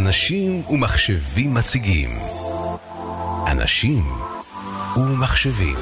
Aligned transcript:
אנשים 0.00 0.62
ומחשבים 0.70 1.54
מציגים. 1.54 2.10
אנשים 3.46 4.04
ומחשבים. 4.96 5.76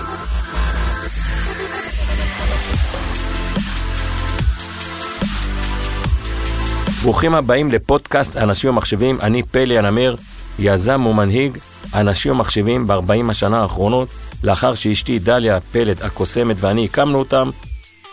ברוכים 7.02 7.34
הבאים 7.34 7.70
לפודקאסט 7.70 8.36
אנשים 8.36 8.70
ומחשבים, 8.70 9.20
אני 9.20 9.43
פלי 9.43 9.79
הנמר, 9.79 10.14
יזם 10.59 11.07
ומנהיג 11.07 11.59
אנשים 11.95 12.32
ומחשבים 12.32 12.87
ב-40 12.87 13.30
השנה 13.30 13.62
האחרונות, 13.62 14.09
לאחר 14.45 14.75
שאשתי 14.75 15.19
דליה 15.19 15.61
פלד 15.61 16.03
הקוסמת 16.03 16.57
ואני 16.61 16.85
הקמנו 16.85 17.19
אותם, 17.19 17.50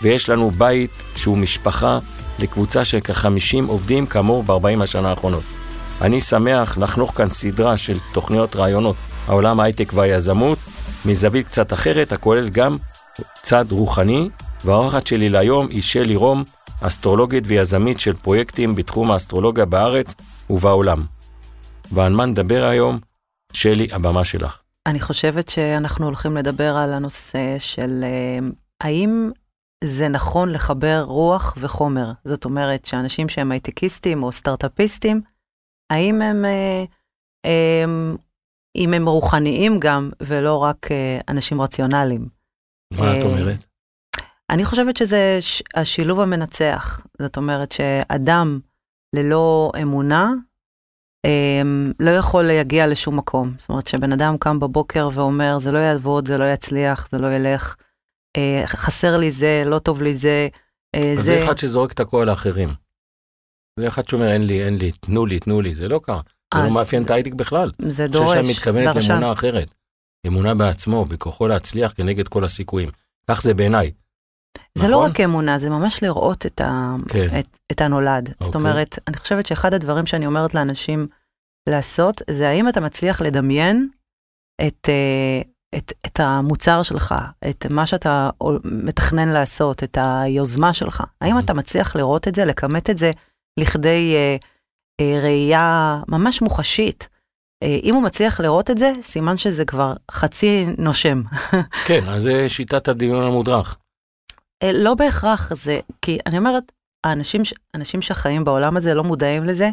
ויש 0.02 0.30
לנו 0.30 0.52
בית 0.52 1.04
שהוא 1.16 1.38
משפחה 1.38 2.00
לקבוצה 2.40 2.86
של 2.86 3.00
כ-50 3.04 3.68
עובדים 3.68 4.06
כאמור 4.06 4.44
ב-40 4.44 4.84
השנה 4.84 5.10
האחרונות. 5.10 5.65
אני 6.02 6.22
שמח 6.22 6.78
לחנוך 6.78 7.12
כאן 7.18 7.30
סדרה 7.30 7.78
של 7.78 7.98
תוכניות 8.14 8.56
רעיונות, 8.56 8.96
העולם 9.28 9.60
ההייטק 9.60 9.94
והיזמות, 9.94 10.58
מזווית 11.06 11.48
קצת 11.48 11.74
אחרת, 11.74 12.12
הכולל 12.12 12.50
גם 12.50 12.76
צד 13.44 13.66
רוחני, 13.72 14.30
והאורחת 14.66 15.08
שלי 15.08 15.30
להיום 15.30 15.68
היא 15.70 15.82
שלי 15.82 16.16
רום, 16.16 16.44
אסטרולוגית 16.82 17.44
ויזמית 17.48 18.00
של 18.00 18.14
פרויקטים 18.14 18.76
בתחום 18.76 19.12
האסטרולוגיה 19.12 19.66
בארץ 19.66 20.16
ובעולם. 20.50 21.02
ועל 21.92 22.14
מה 22.14 22.26
נדבר 22.26 22.66
היום? 22.66 23.00
שלי, 23.54 23.88
הבמה 23.92 24.26
שלך. 24.26 24.62
אני 24.86 25.00
חושבת 25.00 25.50
שאנחנו 25.50 26.06
הולכים 26.06 26.38
לדבר 26.38 26.76
על 26.76 26.94
הנושא 26.94 27.56
של 27.60 28.04
אה, 28.04 28.48
האם 28.82 29.32
זה 29.84 30.08
נכון 30.08 30.52
לחבר 30.52 31.04
רוח 31.08 31.58
וחומר. 31.60 32.12
זאת 32.26 32.46
אומרת 32.46 32.86
שאנשים 32.86 33.30
שהם 33.30 33.52
הייטקיסטים 33.52 34.24
או 34.24 34.32
סטארט-אפיסטים, 34.32 35.22
האם 35.90 36.22
הם, 36.22 36.46
אה, 36.46 36.84
הם, 37.84 38.16
אם 38.76 38.94
הם 38.94 39.08
רוחניים 39.08 39.80
גם, 39.80 40.10
ולא 40.22 40.58
רק 40.58 40.92
אה, 40.92 41.20
אנשים 41.30 41.62
רציונליים. 41.62 42.28
מה 42.94 43.18
את 43.18 43.24
אומרת? 43.24 43.66
אני 44.50 44.66
חושבת 44.66 44.98
שזה 44.98 45.40
השילוב 45.76 46.20
המנצח. 46.20 47.06
זאת 47.22 47.38
אומרת 47.38 47.72
שאדם 47.72 48.60
ללא 49.16 49.72
אמונה, 49.82 50.32
לא 52.00 52.12
יכול 52.12 52.44
להגיע 52.44 52.88
לשום 52.88 53.18
מקום. 53.18 53.54
זאת 53.58 53.70
אומרת 53.70 53.88
שבן 53.88 54.12
אדם 54.12 54.38
קם 54.38 54.60
בבוקר 54.60 55.10
ואומר, 55.14 55.60
זה 55.60 55.72
לא 55.72 55.78
יעבוד, 55.78 56.28
זה 56.28 56.38
לא 56.38 56.44
יצליח, 56.54 57.08
זה 57.10 57.18
לא 57.18 57.28
ילך, 57.36 57.76
חסר 58.66 59.18
לי 59.18 59.32
זה, 59.32 59.64
לא 59.66 59.80
טוב 59.80 60.02
לי 60.02 60.14
זה. 60.14 60.48
אז 60.96 61.26
זה 61.26 61.44
אחד 61.44 61.58
שזורק 61.58 61.92
את 61.92 62.00
הכל 62.00 62.24
לאחרים. 62.28 62.70
זה 63.80 63.88
אחד 63.88 64.08
שאומר, 64.08 64.32
אין 64.32 64.44
לי, 64.44 64.66
אין 64.66 64.78
לי, 64.78 64.92
תנו 64.92 65.26
לי, 65.26 65.40
תנו 65.40 65.62
לי, 65.62 65.76
זה 65.76 65.88
לא 65.88 66.00
קרה. 66.04 66.22
זה 66.54 66.60
לא 66.60 66.72
מאפיין 66.72 67.04
את 67.04 67.10
ההייטק 67.10 67.34
בכלל. 67.34 67.72
זה 67.80 68.08
דורש, 68.08 68.30
דרשן. 68.30 68.40
אני 68.40 68.54
חושב 68.54 68.60
מתכוונת 68.60 68.96
לאמונה 68.96 69.32
אחרת. 69.32 69.74
אמונה 70.28 70.56
בעצמו, 70.56 71.06
בכוחו 71.06 71.48
להצליח 71.48 71.94
כנגד 71.96 72.28
כל 72.28 72.44
הסיכויים. 72.44 72.90
כך 73.32 73.42
זה 73.42 73.54
בעיניי. 73.54 73.92
זה 74.78 74.88
לא 74.88 74.98
רק 74.98 75.20
אמונה, 75.20 75.58
זה 75.58 75.70
ממש 75.70 76.04
לראות 76.04 76.46
את, 76.46 76.62
ה... 76.62 76.96
כן. 77.10 77.40
את, 77.40 77.60
את 77.72 77.82
הנולד. 77.82 78.30
זאת 78.30 78.56
אוקיי. 78.56 78.62
אומרת, 78.72 79.00
אני 79.08 79.18
חושבת 79.18 79.46
שאחד 79.46 79.74
הדברים 79.74 80.06
שאני 80.06 80.26
אומרת 80.26 80.54
לאנשים 80.54 81.08
לעשות, 81.70 82.22
זה 82.30 82.50
האם 82.50 82.70
אתה 82.70 82.80
מצליח 82.80 83.22
לדמיין 83.22 83.90
את, 84.68 84.90
אה, 84.90 85.42
את, 85.78 85.94
את 86.06 86.20
המוצר 86.20 86.84
שלך, 86.84 87.16
את 87.50 87.66
מה 87.70 87.86
שאתה 87.86 88.30
מתכנן 88.64 89.30
לעשות, 89.30 89.84
את 89.84 89.98
היוזמה 90.02 90.74
שלך. 90.74 91.04
האם 91.22 91.40
אתה 91.40 91.54
מצליח 91.54 91.96
לראות 91.96 92.28
את 92.28 92.36
זה, 92.36 92.46
לכמת 92.46 92.90
את 92.90 92.98
זה 92.98 93.12
לכדי 93.58 94.16
אה, 94.16 94.36
אה, 95.02 95.20
ראייה 95.22 96.00
ממש 96.08 96.42
מוחשית? 96.42 97.08
אה, 97.64 97.78
אם 97.84 97.96
הוא 97.96 98.04
מצליח 98.04 98.40
לראות 98.40 98.72
את 98.72 98.78
זה, 98.78 98.94
סימן 99.02 99.38
שזה 99.38 99.66
כבר 99.66 99.94
חצי 100.12 100.66
נושם. 100.78 101.22
כן, 101.88 102.04
אז 102.08 102.24
זה 102.24 102.50
שיטת 102.50 102.88
הדיון 102.88 103.28
המודרך. 103.28 103.78
אה, 104.64 104.72
לא 104.72 104.94
בהכרח 104.94 105.54
זה, 105.54 105.80
כי 106.02 106.18
אני 106.26 106.38
אומרת, 106.38 106.72
האנשים, 107.04 107.42
אנשים 107.76 108.02
שחיים 108.02 108.44
בעולם 108.44 108.78
הזה 108.78 108.94
לא 108.94 109.04
מודעים 109.04 109.44
לזה, 109.44 109.70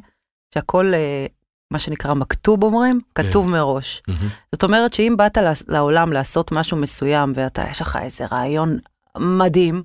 שהכל, 0.55 0.93
אה, 0.95 1.27
מה 1.73 1.79
שנקרא 1.79 2.15
מכתוב 2.15 2.65
אומרים, 2.65 3.01
כתוב 3.15 3.47
כן. 3.47 3.53
מראש. 3.53 4.03
מהמם. 4.09 4.29
זאת 4.53 4.63
אומרת 4.63 4.93
שאם 4.93 5.15
באת 5.19 5.39
לעולם 5.69 6.13
לעשות 6.13 6.53
משהו 6.53 6.77
מסוים 6.77 7.33
ואתה, 7.35 7.65
יש 7.71 7.81
לך 7.81 7.99
איזה 8.03 8.27
רעיון 8.33 8.79
מדהים, 9.19 9.83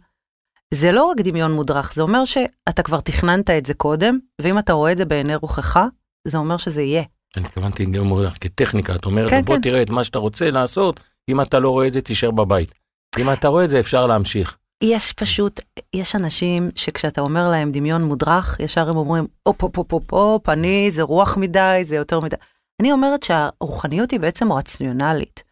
זה 0.73 0.91
לא 0.91 1.05
רק 1.05 1.17
דמיון 1.22 1.51
מודרך, 1.51 1.94
זה 1.94 2.01
אומר 2.01 2.25
שאתה 2.25 2.83
כבר 2.83 3.00
תכננת 3.00 3.50
את 3.50 3.66
זה 3.66 3.73
קודם, 3.73 4.17
ואם 4.41 4.59
אתה 4.59 4.73
רואה 4.73 4.91
את 4.91 4.97
זה 4.97 5.05
בעיני 5.05 5.35
רוחך, 5.35 5.79
זה 6.28 6.38
אומר 6.38 6.57
שזה 6.57 6.81
יהיה. 6.81 7.03
אני 7.38 7.45
התכוונתי 7.45 7.85
גם 7.85 8.03
מודרך 8.03 8.38
כטכניקה, 8.41 8.95
את 8.95 9.05
אומרת, 9.05 9.29
כן, 9.29 9.41
בוא 9.41 9.55
כן. 9.55 9.61
תראה 9.61 9.81
את 9.81 9.89
מה 9.89 10.03
שאתה 10.03 10.19
רוצה 10.19 10.51
לעשות, 10.51 11.00
אם 11.29 11.41
אתה 11.41 11.59
לא 11.59 11.69
רואה 11.69 11.88
את 11.88 11.94
זה, 11.94 12.01
תישאר 12.01 12.31
בבית. 12.31 12.73
אם 13.19 13.33
אתה 13.33 13.47
רואה 13.47 13.63
את 13.63 13.69
זה, 13.69 13.79
אפשר 13.79 14.07
להמשיך. 14.07 14.57
יש 14.83 15.13
פשוט, 15.13 15.59
יש 15.95 16.16
אנשים 16.16 16.69
שכשאתה 16.75 17.22
אומר 17.22 17.49
להם 17.49 17.72
דמיון 17.72 18.03
מודרך, 18.03 18.59
ישר 18.59 18.89
הם 18.89 18.97
אומרים, 18.97 19.28
הופ, 19.44 19.63
הופ, 19.63 19.78
הופ, 19.78 19.94
הופ, 19.94 20.13
הופ, 20.13 20.49
אני, 20.49 20.91
זה 20.91 21.01
רוח 21.01 21.38
מדי, 21.38 21.81
זה 21.84 21.95
יותר 21.95 22.19
מדי. 22.19 22.35
אני 22.81 22.91
אומרת 22.91 23.23
שהרוחניות 23.23 24.11
היא 24.11 24.19
בעצם 24.19 24.51
רציונלית, 24.51 25.44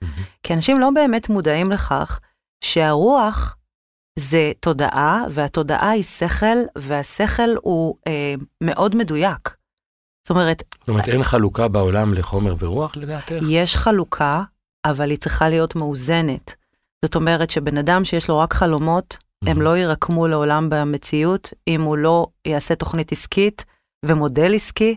כי 0.44 0.54
אנשים 0.54 0.80
לא 0.80 0.90
באמת 0.96 1.30
מודעים 1.30 1.72
לכך 1.72 2.20
שהרוח 2.64 3.56
זה 4.20 4.52
תודעה, 4.60 5.24
והתודעה 5.30 5.90
היא 5.90 6.04
שכל, 6.04 6.58
והשכל 6.78 7.56
הוא 7.62 7.96
אה, 8.08 8.34
מאוד 8.62 8.96
מדויק. 8.96 9.56
זאת 10.28 10.30
אומרת, 10.30 10.64
זאת 10.80 10.90
אומרת, 10.90 11.08
אין 11.08 11.24
חלוקה 11.24 11.68
בעולם 11.68 12.14
לחומר 12.14 12.56
ורוח 12.60 12.98
לדעתך? 12.98 13.32
יש 13.50 13.76
חלוקה, 13.76 14.44
אבל 14.86 15.10
היא 15.10 15.18
צריכה 15.18 15.50
להיות 15.50 15.76
מאוזנת. 15.76 16.56
זאת 17.06 17.16
אומרת 17.16 17.50
שבן 17.50 17.78
אדם 17.78 18.06
שיש 18.06 18.30
לו 18.30 18.40
רק 18.40 18.54
חלומות, 18.54 19.18
הם 19.46 19.62
לא 19.62 19.78
ירקמו 19.78 20.28
לעולם 20.28 20.70
במציאות 20.70 21.54
אם 21.68 21.82
הוא 21.82 21.98
לא 21.98 22.28
יעשה 22.48 22.76
תוכנית 22.76 23.12
עסקית 23.12 23.66
ומודל 24.06 24.56
עסקי, 24.56 24.96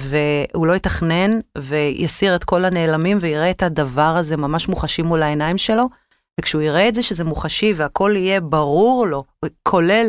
והוא 0.00 0.66
לא 0.66 0.74
יתכנן 0.74 1.30
ויסיר 1.58 2.34
את 2.34 2.44
כל 2.44 2.64
הנעלמים 2.64 3.18
ויראה 3.20 3.50
את 3.50 3.62
הדבר 3.62 4.16
הזה 4.16 4.36
ממש 4.36 4.68
מוחשי 4.68 5.02
מול 5.02 5.22
העיניים 5.22 5.58
שלו, 5.58 5.88
וכשהוא 6.40 6.62
יראה 6.62 6.88
את 6.88 6.94
זה 6.94 7.02
שזה 7.02 7.24
מוחשי 7.24 7.72
והכל 7.76 8.12
יהיה 8.16 8.40
ברור 8.40 9.06
לו, 9.06 9.24
כולל 9.62 10.06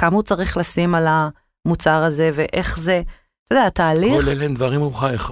כמה 0.00 0.16
הוא 0.16 0.22
צריך 0.22 0.56
לשים 0.56 0.94
על 0.94 1.06
המוצר 1.08 2.02
הזה 2.02 2.30
ואיך 2.34 2.78
זה, 2.78 3.02
אתה 3.46 3.54
יודע, 3.54 3.66
התהליך... 3.66 4.24
כל 4.24 4.30
אלה 4.30 4.44
הם 4.44 4.54
דברים 4.54 4.80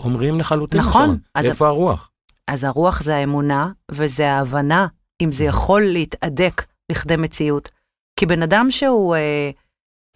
אומרים 0.05 0.41
לחלוטין. 0.41 0.81
נכון, 0.81 1.09
שם. 1.09 1.17
אז- 1.35 1.47
איפה 1.47 1.67
הרוח? 1.67 2.11
אז 2.49 2.65
הרוח 2.65 3.03
זה 3.03 3.17
האמונה, 3.17 3.71
וזה 3.91 4.31
ההבנה 4.31 4.87
אם 5.23 5.31
זה 5.31 5.45
יכול 5.45 5.83
להתהדק 5.83 6.65
לכדי 6.93 7.17
מציאות. 7.17 7.71
כי 8.21 8.27
בן 8.27 8.43
אדם 8.43 8.71
שהוא 8.71 9.15
אה, 9.15 9.51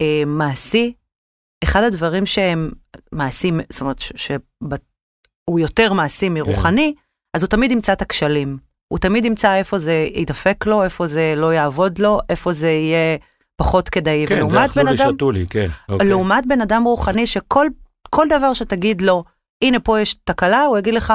אה, 0.01 0.23
מעשי, 0.25 0.93
אחד 1.63 1.83
הדברים 1.83 2.25
שהם 2.25 2.71
מעשים, 3.11 3.59
זאת 3.69 3.81
אומרת, 3.81 3.99
שהוא 3.99 5.59
יותר 5.59 5.93
מעשי 5.93 6.29
מרוחני, 6.29 6.93
אז 7.33 7.43
הוא 7.43 7.49
תמיד 7.49 7.71
ימצא 7.71 7.93
את 7.93 8.01
הכשלים. 8.01 8.57
הוא 8.91 8.99
תמיד 8.99 9.25
ימצא 9.25 9.55
איפה 9.55 9.77
זה 9.77 10.07
ידפק 10.13 10.65
לו, 10.65 10.83
איפה 10.83 11.07
זה 11.07 11.33
לא 11.37 11.53
יעבוד 11.53 11.99
לו, 11.99 12.19
איפה 12.29 12.51
זה 12.51 12.69
יהיה 12.69 13.17
פחות 13.55 13.89
כדאי. 13.89 14.25
כן, 14.27 14.47
זה 14.47 14.65
אכלו 14.65 14.83
לי, 14.83 14.97
שתו 14.97 15.31
לי, 15.31 15.47
כן. 15.49 15.67
אוקיי. 15.89 16.07
לעומת 16.07 16.45
בן 16.47 16.61
אדם 16.61 16.83
רוחני 16.83 17.27
שכל 17.27 17.67
כל 18.09 18.27
דבר 18.29 18.53
שתגיד 18.53 19.01
לו, 19.01 19.23
הנה 19.63 19.79
פה 19.79 19.99
יש 19.99 20.13
תקלה, 20.13 20.63
הוא 20.63 20.77
יגיד 20.77 20.93
לך, 20.93 21.13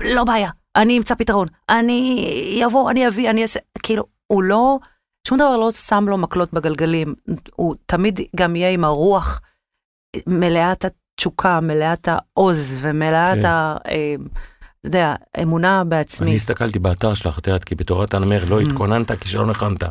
לא 0.00 0.24
בעיה, 0.24 0.50
אני 0.76 0.98
אמצא 0.98 1.14
פתרון, 1.14 1.48
אני 1.68 2.62
אבוא, 2.66 2.90
אני 2.90 3.08
אביא, 3.08 3.30
אני 3.30 3.42
אעשה, 3.42 3.60
כאילו, 3.82 4.04
הוא 4.26 4.42
לא, 4.42 4.78
שום 5.28 5.38
דבר 5.38 5.56
לא 5.56 5.72
שם 5.72 6.04
לו 6.08 6.18
מקלות 6.18 6.52
בגלגלים, 6.52 7.14
הוא 7.56 7.74
תמיד 7.86 8.20
גם 8.36 8.56
יהיה 8.56 8.70
עם 8.70 8.84
הרוח 8.84 9.40
מלאת 10.26 10.84
התשוקה, 10.84 11.60
מלאת 11.60 12.08
העוז 12.08 12.76
ומלאת 12.80 13.38
כן. 13.40 13.46
ה... 13.46 13.76
אתה 14.84 14.88
יודע, 14.88 15.14
אמונה 15.42 15.84
בעצמי. 15.84 16.26
אני 16.26 16.36
הסתכלתי 16.36 16.78
באתר 16.78 17.14
שלך, 17.14 17.38
את 17.38 17.46
יודעת, 17.46 17.64
כי 17.64 17.74
בתורת 17.74 18.14
הנמר 18.14 18.44
לא. 18.48 18.60
התכוננת 18.60 19.12
כשלא 19.12 19.46
נכנת. 19.46 19.82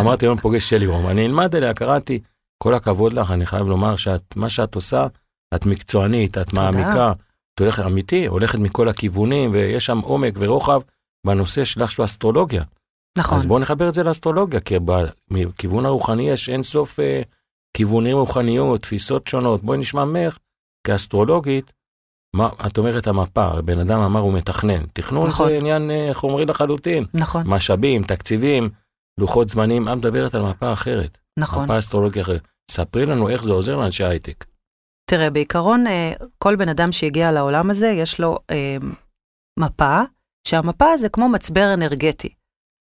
אמרתי, 0.00 0.26
היום 0.26 0.38
פוגש 0.38 0.70
שלי 0.70 0.86
רום, 0.86 1.08
אני 1.08 1.26
אלמד 1.26 1.56
עליה, 1.56 1.74
קראתי. 1.74 2.20
כל 2.62 2.74
הכבוד 2.74 3.12
לך, 3.12 3.30
אני 3.30 3.46
חייב 3.46 3.66
לומר 3.66 3.96
שמה 3.96 4.48
שאת 4.48 4.74
עושה, 4.74 5.06
את 5.54 5.66
מקצוענית, 5.66 6.38
את. 6.38 6.52
מעמיקה, 6.52 7.12
את 7.54 7.60
הולכת 7.60 7.82
אמיתי, 7.86 8.26
הולכת 8.26 8.58
מכל 8.58 8.88
הכיוונים, 8.88 9.50
ויש 9.52 9.86
שם 9.86 9.98
עומק 9.98 10.34
ורוחב 10.38 10.80
בנושא 11.26 11.64
שלך 11.64 11.92
של 11.92 12.04
אסטרולוגיה. 12.04 12.62
נכון. 13.18 13.38
אז 13.38 13.46
בואו 13.46 13.58
נחבר 13.58 13.88
את 13.88 13.94
זה 13.94 14.02
לאסטרולוגיה, 14.02 14.60
כי 14.60 14.74
מכיוון 15.30 15.86
הרוחני 15.86 16.30
יש 16.30 16.48
אין 16.48 16.62
סוף 16.62 17.00
אה, 17.00 17.22
כיוונים 17.76 18.16
רוחניות, 18.16 18.82
תפיסות 18.82 19.26
שונות. 19.26 19.62
בואי 19.62 19.78
נשמע 19.78 20.04
ממך, 20.04 20.38
כאסטרולוגית, 20.86 21.72
מה, 22.36 22.48
את 22.66 22.78
אומרת 22.78 23.06
המפה, 23.06 23.62
בן 23.64 23.78
אדם 23.78 24.00
אמר 24.00 24.20
הוא 24.20 24.32
מתכנן. 24.32 24.86
תכנון 24.92 25.28
נכון. 25.28 25.48
זה 25.48 25.56
עניין 25.56 25.90
אה, 25.90 26.10
חומרי 26.12 26.44
לחלוטין. 26.46 27.04
נכון, 27.14 27.42
משאבים, 27.46 28.02
תקציבים, 28.02 28.70
לוחות 29.18 29.48
זמנים, 29.48 29.88
את 29.88 29.96
מדברת 29.96 30.34
על 30.34 30.42
מפה 30.42 30.72
אחרת. 30.72 31.18
נכון. 31.38 31.64
מפה 31.64 31.78
אסטרולוגיה 31.78 32.22
אחרת. 32.22 32.42
ספרי 32.70 33.06
לנו 33.06 33.28
איך 33.28 33.42
זה 33.42 33.52
עוזר 33.52 33.76
לאנשי 33.76 34.04
הייטק. 34.04 34.44
תראה, 35.10 35.30
בעיקרון, 35.30 35.86
אה, 35.86 36.12
כל 36.38 36.56
בן 36.56 36.68
אדם 36.68 36.92
שהגיע 36.92 37.32
לעולם 37.32 37.70
הזה, 37.70 37.86
יש 37.86 38.20
לו 38.20 38.38
אה, 38.50 38.76
מפה, 39.58 39.96
שהמפה 40.48 40.96
זה 40.96 41.08
כמו 41.08 41.28
מצבר 41.28 41.74
אנרגטי. 41.74 42.34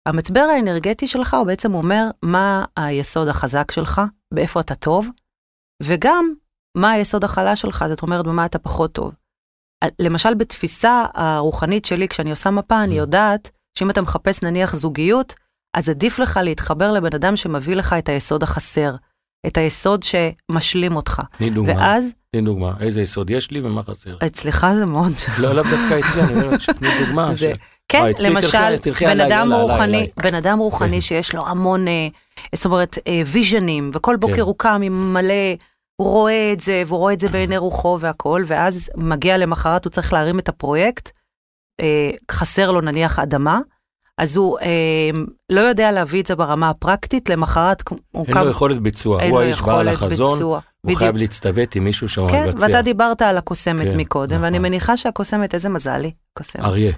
המצבר 0.09 0.41
האנרגטי 0.41 1.07
שלך 1.07 1.35
הוא 1.35 1.47
בעצם 1.47 1.75
אומר 1.75 2.05
מה 2.23 2.65
היסוד 2.77 3.29
החזק 3.29 3.71
שלך, 3.71 4.01
באיפה 4.35 4.61
אתה 4.61 4.75
טוב, 4.75 5.09
וגם 5.83 6.35
מה 6.77 6.91
היסוד 6.91 7.25
החלש 7.25 7.61
שלך, 7.61 7.85
זאת 7.89 8.03
אומרת 8.03 8.25
במה 8.27 8.47
אתה 8.47 8.59
פחות 8.59 8.93
טוב. 8.93 9.13
למשל, 9.99 10.35
בתפיסה 10.35 11.05
הרוחנית 11.15 11.85
שלי, 11.85 12.09
כשאני 12.09 12.31
עושה 12.31 12.51
מפה, 12.51 12.83
אני 12.83 12.99
יודעת 12.99 13.51
שאם 13.79 13.91
אתה 13.91 14.01
מחפש 14.03 14.43
נניח 14.43 14.77
זוגיות, 14.77 15.35
אז 15.77 15.89
עדיף 15.89 16.19
לך 16.19 16.41
להתחבר 16.43 16.93
לבן 16.93 17.15
אדם 17.15 17.37
שמביא 17.37 17.77
לך 17.77 17.93
את 17.93 18.09
היסוד 18.09 18.43
החסר, 18.43 18.95
את 19.47 19.57
היסוד 19.57 20.03
שמשלים 20.03 20.97
אותך. 20.97 21.23
תני 21.39 21.51
דוגמה. 21.51 21.73
ואז... 21.77 22.15
תני 22.31 22.41
דוגמה, 22.41 22.73
איזה 22.81 23.03
יסוד 23.03 23.31
יש 23.31 23.51
לי 23.51 23.61
ומה 23.61 23.83
חסר. 23.83 24.17
אצלך 24.27 24.67
זה 24.75 24.87
מאוד... 24.87 25.13
לא, 25.39 25.53
לאו 25.53 25.65
דווקא 25.71 25.99
אצלי, 25.99 26.23
אני 26.23 26.35
אומר, 26.35 26.57
תני 26.79 26.89
דוגמה. 27.07 27.35
זה, 27.35 27.53
ש... 27.55 27.59
כן, 27.89 27.99
אה, 27.99 28.11
אצלי 28.11 28.31
למשל, 28.31 28.77
בן 29.01 29.21
אדם 29.21 29.53
רוחני. 29.53 30.09
בן 30.23 30.35
אדם 30.35 30.59
רוחני 30.59 30.97
כן. 30.97 31.01
שיש 31.01 31.35
לו 31.35 31.47
המון, 31.47 31.89
אה, 31.89 32.09
זאת 32.55 32.65
אומרת, 32.65 32.99
אה, 33.07 33.23
ויז'נים, 33.27 33.91
וכל 33.93 34.17
בוקר 34.17 34.35
כן. 34.35 34.41
הוא 34.41 34.55
קם 34.59 34.81
עם 34.85 35.13
מלא, 35.13 35.35
הוא 35.97 36.09
רואה 36.09 36.53
את 36.53 36.61
זה, 36.61 36.83
והוא 36.87 36.99
רואה 36.99 37.13
את 37.13 37.21
זה 37.21 37.29
בעיני 37.29 37.57
רוחו 37.57 37.99
והכל, 38.01 38.43
ואז 38.47 38.91
מגיע 38.97 39.39
למחרת, 39.39 39.85
הוא 39.85 39.91
צריך 39.91 40.13
להרים 40.13 40.39
את 40.39 40.49
הפרויקט, 40.49 41.11
אה, 41.81 42.11
חסר 42.31 42.71
לו 42.71 42.81
נניח 42.81 43.19
אדמה, 43.19 43.61
אז 44.19 44.37
הוא 44.37 44.59
אה, 44.59 45.11
לא 45.51 45.61
יודע 45.61 45.93
להביא 45.93 46.21
את 46.21 46.27
זה 46.27 46.37
ברמה 46.37 46.71
הפרקטית, 46.71 47.31
למחרת 47.31 47.83
הוא 48.13 48.27
אין 48.29 48.37
לו 48.37 48.51
יכולת 48.51 48.81
ביצוע, 48.81 49.23
אין 49.23 49.31
הוא 49.31 49.41
האיש 49.41 49.61
בעל 49.61 49.89
החזון. 49.89 50.43
הוא 50.43 50.59
בדיוק. 50.85 50.99
חייב 50.99 51.17
להצטוות 51.17 51.75
עם 51.75 51.85
מישהו 51.85 52.09
שהוא 52.09 52.31
כן, 52.31 52.49
מבצע. 52.49 52.67
ואתה 52.67 52.83
דיברת 52.83 53.23
על 53.23 53.39
הקוסמת 53.39 53.91
כן, 53.91 53.97
מקודם, 53.97 54.43
ואני 54.43 54.59
נכון. 54.59 54.69
מניחה 54.69 54.97
שהקוסמת, 54.97 55.55
איזה 55.55 55.69
מזל 55.69 56.05
היא, 56.05 56.13
קוסמת. 56.33 56.65
אריה. 56.65 56.93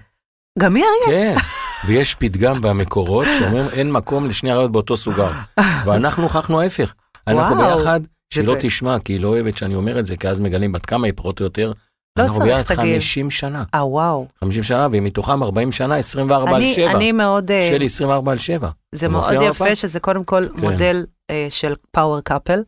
גם 0.58 0.76
היא 0.76 0.84
אריה? 0.84 1.34
כן, 1.34 1.40
ויש 1.86 2.14
פתגם 2.14 2.60
במקורות 2.60 3.26
שאומר 3.38 3.68
אין 3.72 3.92
מקום 3.92 4.26
לשני 4.26 4.52
אריות 4.52 4.72
באותו 4.72 4.96
סוגר. 4.96 5.30
ואנחנו 5.86 6.22
הוכחנו 6.22 6.60
ההפך. 6.60 6.94
אנחנו 7.26 7.56
ביחד, 7.56 8.00
שהיא 8.34 8.46
לא 8.46 8.54
תשמע, 8.60 9.00
כי 9.00 9.12
היא 9.12 9.20
לא 9.20 9.28
אוהבת 9.28 9.56
שאני 9.56 9.74
אומר 9.74 9.98
את 9.98 10.06
זה, 10.06 10.16
כי 10.16 10.28
אז 10.28 10.40
מגלים 10.40 10.72
בת 10.72 10.86
כמה 10.86 11.06
היא 11.06 11.14
פחות 11.16 11.40
או 11.40 11.44
יותר. 11.44 11.72
לא 12.18 12.22
אנחנו 12.24 12.38
צריך, 12.38 12.44
ביחד 12.44 12.74
תגיד. 12.74 12.94
50 12.94 13.30
שנה. 13.30 13.62
אה, 13.74 13.86
וואו. 13.86 14.26
50 14.40 14.62
שנה, 14.62 14.88
ומתוכם 14.92 15.42
40 15.42 15.72
שנה, 15.72 15.96
24 15.96 16.50
על 16.50 16.56
אני, 16.56 16.74
7. 16.74 16.90
אני 16.90 17.12
מאוד, 17.12 17.50
אה, 17.50 17.68
שלי 17.68 17.86
24 17.86 18.32
על 18.32 18.38
7. 18.38 18.70
זה 18.94 19.08
מאוד 19.08 19.32
יפה 19.32 19.64
במפה? 19.64 19.74
שזה 19.74 20.00
קודם 20.00 20.24
כל 20.24 20.44
כן. 20.48 20.60
מודל 20.60 21.06
אה, 21.30 21.46
של 21.50 21.74
פאוור 21.90 22.20
קאפל, 22.20 22.62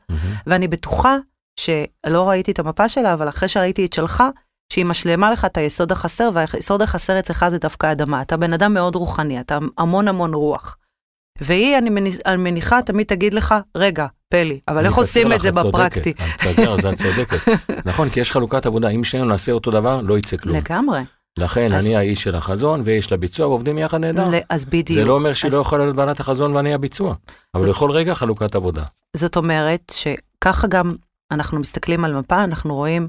ואני 0.47 0.69
בטוחה 0.69 1.17
שלא 1.61 2.29
ראיתי 2.29 2.53
את 2.53 2.59
המפה 2.59 2.89
שלה, 2.89 3.15
אבל 3.15 3.29
אחרי 3.29 3.49
שראיתי 3.49 3.87
את 3.87 3.93
שלך, 3.93 4.25
שהיא 4.73 4.85
משלמה 4.85 5.33
לך 5.33 5.45
את 5.45 5.57
היסוד 5.57 5.93
החסר, 5.93 6.31
והיסוד 6.35 6.83
החסר 6.83 7.19
אצלך 7.19 7.45
זה 7.49 7.59
דווקא 7.59 7.93
אדמה. 7.93 8.23
אתה 8.23 8.37
בן 8.37 8.53
אדם 8.53 8.75
מאוד 8.75 8.95
רוחני, 8.95 9.41
אתה 9.41 9.59
המון 9.79 10.09
המון 10.09 10.35
רוח. 10.35 10.77
והיא, 11.41 11.79
אני, 11.79 11.91
מניח, 11.91 12.17
אני 12.27 12.37
מניחה, 12.37 12.83
תמיד 12.83 13.07
תגיד 13.07 13.35
לך, 13.35 13.55
רגע, 13.77 14.07
פלי, 14.29 14.61
אבל 14.69 14.87
איך 14.87 14.95
עושים 14.95 15.33
את 15.33 15.41
זה 15.41 15.53
בפרקטי? 15.53 16.13
בסדר, 16.39 16.73
אז 16.75 16.87
את 16.87 16.95
צודקת. 16.95 17.39
נכון, 17.89 18.09
כי 18.09 18.21
יש 18.21 18.33
חלוקת 18.33 18.67
עבודה, 18.67 18.89
אם 18.89 19.05
שנינו 19.05 19.27
נעשה 19.27 19.53
אותו 19.53 19.71
דבר, 19.71 20.01
לא 20.01 20.19
יצא 20.19 20.37
כלום. 20.37 20.57
לגמרי. 20.57 21.01
לכן 21.39 21.75
אז- 21.75 21.87
אני 21.87 21.97
האיש 21.97 22.23
של 22.23 22.35
החזון, 22.37 22.81
ויש 22.85 23.11
לה 23.11 23.17
ביצוע, 23.17 23.47
ועובדים 23.47 23.79
יחד 23.79 24.01
נהדר. 24.01 24.29
אז 24.51 24.65
בדיוק. 24.65 24.93
זה 25.01 25.05
לא 25.05 25.13
אומר 25.15 25.35
שהיא 25.35 25.49
אז- 25.49 25.55
לא 25.55 25.61
יכולה 25.61 25.85
להיות 25.85 25.97
בעלת 25.97 26.21
החזון 26.21 26.57
ואני 26.57 26.75
הביצוע, 26.75 27.15
אבל 27.55 27.69
בכל 27.69 27.91
רגע 27.91 28.15
חלוקת 28.15 28.55
עבודה. 28.55 28.83
זאת 29.17 29.37
אומרת 29.37 29.93
שככה 29.97 30.67
גם 30.67 30.93
אנחנו 31.31 31.59
מסתכלים 31.61 32.05
על 32.05 32.15
מפה, 32.19 32.45
אנחנו 32.45 32.75
רואים 32.75 33.09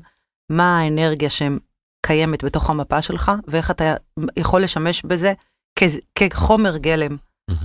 מה 0.50 0.80
האנרגיה 0.80 1.30
שקיימת 1.30 2.44
בתוך 2.44 2.70
המפה 2.70 3.02
שלך, 3.02 3.32
ואיך 3.48 3.72
אתה 3.72 3.94
יכול 4.38 4.64
לשמש 4.64 5.02
בזה 5.06 5.34
כ- 5.80 5.84
כחומר 6.30 6.78
גלם 6.78 7.18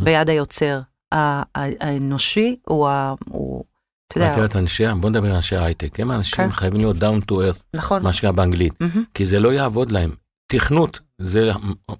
ביד 0.02 0.30
היוצר. 0.30 0.80
האנושי 1.12 2.56
הוא, 2.68 2.88
ה- 2.88 3.14
הוא 3.28 3.64
אתה 4.08 4.18
יודע, 4.18 4.30
את 4.32 4.36
יודעת, 4.36 4.56
אנשי, 4.56 4.84
בוא 5.00 5.10
נדבר 5.10 5.28
על 5.28 5.34
אנשי 5.34 5.56
הייטק, 5.56 6.00
הם 6.00 6.10
אנשים 6.12 6.44
כן. 6.44 6.50
חייבים 6.50 6.80
להיות 6.80 6.96
down 6.96 7.24
to 7.30 7.34
earth, 7.34 7.62
נכון. 7.74 8.02
מה 8.02 8.12
שנקרא 8.12 8.30
באנגלית. 8.30 8.74
כי 9.14 9.26
זה 9.26 9.38
לא 9.38 9.52
יעבוד 9.52 9.92
להם. 9.92 10.10
תכנות 10.52 11.00
זה 11.18 11.50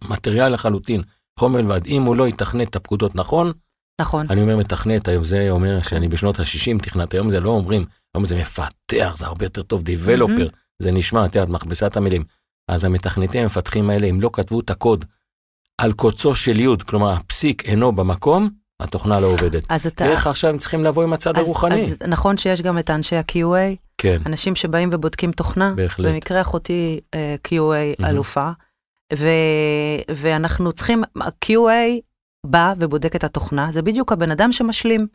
מטריאל 0.04 0.52
לחלוטין, 0.52 1.02
חומר 1.40 1.60
לבד, 1.60 1.86
אם 1.86 2.02
הוא 2.02 2.16
לא 2.16 2.28
יתכנת 2.28 2.70
את 2.70 2.76
הפקודות 2.76 3.14
נכון, 3.14 3.52
נכון. 4.00 4.26
אני 4.30 4.42
אומר 4.42 4.56
מתכנת, 4.56 5.08
היום 5.08 5.24
זה 5.24 5.46
אומר 5.50 5.82
שאני 5.82 6.08
בשנות 6.08 6.40
ה-60 6.40 6.82
תכנת, 6.82 7.14
היום 7.14 7.30
זה 7.30 7.40
לא 7.40 7.50
אומרים, 7.50 7.84
היום 8.14 8.24
זה 8.24 8.36
מפתח, 8.40 9.14
זה 9.16 9.26
הרבה 9.26 9.44
יותר 9.44 9.62
טוב, 9.62 9.82
developer, 9.82 10.48
זה 10.82 10.92
נשמע, 10.92 11.26
את 11.26 11.34
יודעת, 11.34 11.48
מכבסת 11.48 11.96
המילים. 11.96 12.24
אז 12.70 12.84
המתכנתים 12.84 13.42
המפתחים 13.42 13.90
האלה, 13.90 14.06
אם 14.06 14.20
לא 14.20 14.30
כתבו 14.32 14.60
את 14.60 14.70
הקוד 14.70 15.04
על 15.78 15.92
קוצו 15.92 16.34
של 16.34 16.60
יוד, 16.60 16.82
כלומר 16.82 17.12
הפסיק 17.12 17.64
אינו 17.64 17.92
במקום, 17.92 18.48
התוכנה 18.80 19.20
לא 19.20 19.26
עובדת. 19.26 19.62
אז 19.68 19.86
אתה... 19.86 20.04
איך 20.04 20.26
עכשיו 20.26 20.50
הם 20.50 20.58
צריכים 20.58 20.84
לבוא 20.84 21.02
עם 21.02 21.12
הצד 21.12 21.36
אז, 21.36 21.44
הרוחני? 21.46 21.74
אז 21.74 21.98
נכון 22.08 22.36
שיש 22.36 22.62
גם 22.62 22.78
את 22.78 22.90
האנשי 22.90 23.16
ה-QA, 23.16 23.76
כן, 23.98 24.18
אנשים 24.26 24.54
שבאים 24.54 24.88
ובודקים 24.92 25.32
תוכנה. 25.32 25.72
בהחלט. 25.76 26.12
במקרה 26.12 26.40
אחותי 26.40 27.00
אה, 27.14 27.34
QA 27.48 27.52
מהמם. 27.52 28.10
אלופה, 28.14 28.50
ו, 29.16 29.28
ואנחנו 30.16 30.72
צריכים, 30.72 31.02
ה-QA 31.20 32.00
בא 32.46 32.74
ובודק 32.78 33.16
את 33.16 33.24
התוכנה, 33.24 33.72
זה 33.72 33.82
בדיוק 33.82 34.12
הבן 34.12 34.30
אדם 34.30 34.52
שמשלים. 34.52 35.06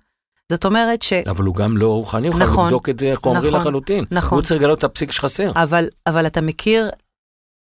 זאת 0.51 0.65
אומרת 0.65 1.01
ש... 1.01 1.13
אבל 1.13 1.45
הוא 1.45 1.55
גם 1.55 1.77
לא 1.77 1.87
רוחני, 1.87 2.27
הוא 2.27 2.35
חייב 2.35 2.49
נכון, 2.49 2.65
לבדוק 2.65 2.89
את 2.89 2.99
זה 2.99 3.11
חומרי 3.15 3.47
נכון, 3.47 3.59
לחלוטין. 3.59 4.03
נכון. 4.11 4.37
הוא 4.37 4.43
צריך 4.43 4.61
לגלות 4.61 4.79
את 4.79 4.83
הפסיק 4.83 5.11
שחסר. 5.11 5.51
אבל, 5.55 5.87
אבל 6.07 6.27
אתה 6.27 6.41
מכיר, 6.41 6.89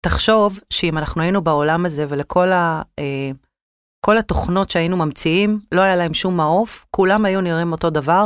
תחשוב 0.06 0.60
שאם 0.70 0.98
אנחנו 0.98 1.22
היינו 1.22 1.42
בעולם 1.44 1.86
הזה 1.86 2.06
ולכל 2.10 2.52
ה, 2.52 2.82
אה, 3.00 3.32
כל 4.06 4.18
התוכנות 4.18 4.70
שהיינו 4.70 4.98
ממציאים, 4.98 5.60
לא 5.72 5.82
היה 5.82 5.96
להם 5.96 6.14
שום 6.14 6.38
מעוף, 6.38 6.86
כולם 6.96 7.26
היו 7.26 7.42
נראים 7.42 7.72
אותו 7.72 7.90
דבר, 7.90 8.26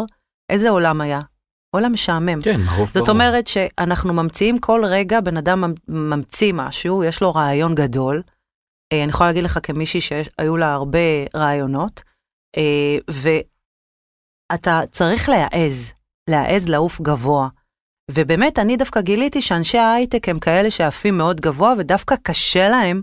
איזה 0.51 0.69
עולם 0.69 1.01
היה? 1.01 1.19
עולם 1.75 1.93
משעמם. 1.93 2.41
כן, 2.43 2.59
מעוף 2.65 2.89
זאת 2.93 2.97
ברור. 2.97 3.09
אומרת 3.09 3.47
שאנחנו 3.47 4.13
ממציאים 4.13 4.59
כל 4.59 4.81
רגע, 4.85 5.21
בן 5.21 5.37
אדם 5.37 5.61
ממ- 5.61 5.73
ממציא 6.09 6.53
משהו, 6.53 7.03
יש 7.03 7.21
לו 7.21 7.31
רעיון 7.35 7.75
גדול. 7.75 8.23
אה, 8.93 9.03
אני 9.03 9.09
יכולה 9.09 9.29
להגיד 9.29 9.43
לך 9.43 9.59
כמישהי 9.63 10.01
שהיו 10.01 10.57
לה 10.57 10.73
הרבה 10.73 10.99
רעיונות, 11.35 12.01
אה, 12.57 12.97
ואתה 14.51 14.79
צריך 14.91 15.29
להעז, 15.29 15.93
להעז 16.29 16.67
לעוף 16.69 17.01
גבוה. 17.01 17.47
ובאמת, 18.11 18.59
אני 18.59 18.77
דווקא 18.77 19.01
גיליתי 19.01 19.41
שאנשי 19.41 19.77
ההייטק 19.77 20.29
הם 20.29 20.39
כאלה 20.39 20.71
שעפים 20.71 21.17
מאוד 21.17 21.41
גבוה, 21.41 21.73
ודווקא 21.77 22.15
קשה 22.23 22.69
להם, 22.69 23.01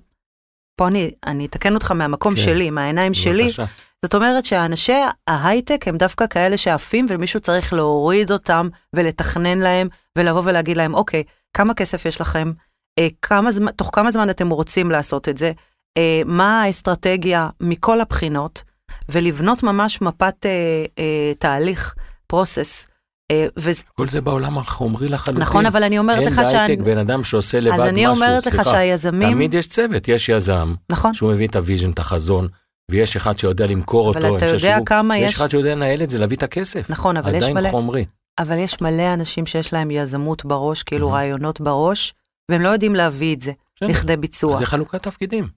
פה 0.76 0.88
אני, 0.88 1.10
אני 1.26 1.46
אתקן 1.46 1.74
אותך 1.74 1.90
מהמקום 1.90 2.34
כן. 2.34 2.42
שלי, 2.42 2.70
מהעיניים 2.70 3.14
שלי, 3.14 3.44
בבקשה. 3.44 3.64
זאת 4.04 4.14
אומרת 4.14 4.44
שאנשי 4.44 5.00
ההייטק 5.26 5.88
הם 5.88 5.96
דווקא 5.96 6.26
כאלה 6.26 6.56
שעפים 6.56 7.06
ומישהו 7.08 7.40
צריך 7.40 7.72
להוריד 7.72 8.32
אותם 8.32 8.68
ולתכנן 8.96 9.58
להם 9.58 9.88
ולבוא 10.18 10.42
ולהגיד 10.44 10.76
להם, 10.76 10.94
אוקיי, 10.94 11.24
כמה 11.54 11.74
כסף 11.74 12.06
יש 12.06 12.20
לכם? 12.20 12.52
אה, 12.98 13.08
כמה 13.22 13.52
זמן, 13.52 13.72
תוך 13.72 13.90
כמה 13.92 14.10
זמן 14.10 14.30
אתם 14.30 14.50
רוצים 14.50 14.90
לעשות 14.90 15.28
את 15.28 15.38
זה? 15.38 15.52
אה, 15.98 16.22
מה 16.24 16.62
האסטרטגיה 16.62 17.48
מכל 17.60 18.00
הבחינות? 18.00 18.62
ולבנות 19.08 19.62
ממש 19.62 20.02
מפת 20.02 20.46
אה, 20.46 20.84
אה, 20.98 21.32
תהליך, 21.38 21.94
process. 22.26 22.86
אה, 23.30 23.46
וזה, 23.56 23.82
כל 23.94 24.08
זה 24.08 24.20
בעולם 24.20 24.58
החומרי 24.58 25.08
לחלוטין. 25.08 25.42
נכון, 25.42 25.66
אבל 25.66 25.82
אני 25.84 25.98
אומרת 25.98 26.18
אין 26.18 26.26
לך 26.28 26.34
שאני... 26.34 26.52
בהייטק 26.52 26.82
בן 26.84 26.98
אדם 26.98 27.24
שעושה 27.24 27.60
לבד 27.60 27.72
אז 27.74 27.80
משהו, 27.80 27.88
אני 27.90 28.06
אומרת 28.06 28.46
לך 28.46 28.54
סליחה. 28.54 28.64
שהיזמים... 28.70 29.32
תמיד 29.32 29.54
יש 29.54 29.66
צוות, 29.66 30.08
יש 30.08 30.28
יזם, 30.28 30.74
נכון, 30.90 31.14
שהוא 31.14 31.32
מביא 31.32 31.48
את 31.48 31.56
ה 31.56 31.61
vision, 31.61 31.90
את 31.90 31.98
החזון, 31.98 32.48
ויש 32.90 33.16
אחד 33.16 33.38
שיודע 33.38 33.66
למכור 33.66 34.08
אותו, 34.08 34.18
אבל 34.18 34.36
אתה 34.36 34.46
יודע 34.46 34.78
כמה 34.86 35.14
ויש 35.14 35.30
יש... 35.30 35.36
אחד 35.36 35.50
שיודע 35.50 35.74
לנהל 35.74 36.02
את 36.02 36.10
זה, 36.10 36.18
להביא 36.18 36.36
את 36.36 36.42
הכסף. 36.42 36.90
נכון, 36.90 37.16
אבל 37.16 37.34
יש 37.34 37.42
עדיין 37.42 37.56
מלא... 37.56 37.70
חומרי. 37.70 38.04
אבל 38.38 38.58
יש 38.58 38.80
מלא 38.80 39.14
אנשים 39.14 39.46
שיש 39.46 39.72
להם 39.72 39.90
יזמות 39.90 40.44
בראש, 40.44 40.82
כאילו 40.82 41.08
Mhm. 41.08 41.12
רעיונות 41.12 41.60
בראש, 41.60 42.14
והם 42.50 42.62
לא 42.62 42.68
יודעים 42.68 42.94
להביא 42.94 43.34
את 43.34 43.40
זה. 43.40 43.52
לכדי 43.82 44.16
ביצוע. 44.16 44.52
אז 44.52 44.58
זה 44.58 44.66
חלוקת 44.66 45.02
תפקידים. 45.02 45.48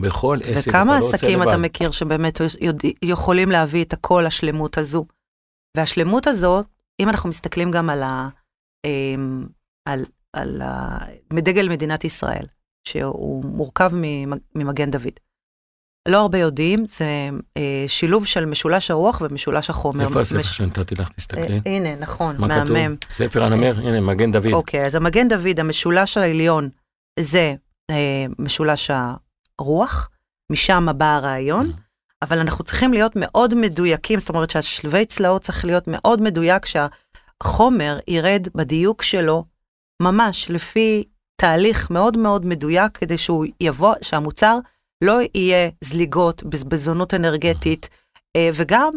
בכל 0.00 0.38
עסק 0.44 0.68
אתה 0.68 0.70
וכמה 0.70 0.92
לא 0.92 0.98
עושה 1.04 1.14
עסקים 1.14 1.42
אתה 1.42 1.50
לבד. 1.52 1.60
מכיר 1.62 1.90
שבאמת 1.90 2.40
יכולים 3.02 3.50
להביא 3.50 3.84
את 3.84 3.92
הכל 3.92 4.26
השלמות 4.26 4.78
הזו? 4.78 5.04
והשלמות 5.76 6.26
הזאת, 6.26 6.66
אם 7.00 7.08
אנחנו 7.08 7.28
מסתכלים 7.28 7.70
גם 7.70 7.90
על, 7.90 8.02
ה, 8.02 8.28
אמ, 8.86 9.46
על, 9.88 10.04
על 10.36 10.62
ה, 10.62 10.98
מדגל 11.32 11.68
מדינת 11.68 12.04
ישראל, 12.04 12.46
שהוא 12.88 13.44
מורכב 13.44 13.90
ממג- 13.94 14.38
ממגן 14.54 14.90
דוד. 14.90 15.12
לא 16.08 16.20
הרבה 16.20 16.38
יודעים, 16.38 16.86
זה 16.86 17.04
אה, 17.56 17.84
שילוב 17.86 18.26
של 18.26 18.44
משולש 18.44 18.90
הרוח 18.90 19.20
ומשולש 19.20 19.70
החומר. 19.70 20.04
איפה 20.04 20.20
הספר 20.20 20.38
מש- 20.38 20.56
שנתתי 20.56 20.94
לך? 20.94 21.08
אה, 21.08 21.14
תסתכלי. 21.14 21.60
הנה, 21.66 21.96
נכון, 21.96 22.36
מה 22.38 22.60
כתוב? 22.60 22.72
מהמם. 22.76 22.96
ספר 23.08 23.44
הנמר, 23.44 23.78
הנה, 23.78 24.00
מגן 24.00 24.32
דוד. 24.32 24.52
אוקיי, 24.52 24.86
אז 24.86 24.94
המגן 24.94 25.28
דוד, 25.28 25.60
המשולש 25.60 26.16
העליון, 26.16 26.68
זה 27.20 27.54
אה, 27.90 28.24
משולש 28.38 28.90
הרוח, 29.60 30.10
משם 30.52 30.86
בא 30.98 31.14
הרעיון, 31.16 31.66
Mhm. 31.70 31.80
אבל 32.22 32.38
אנחנו 32.38 32.64
צריכים 32.64 32.92
להיות 32.92 33.12
מאוד 33.16 33.54
מדויקים, 33.54 34.20
זאת 34.20 34.28
אומרת 34.28 34.50
שהשלבי 34.50 35.06
צלעות 35.06 35.42
צריך 35.42 35.64
להיות 35.64 35.84
מאוד 35.86 36.22
מדויק, 36.22 36.66
שהחומר 36.66 37.98
ירד 38.08 38.48
בדיוק 38.54 39.02
שלו 39.02 39.44
ממש 40.02 40.50
לפי 40.50 41.04
תהליך 41.40 41.90
מאוד 41.90 42.16
מאוד 42.16 42.46
מדויק, 42.46 42.96
כדי 42.96 43.18
שהוא 43.18 43.46
יבוא, 43.60 43.94
שהמוצר 44.02 44.58
לא 45.04 45.18
יהיה 45.34 45.70
זליגות, 45.84 46.42
בזבזונות 46.42 47.14
אנרגטית, 47.14 47.88
אה, 48.36 48.50
וגם 48.54 48.90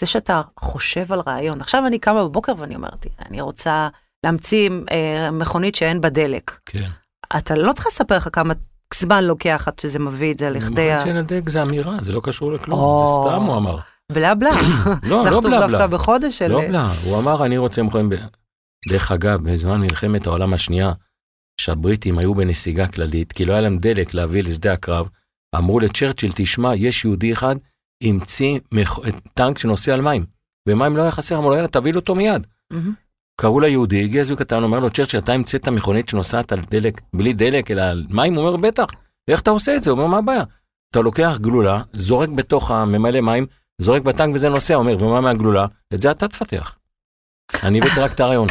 זה 0.00 0.06
שאתה 0.06 0.42
חושב 0.60 1.12
על 1.12 1.20
רעיון. 1.26 1.60
עכשיו 1.60 1.86
אני 1.86 1.98
קמה 1.98 2.24
בבוקר 2.24 2.52
ואני 2.58 2.76
אומרת, 2.76 3.06
אני 3.26 3.40
רוצה 3.40 3.88
להמציא 4.24 4.70
אה, 4.90 5.30
מכונית 5.30 5.74
שאין 5.74 6.00
בה 6.00 6.08
דלק. 6.08 6.58
כן. 6.66 6.88
אתה 7.36 7.54
לא 7.54 7.72
צריך 7.72 7.86
לספר 7.86 8.16
לך 8.16 8.28
כמה 8.32 8.54
זמן 8.94 9.24
לוקח 9.24 9.64
עד 9.68 9.78
שזה 9.78 9.98
מביא 9.98 10.32
את 10.32 10.38
זה 10.38 10.50
לכדי 10.50 10.92
ה... 10.92 10.96
מכונית 10.96 11.02
שאין 11.04 11.16
הדלק 11.16 11.48
זה 11.48 11.62
אמירה, 11.62 11.96
זה 12.00 12.12
לא 12.12 12.20
קשור 12.24 12.52
לכלום, 12.52 13.06
זה 13.06 13.12
סתם 13.12 13.42
הוא 13.42 13.56
אמר. 13.56 13.78
בלה 14.12 14.34
בלה. 14.34 14.50
לא, 15.02 15.24
לא 15.24 15.24
בלה 15.24 15.26
אנחנו 15.26 15.42
בלה. 15.42 15.66
דווקא 15.66 15.86
בחודש 15.86 16.38
של... 16.38 16.48
לא 16.48 16.60
בלה, 16.60 16.92
הוא 17.04 17.18
אמר 17.18 17.46
אני 17.46 17.58
רוצה. 17.58 17.82
ב-" 17.82 18.14
דרך 18.88 19.12
אגב, 19.12 19.40
בזמן 19.42 19.78
מלחמת 19.82 20.26
העולם 20.26 20.54
השנייה, 20.54 20.92
שהבריטים 21.60 22.18
היו 22.18 22.34
בנסיגה 22.34 22.86
כללית, 22.86 23.32
כי 23.32 23.44
לא 23.44 23.52
היה 23.52 23.62
להם 23.62 23.78
דלק 23.78 24.14
להביא 24.14 24.42
לשדה 24.42 24.72
הקרב, 24.72 25.08
אמרו 25.56 25.80
לצ'רצ'יל, 25.80 26.32
תשמע, 26.34 26.74
יש 26.74 27.04
יהודי 27.04 27.32
אחד, 27.32 27.56
המציא 28.02 28.58
טנק 29.34 29.58
שנוסע 29.58 29.94
על 29.94 30.00
מים, 30.00 30.26
ומים 30.68 30.96
לא 30.96 31.02
היה 31.02 31.10
חסר, 31.10 31.36
אמרו 31.36 31.50
לו, 31.50 31.56
יאללה, 31.56 31.68
תביא 31.68 31.92
לו 31.92 32.00
אותו 32.00 32.14
מיד. 32.14 32.46
קראו 33.36 33.60
ליהודי, 33.60 34.04
הגיע 34.04 34.22
זוג 34.22 34.38
קטן, 34.38 34.62
אומר 34.62 34.78
לו, 34.78 34.90
צ'רצ'יל, 34.90 35.20
אתה 35.20 35.32
המצאת 35.32 35.68
מכונית 35.68 36.08
שנוסעת 36.08 36.52
על 36.52 36.58
דלק, 36.70 37.00
בלי 37.14 37.32
דלק, 37.32 37.70
אלא 37.70 37.82
על 37.82 38.06
מים? 38.10 38.34
הוא 38.34 38.46
אומר, 38.46 38.56
בטח. 38.56 38.86
איך 39.28 39.40
אתה 39.40 39.50
עושה 39.50 39.76
את 39.76 39.82
זה? 39.82 39.90
הוא 39.90 39.98
אומר, 39.98 40.10
מה 40.10 40.18
הבעיה? 40.18 40.44
אתה 40.90 41.00
לוקח 41.00 41.36
גלולה, 41.40 41.80
זורק 41.92 42.28
בתוך 42.28 42.70
הממלא 42.70 43.20
מים, 43.20 43.46
זורק 43.78 44.02
בטנק 44.02 44.34
וזה 44.34 44.48
נוסע, 44.48 44.74
אומר, 44.74 45.04
ומה 45.04 45.20
מהגלולה? 45.20 45.66
את 45.94 46.02
זה 46.02 46.10
אתה 46.10 46.28
תפתח. 46.28 46.76
אני 47.62 47.80
הבאתי 47.80 48.00
רק 48.00 48.12
את 48.12 48.20
הרעיון. 48.20 48.46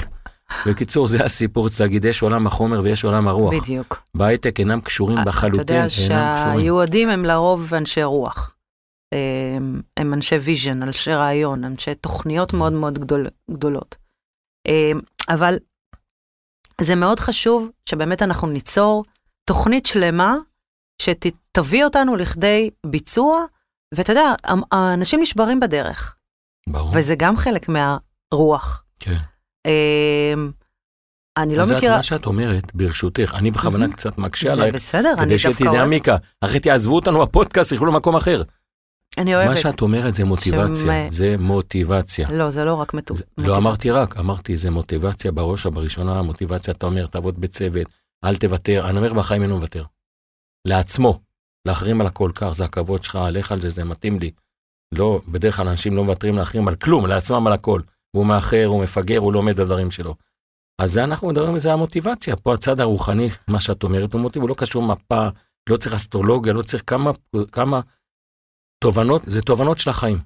בקיצור, 0.65 1.07
זה 1.07 1.25
הסיפור, 1.25 1.69
צריך 1.69 1.81
להגיד, 1.81 2.05
יש 2.05 2.21
עולם 2.21 2.47
החומר 2.47 2.81
ויש 2.83 3.03
עולם 3.03 3.27
הרוח. 3.27 3.53
בדיוק. 3.53 4.03
בהייטק 4.15 4.59
אינם 4.59 4.81
קשורים 4.81 5.17
אתה 5.17 5.47
יודע 5.47 5.75
אינם 5.75 5.87
קשורים. 5.87 6.59
שהיהודים 6.59 7.09
הם 7.09 7.25
לרוב 7.25 7.73
אנשי 7.73 8.03
רוח. 8.03 8.55
הם, 9.11 9.81
הם 9.97 10.13
אנשי 10.13 10.35
vision, 10.35 10.83
אנשי 10.83 11.13
רעיון, 11.13 11.63
אנשי 11.63 11.95
תוכניות 11.95 12.53
מאוד 12.53 12.73
מאוד 12.73 12.99
גדול, 12.99 13.27
גדולות. 13.51 14.04
אמ, 14.65 14.99
אבל 15.29 15.57
זה 16.81 16.95
מאוד 16.95 17.19
חשוב 17.19 17.69
שבאמת 17.89 18.21
אנחנו 18.21 18.47
ניצור 18.47 19.03
תוכנית 19.47 19.85
שלמה 19.85 20.35
שתביא 21.01 21.83
אותנו 21.85 22.15
לכדי 22.15 22.69
ביצוע, 22.85 23.45
ואתה 23.95 24.11
יודע, 24.11 24.33
האנשים 24.71 25.21
נשברים 25.21 25.59
בדרך, 25.59 26.17
ברור, 26.69 26.91
וזה 26.95 27.15
גם 27.17 27.37
חלק 27.37 27.69
מהרוח. 27.69 28.85
כן. 28.99 29.17
אמ, 29.65 30.51
אני 31.37 31.55
לא 31.55 31.61
אז 31.61 31.71
מכירה... 31.71 31.95
מה 31.95 32.03
שאת 32.03 32.25
אומרת, 32.25 32.75
ברשותך, 32.75 33.33
אני 33.35 33.51
בכוונה. 33.51 33.91
קצת 33.91 34.17
מקשה 34.17 34.53
עלייך, 34.53 34.75
בסדר, 34.75 35.13
אני 35.19 35.37
כדי 35.37 35.67
אוהבת. 35.67 35.81
עמיקה. 35.81 36.17
אחרי 36.41 36.59
תעזבו 36.59 36.95
אותנו 36.95 37.21
בפודקאסט, 37.21 37.71
ילכו 37.71 37.85
למקום 37.85 38.15
אחר. 38.15 38.41
אני 39.17 39.35
אוהבת. 39.35 39.49
מה 39.49 39.55
שאת 39.57 39.81
אומרת 39.81 40.15
זה 40.15 40.23
מוטיבציה, 40.23 41.05
שמ- 41.07 41.11
זה 41.11 41.35
מוטיבציה. 41.39 42.27
לא, 42.31 42.49
זה 42.49 42.65
לא 42.65 42.73
רק 42.73 42.93
מטו- 42.93 43.15
זה- 43.15 43.23
מוטיבציה. 43.23 43.51
לא 43.53 43.57
אמרתי 43.57 43.91
רק, 43.91 44.17
אמרתי 44.17 44.57
זה 44.57 44.71
מוטיבציה 44.71 45.31
בראש 45.31 45.65
ובראשונה, 45.65 46.21
מוטיבציה, 46.21 46.73
אתה 46.73 46.85
אומר, 46.85 47.07
תעבוד 47.07 47.41
בצוות, 47.41 47.87
אל 48.25 48.35
תוותר, 48.35 48.89
אני 48.89 48.97
אומר 48.97 49.13
בחיים 49.13 49.41
אינו 49.41 49.55
מוותר. 49.55 49.83
לעצמו, 50.67 51.19
לאחרים 51.67 52.01
על 52.01 52.07
הכל, 52.07 52.31
קח, 52.35 52.51
זה 52.53 52.65
הכבוד 52.65 53.03
שלך, 53.03 53.19
לך 53.31 53.51
על 53.51 53.61
זה, 53.61 53.69
זה 53.69 53.83
מתאים 53.83 54.19
לי. 54.19 54.31
לא, 54.95 55.21
בדרך 55.27 55.57
כלל 55.57 55.67
אנשים 55.67 55.95
לא 55.95 56.03
מוותרים 56.03 56.37
לאחרים 56.37 56.67
על 56.67 56.75
כלום, 56.75 57.05
לעצמם 57.05 57.47
על 57.47 57.53
הכל. 57.53 57.81
הוא 58.15 58.25
מאחר, 58.25 58.65
הוא 58.65 58.83
מפגר, 58.83 59.17
הוא 59.19 59.33
לא 59.33 59.39
עומד 59.39 59.55
בדברים 59.59 59.91
שלו. 59.91 60.15
אז 60.81 60.91
זה 60.93 61.03
אנחנו 61.03 61.27
מדברים, 61.27 61.59
זה 61.59 61.73
המוטיבציה. 61.73 62.35
פה 62.35 62.53
הצד 62.53 62.79
הרוחני, 62.79 63.29
מה 63.47 63.59
שאת 63.61 63.83
אומרת, 63.83 64.13
הוא 64.13 64.21
מוטיב, 64.21 64.41
הוא 64.41 64.49
לא 64.49 64.55
קשור 64.57 64.83
מפה, 64.83 65.27
לא 65.69 65.77
צריך 65.77 65.95
אסטרולוגיה, 65.95 66.53
לא 66.53 66.61
צריך 66.61 66.83
כמה, 66.87 67.11
כמה 67.51 67.79
תובנות, 68.85 69.21
זה 69.25 69.41
תובנות 69.41 69.77
של 69.77 69.89
החיים. 69.89 70.17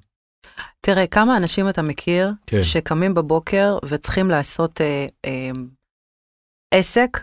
תראה, 0.81 1.07
כמה 1.07 1.37
אנשים 1.37 1.69
אתה 1.69 1.81
מכיר 1.81 2.31
כן. 2.45 2.63
שקמים 2.63 3.13
בבוקר 3.13 3.77
וצריכים 3.85 4.29
לעשות 4.29 4.81
אה, 4.81 5.05
אה, 5.25 5.51
עסק, 6.73 7.17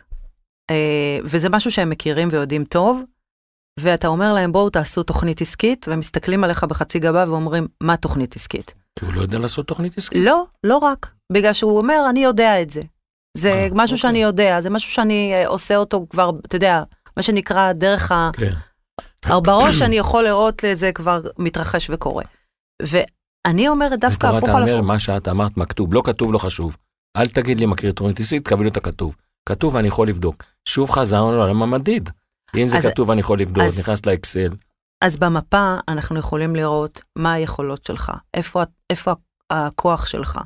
אה, 0.71 1.19
וזה 1.25 1.49
משהו 1.49 1.71
שהם 1.71 1.91
מכירים 1.91 2.29
ויודעים 2.33 2.65
טוב, 2.65 3.03
ואתה 3.81 4.09
אומר 4.09 4.35
להם, 4.35 4.53
בואו 4.53 4.71
תעשו 4.71 5.03
תוכנית 5.03 5.41
עסקית, 5.41 5.89
והם 5.89 5.99
מסתכלים 5.99 6.45
עליך 6.45 6.65
בחצי 6.65 6.99
גבה 6.99 7.25
ואומרים, 7.29 7.69
מה 7.81 7.97
תוכנית 7.97 8.37
עסקית? 8.37 8.75
כי 8.99 9.05
הוא 9.05 9.15
לא 9.15 9.21
יודע 9.21 9.39
לעשות 9.39 9.67
תוכנית 9.67 9.99
עסקית. 9.99 10.23
לא, 10.25 10.45
לא 10.65 10.79
רק, 10.79 11.13
בגלל 11.33 11.53
שהוא 11.53 11.79
אומר, 11.79 12.07
אני 12.11 12.25
יודע 12.25 12.63
את 12.63 12.71
זה. 12.71 12.83
זה 13.37 13.53
אה, 13.53 13.69
משהו 13.73 13.95
אוקיי. 13.95 13.99
שאני 13.99 14.23
יודע, 14.23 14.61
זה 14.61 14.71
משהו 14.71 14.93
שאני 14.93 15.35
אה, 15.35 15.47
עושה 15.47 15.77
אותו 15.77 16.07
כבר, 16.11 16.31
אתה 16.47 16.57
יודע, 16.57 16.83
מה 17.17 17.23
שנקרא 17.23 17.73
דרך 17.73 18.13
ה... 18.13 18.31
כן. 19.27 19.43
בראש 19.43 19.83
אני 19.83 19.97
יכול 19.97 20.25
לראות 20.25 20.63
לזה 20.65 20.93
כבר 20.93 21.21
מתרחש 21.39 21.91
וקורה. 21.91 22.25
ואני 22.83 23.69
אומרת 23.69 24.01
דווקא 24.01 24.27
ותורה, 24.27 24.39
הפוך 24.39 24.49
אתה 24.49 24.57
על 24.59 24.63
אומר, 24.63 24.75
הפוך. 24.75 24.87
מה 24.87 24.99
שאת 24.99 25.29
אמרת 25.29 25.57
מכתוב, 25.57 25.95
לא 25.95 26.03
כתוב 26.05 26.33
לא 26.33 26.39
חשוב. 26.39 26.77
אל 27.17 27.27
תגיד 27.27 27.61
לי 27.61 27.67
מכיר 27.67 27.93
תוכנית 27.93 28.21
עסקית, 28.21 28.45
תקבל 28.45 28.63
לי 28.65 28.71
את 28.71 28.77
הכתוב. 28.77 29.17
כתוב 29.49 29.75
ואני 29.75 29.89
יכול 29.89 30.09
לבדוק. 30.09 30.43
שוב 30.69 30.91
חזרנו 30.91 31.37
לעולם 31.37 31.63
המדיד. 31.63 32.11
אם 32.57 32.67
זה 32.67 32.79
אז- 32.79 32.87
כתוב 32.87 33.11
אני 33.11 33.21
יכול 33.21 33.41
לבדוק, 33.41 33.65
אז- 33.65 33.79
נכנס 33.79 34.07
לאקסל. 34.07 34.49
אז 35.05 35.17
במפה 35.19 35.77
אנחנו 35.89 36.19
יכולים 36.19 36.57
לראות 36.57 37.01
מה 37.19 37.33
היכולות 37.33 37.85
שלך, 37.87 38.13
איפה, 38.35 38.63
איפה 38.91 39.13
הכוח 39.51 40.07
שלך, 40.07 40.39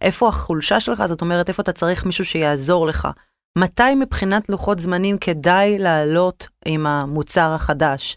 איפה 0.00 0.28
החולשה 0.28 0.80
שלך, 0.80 1.06
זאת 1.06 1.20
אומרת, 1.20 1.48
איפה 1.48 1.62
אתה 1.62 1.72
צריך 1.72 2.04
מישהו 2.06 2.24
שיעזור 2.24 2.86
לך. 2.86 3.08
מתי 3.56 3.94
מבחינת 4.00 4.48
לוחות 4.48 4.78
זמנים 4.80 5.18
כדאי 5.18 5.78
לעלות 5.78 6.48
עם 6.64 6.86
המוצר 6.86 7.52
החדש? 7.54 8.16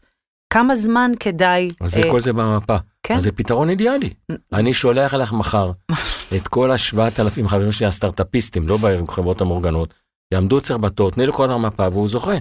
כמה 0.54 0.76
זמן 0.76 1.12
כדאי... 1.20 1.70
אז 1.82 1.92
זה 1.92 2.02
אה, 2.04 2.12
כל 2.12 2.20
זה 2.20 2.34
במפה. 2.34 2.78
כן. 3.04 3.16
אז 3.16 3.24
זה 3.24 3.32
פתרון 3.32 3.70
אידיאלי. 3.70 4.14
אני 4.54 4.74
שולח 4.74 5.14
לך 5.14 5.34
מחר 5.34 5.72
את 6.38 6.48
כל 6.48 6.72
השבעת 6.72 7.20
אלפים 7.20 7.48
חברים 7.48 7.72
שלי 7.72 7.86
הסטארט-אפיסטים, 7.88 8.68
לא 8.68 8.78
בחברות 8.82 9.42
המאורגנות, 9.42 9.94
יעמדו 10.34 10.58
אצלך 10.58 10.78
בתור, 10.78 11.12
תני 11.12 11.26
לו 11.26 11.34
כל 11.34 11.52
המפה 11.52 11.88
והוא 11.92 12.08
זוכה. 12.08 12.38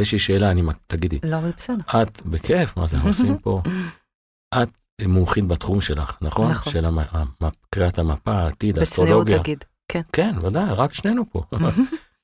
יש 0.00 0.12
לי 0.12 0.18
שאלה, 0.18 0.50
אני, 0.50 0.62
תגידי, 0.86 1.18
לא, 1.24 1.38
בסדר. 1.56 2.02
את, 2.02 2.22
בכיף, 2.26 2.76
מה 2.76 2.86
זה 2.86 2.96
עושים 3.04 3.38
פה? 3.38 3.62
את 4.62 4.68
מומחית 5.06 5.46
בתחום 5.46 5.80
שלך, 5.80 6.16
נכון? 6.22 6.50
נכון. 6.50 6.72
של 6.72 6.84
המ- 6.84 6.98
המ- 7.10 7.50
קריאת 7.70 7.98
המפה, 7.98 8.32
העתיד, 8.32 8.70
בצניעות 8.78 8.82
אסטרולוגיה. 8.82 9.38
תגיד. 9.38 9.64
כן. 9.88 10.00
כן, 10.12 10.34
ודאי, 10.42 10.70
רק 10.70 10.94
שנינו 10.94 11.24
פה. 11.30 11.42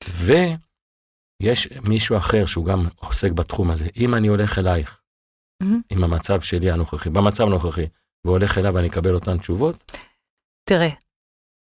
ויש 0.07 1.67
מישהו 1.83 2.17
אחר 2.17 2.45
שהוא 2.45 2.65
גם 2.65 2.87
עוסק 2.95 3.31
בתחום 3.31 3.71
הזה. 3.71 3.87
אם 3.97 4.15
אני 4.15 4.27
הולך 4.27 4.59
אלייך, 4.59 5.01
עם 5.89 6.03
המצב 6.03 6.41
שלי 6.41 6.71
הנוכחי, 6.71 7.09
במצב 7.09 7.43
הנוכחי, 7.43 7.87
והולך 8.25 8.57
אליו 8.57 8.73
ואני 8.73 8.87
אקבל 8.87 9.15
אותן 9.15 9.37
תשובות, 9.37 9.91
תראה, 10.69 10.89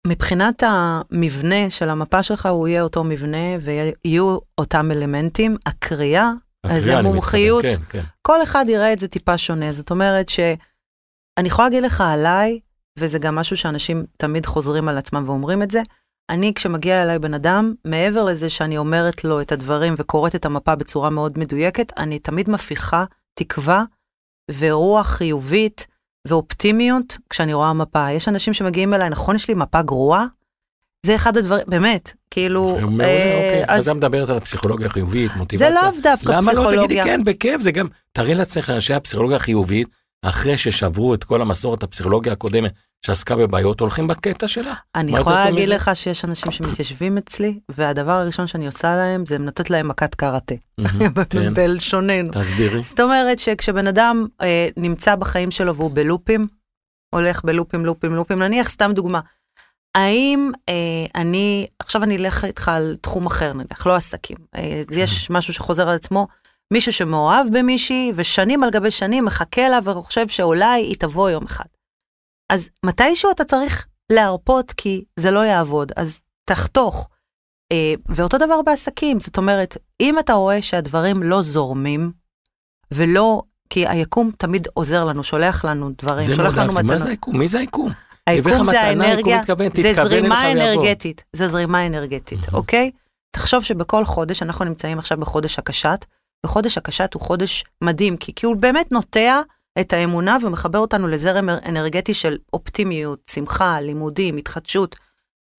מבחינת 0.06 0.62
המבנה 0.66 1.70
של 1.70 1.88
המפה 1.88 2.22
שלך, 2.22 2.46
הוא 2.46 2.68
יהיה 2.68 2.82
אותו 2.82 3.04
מבנה 3.04 3.56
ויהיו 3.60 4.38
אותם 4.58 4.90
אלמנטים. 4.90 5.56
הקריאה, 5.66 6.30
אז 6.64 6.88
המומחיות, 6.88 7.64
מתכוון, 7.64 7.84
כן, 7.84 8.00
כן. 8.00 8.04
כל 8.22 8.42
אחד 8.42 8.64
יראה 8.68 8.92
את 8.92 8.98
זה 8.98 9.08
טיפה 9.08 9.38
שונה. 9.38 9.72
זאת 9.72 9.90
אומרת 9.90 10.28
שאני 10.28 11.46
יכולה 11.48 11.68
להגיד 11.68 11.82
לך 11.82 12.00
עליי, 12.00 12.60
וזה 12.98 13.18
גם 13.18 13.34
משהו 13.34 13.56
שאנשים 13.56 14.06
תמיד 14.16 14.46
חוזרים 14.46 14.88
על 14.88 14.98
עצמם 14.98 15.24
ואומרים 15.26 15.62
את 15.62 15.70
זה, 15.70 15.82
אני, 16.30 16.54
כשמגיע 16.54 17.02
אליי 17.02 17.18
בן 17.18 17.34
אדם, 17.34 17.74
מעבר 17.84 18.24
לזה 18.24 18.48
שאני 18.48 18.78
אומרת 18.78 19.24
לו 19.24 19.40
את 19.40 19.52
הדברים 19.52 19.94
וקוראת 19.96 20.34
את 20.34 20.44
המפה 20.44 20.74
בצורה 20.74 21.10
מאוד 21.10 21.38
מדויקת, 21.38 21.92
אני 21.96 22.18
תמיד 22.18 22.50
מפיחה 22.50 23.04
תקווה 23.34 23.84
ורוח 24.58 25.06
חיובית 25.06 25.86
ואופטימיות 26.28 27.18
כשאני 27.30 27.54
רואה 27.54 27.72
מפה. 27.72 28.10
יש 28.10 28.28
אנשים 28.28 28.54
שמגיעים 28.54 28.94
אליי, 28.94 29.10
נכון, 29.10 29.36
יש 29.36 29.48
לי 29.48 29.54
מפה 29.54 29.82
גרועה? 29.82 30.26
זה 31.06 31.14
אחד 31.14 31.36
הדברים, 31.36 31.64
באמת, 31.66 32.12
כאילו... 32.30 32.78
מעולה, 32.80 33.04
אה, 33.04 33.34
אוקיי. 33.34 33.64
אז 33.68 33.80
אז 33.80 33.88
את 33.88 33.96
מדברת 33.96 34.28
על 34.28 34.36
הפסיכולוגיה 34.36 34.86
החיובית, 34.86 35.30
זה 35.32 35.38
מוטיבציה. 35.38 35.70
לאו 35.70 35.90
דווקא 36.02 36.32
למה 36.32 36.52
לא 36.52 36.62
תגידי 36.62 36.76
פסיכולוגיה. 36.76 37.04
כן, 37.04 37.24
בכיף, 37.24 37.60
זה 37.60 37.72
גם, 37.72 37.86
תראי 38.12 38.34
לעצמך 38.34 38.68
לאנשי 38.68 38.94
הפסיכולוגיה 38.94 39.36
החיובית, 39.36 39.88
אחרי 40.22 40.56
ששברו 40.56 41.14
את 41.14 41.24
כל 41.24 41.42
המסורת 41.42 41.82
הפסיכולוגיה 41.82 42.32
הקודמת 42.32 42.72
שעסקה 43.06 43.36
בבעיות, 43.36 43.80
הולכים 43.80 44.06
בקטע 44.06 44.48
שלה. 44.48 44.74
אני 44.94 45.18
יכולה 45.18 45.44
להגיד 45.44 45.64
מזה? 45.64 45.74
לך 45.74 45.90
שיש 45.94 46.24
אנשים 46.24 46.52
שמתיישבים 46.52 47.18
אצלי, 47.18 47.58
והדבר 47.68 48.12
הראשון 48.12 48.46
שאני 48.46 48.66
עושה 48.66 48.96
להם 48.96 49.26
זה 49.26 49.38
לתת 49.38 49.70
להם 49.70 49.88
מכת 49.88 50.14
קראטה, 50.14 50.54
כן, 51.30 51.54
בלשוננו. 51.54 52.32
תסבירי. 52.32 52.82
זאת 52.82 53.00
אומרת 53.00 53.38
שכשבן 53.38 53.86
אדם 53.86 54.26
אה, 54.42 54.68
נמצא 54.76 55.14
בחיים 55.14 55.50
שלו 55.50 55.76
והוא 55.76 55.90
בלופים, 55.94 56.44
הולך 57.14 57.44
בלופים, 57.44 57.86
לופים, 57.86 58.14
לופים, 58.14 58.42
נניח 58.42 58.68
סתם 58.68 58.92
דוגמה, 58.94 59.20
האם 59.94 60.50
אה, 60.68 60.74
אני, 61.14 61.66
עכשיו 61.78 62.02
אני 62.02 62.16
אלך 62.16 62.44
איתך 62.44 62.68
על 62.68 62.96
תחום 63.00 63.26
אחר 63.26 63.52
נניח, 63.52 63.86
לא 63.86 63.94
עסקים, 63.96 64.36
אה, 64.56 64.82
יש 64.90 65.30
משהו 65.30 65.54
שחוזר 65.54 65.88
על 65.88 65.94
עצמו, 65.94 66.26
מישהו 66.72 66.92
שמאוהב 66.92 67.46
במישהי 67.52 68.12
ושנים 68.14 68.62
על 68.62 68.70
גבי 68.70 68.90
שנים 68.90 69.24
מחכה 69.24 69.68
לה 69.68 69.78
וחושב 69.84 70.28
שאולי 70.28 70.82
היא 70.82 70.96
תבוא 70.98 71.30
יום 71.30 71.44
אחד. 71.44 71.64
אז 72.50 72.68
מתישהו 72.84 73.30
אתה 73.30 73.44
צריך 73.44 73.86
להרפות 74.12 74.72
כי 74.72 75.04
זה 75.16 75.30
לא 75.30 75.40
יעבוד, 75.44 75.92
אז 75.96 76.20
תחתוך. 76.44 77.08
אה, 77.72 77.94
ואותו 78.08 78.38
דבר 78.38 78.62
בעסקים, 78.62 79.20
זאת 79.20 79.36
אומרת, 79.36 79.76
אם 80.00 80.18
אתה 80.18 80.32
רואה 80.32 80.62
שהדברים 80.62 81.22
לא 81.22 81.42
זורמים, 81.42 82.12
ולא, 82.90 83.42
כי 83.70 83.88
היקום 83.88 84.30
תמיד 84.38 84.68
עוזר 84.74 85.04
לנו, 85.04 85.24
שולח 85.24 85.64
לנו 85.64 85.90
דברים, 86.02 86.34
שולח 86.34 86.52
לנו 86.52 86.60
אהבתי. 86.60 86.74
מה 86.74 86.82
מתנות. 86.82 86.98
זה 86.98 87.08
היקום? 87.08 87.38
מי 87.38 87.48
זה 87.48 87.58
היקום? 87.58 87.92
היקום 88.26 88.64
זה 88.64 88.80
האנרגיה, 88.80 89.40
זה 89.74 89.94
זרימה. 89.94 90.52
אנרגטית, 90.52 91.24
זה 91.32 91.48
זרימה 91.48 91.86
אנרגטית. 91.86 92.54
אוקיי? 92.54 92.90
תחשוב 93.30 93.64
שבכל 93.64 94.04
חודש, 94.04 94.42
אנחנו 94.42 94.64
נמצאים 94.64 94.98
עכשיו 94.98 95.18
בחודש 95.18 95.58
הקשת, 95.58 96.04
וחודש 96.46 96.78
הקשת 96.78 97.14
הוא 97.14 97.22
חודש 97.22 97.64
מדהים, 97.82 98.16
כי, 98.16 98.34
כי 98.34 98.46
הוא 98.46 98.56
באמת 98.56 98.92
נוטע 98.92 99.40
את 99.80 99.92
האמונה 99.92 100.36
ומחבר 100.42 100.78
אותנו 100.78 101.08
לזרם 101.08 101.48
אנרגטי 101.48 102.14
של 102.14 102.36
אופטימיות, 102.52 103.20
שמחה, 103.30 103.80
לימודים, 103.80 104.36
התחדשות, 104.36 104.96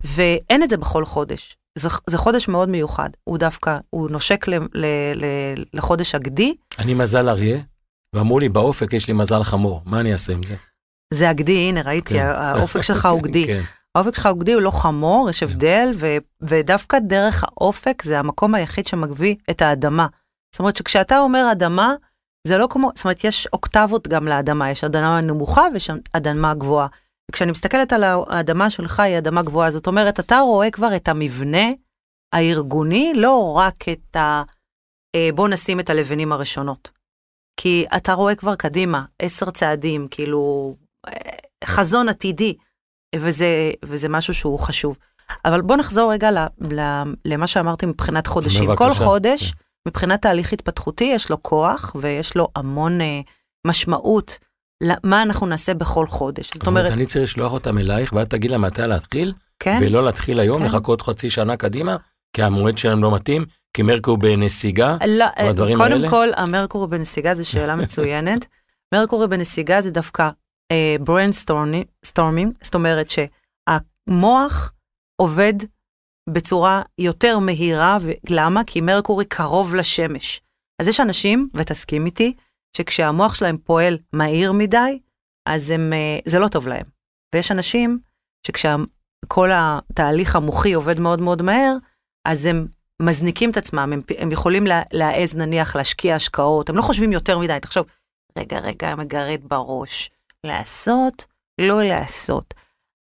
ואין 0.03 0.63
את 0.63 0.69
זה 0.69 0.77
בכל 0.77 1.05
חודש. 1.05 1.57
זה, 1.77 1.89
זה 2.09 2.17
חודש 2.17 2.47
מאוד 2.47 2.69
מיוחד, 2.69 3.09
הוא 3.24 3.38
דווקא, 3.38 3.77
הוא 3.89 4.09
נושק 4.09 4.47
ל, 4.47 4.53
ל, 4.74 4.86
ל, 5.15 5.25
לחודש 5.74 6.15
הגדי, 6.15 6.55
אני 6.79 6.93
מזל 6.93 7.29
אריה, 7.29 7.57
ואמרו 8.13 8.39
לי, 8.39 8.50
באופק 8.50 8.93
יש 8.93 9.07
לי 9.07 9.13
מזל 9.13 9.43
חמור, 9.43 9.81
מה 9.86 10.00
אני 10.00 10.13
אעשה 10.13 10.33
עם 10.33 10.43
זה? 10.43 10.55
זה 11.13 11.29
הגדי, 11.29 11.57
הנה 11.57 11.81
ראיתי, 11.81 12.13
כן. 12.13 12.25
האופק 12.36 12.81
שלך 12.81 13.05
הוא 13.12 13.21
גדי. 13.21 13.45
כן. 13.45 13.62
האופק 13.95 14.15
שלך 14.15 14.25
הוא 14.25 14.39
גדי, 14.39 14.53
הוא 14.53 14.62
לא 14.62 14.71
חמור, 14.71 15.29
יש 15.29 15.43
הבדל, 15.43 15.91
ו, 15.95 16.17
ודווקא 16.41 17.00
דרך 17.00 17.43
האופק 17.43 18.03
זה 18.03 18.19
המקום 18.19 18.55
היחיד 18.55 18.88
שמביא 18.88 19.36
את 19.50 19.62
האדמה. 19.62 20.07
זאת 20.51 20.59
אומרת 20.59 20.75
שכשאתה 20.75 21.19
אומר 21.19 21.51
אדמה, 21.51 21.93
זה 22.44 22.58
לא 22.58 22.67
כמו, 22.70 22.91
זאת 22.96 23.06
אומרת, 23.06 23.24
יש 23.24 23.48
אוקטבות 23.53 24.08
גם 24.08 24.27
לאדמה, 24.27 24.72
יש 24.72 24.84
אדמה 24.84 25.22
נמוכה 25.22 25.67
ויש 25.74 25.89
אדמה 26.13 26.53
גבוהה. 26.53 26.88
וכשאני 27.32 27.51
מסתכלת 27.51 27.94
על 27.94 28.03
האדמה 28.03 28.70
שלך, 28.70 29.00
היא 29.00 29.17
אדמה 29.17 29.44
גבוהה, 29.44 29.72
זאת 29.72 29.88
אומרת, 29.88 30.20
אתה 30.20 30.39
רואה 30.39 30.72
כבר 30.72 30.96
את 30.96 31.08
המבנה 31.08 31.67
הארגוני, 32.34 33.13
לא 33.15 33.53
רק 33.58 33.89
את 33.89 34.15
ה... 34.15 34.44
אה, 35.15 35.29
בוא 35.36 35.48
נשים 35.48 35.79
את 35.79 35.89
הלבנים 35.89 36.32
הראשונות. 36.32 36.91
כי 37.60 37.86
אתה 37.98 38.13
רואה 38.13 38.36
כבר 38.36 38.56
קדימה, 38.56 39.06
עשר 39.20 39.51
צעדים, 39.51 40.08
כאילו, 40.12 40.75
אה, 41.08 41.13
חזון 41.65 42.10
עתידי, 42.10 42.56
וזה, 43.15 43.72
וזה 43.86 44.10
משהו 44.10 44.34
שהוא 44.34 44.60
חשוב. 44.60 44.98
אבל 45.46 45.62
בוא 45.62 45.75
נחזור 45.75 46.12
רגע 46.12 46.32
ל, 46.32 46.38
ל, 46.74 46.82
למה 47.25 47.48
שאמרתי 47.48 47.86
מבחינת 47.86 48.27
חודשים. 48.27 48.65
בבקשה. 48.67 48.77
כל 48.77 48.91
חודש, 48.91 49.53
מבחינת 49.88 50.22
תהליך 50.22 50.53
התפתחותי, 50.53 51.03
יש 51.03 51.29
לו 51.29 51.44
כוח 51.44 51.96
ויש 52.01 52.36
לו 52.36 52.48
המון 52.56 53.01
אה, 53.01 53.22
משמעות 53.67 54.39
למה 54.84 55.22
אנחנו 55.22 55.48
נעשה 55.48 55.74
בכל 55.74 56.08
חודש. 56.08 56.53
זאת 56.53 56.67
אומרת, 56.67 56.91
אני 56.91 57.06
צריך 57.06 57.24
לשלוח 57.24 57.51
אותם 57.51 57.77
אלייך, 57.77 58.13
ואת 58.13 58.29
תגיד 58.29 58.51
להם 58.51 58.62
מתי 58.62 58.82
להתחיל, 58.82 59.34
כן, 59.60 59.77
ולא 59.82 60.06
להתחיל 60.06 60.39
היום, 60.39 60.62
כן. 60.62 60.65
לחכות 60.65 61.01
חצי 61.01 61.29
שנה 61.29 61.58
קדימה, 61.58 61.98
כי 62.34 62.44
המועד 62.44 62.77
שלהם 62.77 63.03
לא 63.03 63.15
מתאים, 63.15 63.46
כי 63.74 63.82
מרקורי 63.82 64.17
בנסיגה. 64.17 64.98
לא, 65.08 65.25
או 65.39 65.46
הדברים 65.50 65.77
קודם 65.77 65.91
האלה? 65.91 66.10
כל, 66.10 66.27
המרקורי 66.36 66.88
בנסיגה 66.88 67.34
זו 67.34 67.50
שאלה 67.50 67.75
מצוינת. 67.84 68.46
מרקורי 68.94 69.27
בנסיגה 69.27 69.82
זה 69.82 69.91
דווקא 69.91 70.29
אה, 70.72 70.96
brainstorming, 71.00 72.53
זאת 72.62 72.75
אומרת 72.75 73.08
שהמוח 73.10 74.74
עובד 75.15 75.53
בצורה 76.27 76.81
יותר 76.98 77.39
מהירה, 77.39 77.98
למה? 78.29 78.63
כי 78.63 78.81
מרקורי 78.81 79.25
קרוב 79.25 79.75
לשמש. 79.75 80.41
אז 80.81 80.88
יש 80.88 81.00
אנשים, 81.00 81.50
ותסכים 81.53 82.05
איתי, 82.05 82.34
שכשהמוח 82.77 83.34
שלהם 83.34 83.57
פועל 83.57 83.98
מהיר 84.13 84.51
מדי, 84.51 85.00
אז 85.46 85.69
הם, 85.69 85.93
אה, 85.93 86.19
זה 86.25 86.39
לא 86.39 86.48
טוב 86.48 86.67
להם. 86.67 86.86
ויש 87.36 87.51
אנשים 87.51 88.00
שכשכל 88.48 89.50
התהליך 89.53 90.36
המוחי 90.36 90.74
עובד 90.74 91.00
מאוד 91.00 91.22
מאוד 91.22 91.41
מהר, 91.41 91.74
אז 92.25 92.46
הם 92.46 92.67
מזניקים 93.01 93.51
את 93.51 93.57
עצמם, 93.57 93.93
הם, 93.93 94.02
הם 94.17 94.32
יכולים 94.32 94.67
לה, 94.67 94.82
להעז 94.93 95.36
נניח 95.36 95.75
להשקיע 95.75 96.15
השקעות, 96.15 96.69
הם 96.69 96.78
לא 96.78 96.82
חושבים 96.82 97.12
יותר 97.12 97.39
מדי, 97.39 97.58
תחשוב, 97.62 97.86
רגע, 98.38 98.60
רגע, 98.60 98.95
מגרד 98.95 99.39
בראש, 99.43 100.10
לעשות, 100.43 101.25
לא 101.62 101.84
לעשות. 101.84 102.54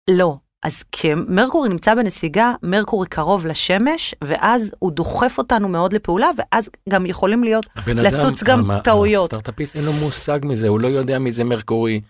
לא. 0.10 0.38
אז 0.68 0.84
כשמרקורי 0.92 1.70
נמצא 1.70 1.96
בנסיגה, 1.96 2.54
מרקורי 2.64 3.08
קרוב 3.08 3.46
לשמש, 3.48 4.16
ואז 4.24 4.74
הוא 4.80 4.92
דוחף 4.92 5.36
אותנו 5.38 5.68
מאוד 5.68 5.94
לפעולה, 5.94 6.30
ואז 6.38 6.70
גם 6.90 7.06
יכולים 7.06 7.44
להיות, 7.44 7.66
אדם, 7.76 7.98
לצוץ 7.98 8.44
גם 8.44 8.72
המ- 8.72 8.80
טעויות. 8.80 9.24
הסטארט-אפיסט 9.34 9.76
אין 9.76 9.86
לו 9.86 9.94
מושג 9.94 10.40
מזה, 10.44 10.68
הוא 10.68 10.80
לא 10.80 10.88
יודע 10.88 11.20
מי 11.20 11.32
זה 11.32 11.44
מרקורי, 11.44 12.02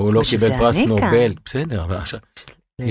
הוא 0.00 0.12
לא 0.14 0.22
קיבל 0.30 0.48
פרס 0.58 0.76
אני 0.76 0.84
כאן. 0.98 1.04
נובל, 1.10 1.32
בסדר, 1.44 1.84
אבל 1.84 1.96
עכשיו, 1.96 2.20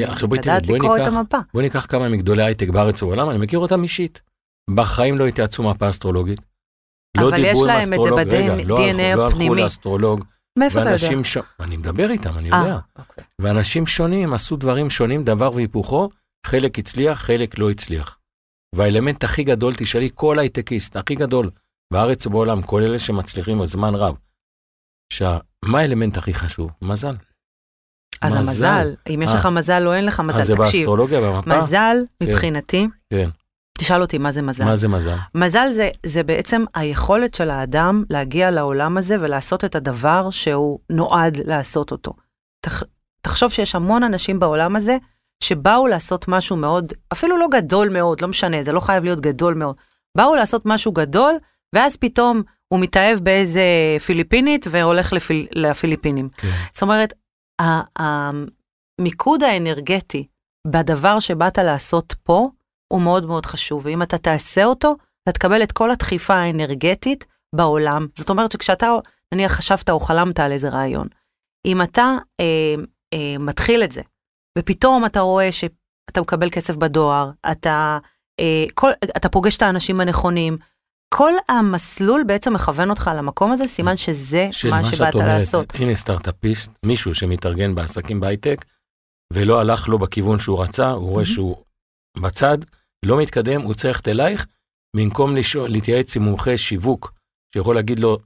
עכשיו 0.07 0.29
בואי 0.29 0.39
לדעת 0.39 0.65
בואי 0.65 0.79
ניקח-. 0.79 1.13
בואי 1.53 1.63
ניקח 1.63 1.85
כמה 1.85 2.09
מגדולי 2.09 2.43
הייטק 2.43 2.69
בארץ 2.69 3.03
ובעולם, 3.03 3.29
אני 3.29 3.37
מכיר 3.37 3.59
אותם 3.59 3.83
אישית. 3.83 4.21
בחיים 4.75 5.17
לא 5.17 5.27
התייעצו 5.27 5.63
מפה 5.63 5.89
אסטרולוגית. 5.89 6.39
לא 7.17 7.29
אבל 7.29 7.39
יש 7.39 7.45
דיברו 7.45 7.61
עם 7.63 7.67
להם 7.67 7.79
את 7.79 7.87
זה 7.87 7.95
אסטרולוג, 7.95 8.19
רגע, 8.19 8.55
ב-DNA 8.55 8.67
לא 8.67 8.77
הלכו- 8.79 9.15
לא 9.17 9.27
הפנימי. 9.27 9.61
לאסטרולוג, 9.61 10.25
מאיפה 10.59 10.81
אתה 10.81 10.89
יודע? 10.89 11.23
ש... 11.23 11.37
אני 11.59 11.77
מדבר 11.77 12.11
איתם, 12.11 12.37
אני 12.37 12.45
יודע. 12.45 12.57
אה, 12.57 12.79
אוקיי. 12.99 13.23
ואנשים 13.41 13.87
שונים 13.87 14.33
עשו 14.33 14.55
דברים 14.55 14.89
שונים, 14.89 15.23
דבר 15.23 15.51
והיפוכו, 15.55 16.09
חלק 16.45 16.79
הצליח, 16.79 17.21
חלק 17.21 17.59
לא 17.59 17.69
הצליח. 17.69 18.19
והאלמנט 18.75 19.23
הכי 19.23 19.43
גדול, 19.43 19.73
תשאלי 19.77 20.09
כל 20.13 20.39
הייטקיסט, 20.39 20.95
הכי 20.95 21.15
גדול 21.15 21.49
בארץ 21.93 22.25
ובעולם, 22.25 22.61
כל 22.61 22.81
אלה 22.81 22.99
שמצליחים 22.99 23.59
בזמן 23.59 23.95
רב, 23.95 24.17
שה... 25.13 25.37
מה 25.65 25.79
האלמנט 25.79 26.17
הכי 26.17 26.33
חשוב? 26.33 26.71
מזל. 26.81 27.13
אז 28.21 28.33
מזל. 28.33 28.65
המזל, 28.65 28.95
אם 29.09 29.21
יש 29.21 29.31
אה. 29.31 29.35
לך 29.35 29.45
מזל 29.45 29.87
או 29.87 29.93
אין 29.93 30.05
לך 30.05 30.19
אז 30.19 30.45
זה 30.45 30.53
מזל, 30.53 30.63
תקשיב, 30.63 30.77
באסטרולוגיה, 30.79 31.21
במפה? 31.21 31.57
מזל 31.57 31.97
מבחינתי, 32.23 32.87
כן. 33.09 33.29
תשאל 33.77 34.01
אותי 34.01 34.17
מה 34.17 34.31
זה 34.31 34.41
מזל. 34.41 34.65
מה 34.65 34.75
זה 34.75 34.87
מזל? 34.87 35.15
מזל 35.35 35.69
זה, 35.69 35.89
זה 36.05 36.23
בעצם 36.23 36.63
היכולת 36.75 37.33
של 37.33 37.49
האדם 37.49 38.03
להגיע 38.09 38.51
לעולם 38.51 38.97
הזה 38.97 39.15
ולעשות 39.19 39.65
את 39.65 39.75
הדבר 39.75 40.29
שהוא 40.29 40.79
נועד 40.89 41.37
לעשות 41.37 41.91
אותו. 41.91 42.13
תח, 42.65 42.83
תחשוב 43.21 43.51
שיש 43.51 43.75
המון 43.75 44.03
אנשים 44.03 44.39
בעולם 44.39 44.75
הזה 44.75 44.97
שבאו 45.43 45.87
לעשות 45.87 46.27
משהו 46.27 46.57
מאוד, 46.57 46.93
אפילו 47.13 47.37
לא 47.37 47.47
גדול 47.51 47.89
מאוד, 47.89 48.21
לא 48.21 48.27
משנה, 48.27 48.63
זה 48.63 48.71
לא 48.71 48.79
חייב 48.79 49.03
להיות 49.03 49.19
גדול 49.19 49.53
מאוד. 49.53 49.75
באו 50.17 50.35
לעשות 50.35 50.61
משהו 50.65 50.91
גדול, 50.91 51.33
ואז 51.75 51.97
פתאום 51.97 52.43
הוא 52.67 52.79
מתאהב 52.79 53.19
באיזה 53.19 53.63
פיליפינית 54.05 54.65
והולך 54.71 55.13
לפיל, 55.13 55.47
לפיליפינים. 55.51 56.29
כן. 56.37 56.51
זאת 56.73 56.81
אומרת, 56.81 57.13
המיקוד 58.99 59.43
האנרגטי 59.43 60.27
בדבר 60.67 61.19
שבאת 61.19 61.57
לעשות 61.57 62.15
פה, 62.23 62.49
הוא 62.93 63.01
מאוד 63.01 63.25
מאוד 63.25 63.45
חשוב, 63.45 63.85
ואם 63.85 64.03
אתה 64.03 64.17
תעשה 64.17 64.65
אותו, 64.65 64.95
אתה 65.23 65.31
תקבל 65.31 65.63
את 65.63 65.71
כל 65.71 65.91
הדחיפה 65.91 66.33
האנרגטית 66.33 67.25
בעולם. 67.55 68.07
זאת 68.17 68.29
אומרת 68.29 68.51
שכשאתה, 68.51 68.91
נניח, 69.33 69.51
חשבת 69.51 69.89
או 69.89 69.99
חלמת 69.99 70.39
על 70.39 70.51
איזה 70.51 70.69
רעיון, 70.69 71.07
אם 71.65 71.81
אתה 71.81 72.17
אה, 72.39 72.75
אה, 73.13 73.37
מתחיל 73.39 73.83
את 73.83 73.91
זה, 73.91 74.01
ופתאום 74.57 75.05
אתה 75.05 75.19
רואה 75.19 75.51
שאתה 75.51 76.21
מקבל 76.21 76.49
כסף 76.49 76.75
בדואר, 76.75 77.31
אתה, 77.51 77.97
אה, 78.39 78.65
כל, 78.73 78.91
אתה 79.17 79.29
פוגש 79.29 79.57
את 79.57 79.61
האנשים 79.61 79.99
הנכונים, 79.99 80.57
כל 81.13 81.33
המסלול 81.49 82.23
בעצם 82.23 82.53
מכוון 82.53 82.89
אותך 82.89 83.11
למקום 83.17 83.51
הזה, 83.51 83.67
סימן 83.67 83.97
שזה 83.97 84.49
מה 84.69 84.83
שבאת 84.83 85.13
אומרת, 85.13 85.27
לעשות. 85.27 85.75
הנה 85.75 85.95
סטארט-אפיסט, 85.95 86.71
מישהו 86.85 87.15
שמתארגן 87.15 87.75
בעסקים 87.75 88.19
בהייטק, 88.19 88.65
ולא 89.33 89.59
הלך 89.59 89.89
לו 89.89 89.99
בכיוון 89.99 90.39
שהוא 90.39 90.63
רצה, 90.63 90.91
הוא 90.91 91.09
רואה. 91.09 91.25
שהוא 91.25 91.64
בצד, 92.21 92.57
לא 93.05 93.17
מתקדם, 93.17 93.61
הוא 93.61 93.73
צריך 93.73 93.85
ללכת 93.97 94.07
אלייך, 94.07 94.45
במקום 94.95 95.35
לשאול- 95.35 95.69
להתייעץ 95.69 96.15
עם 96.15 96.23
מומחה 96.23 96.57
שיווק, 96.57 97.13
שיכול 97.53 97.75
להגיד 97.75 97.99
לו, 97.99 98.17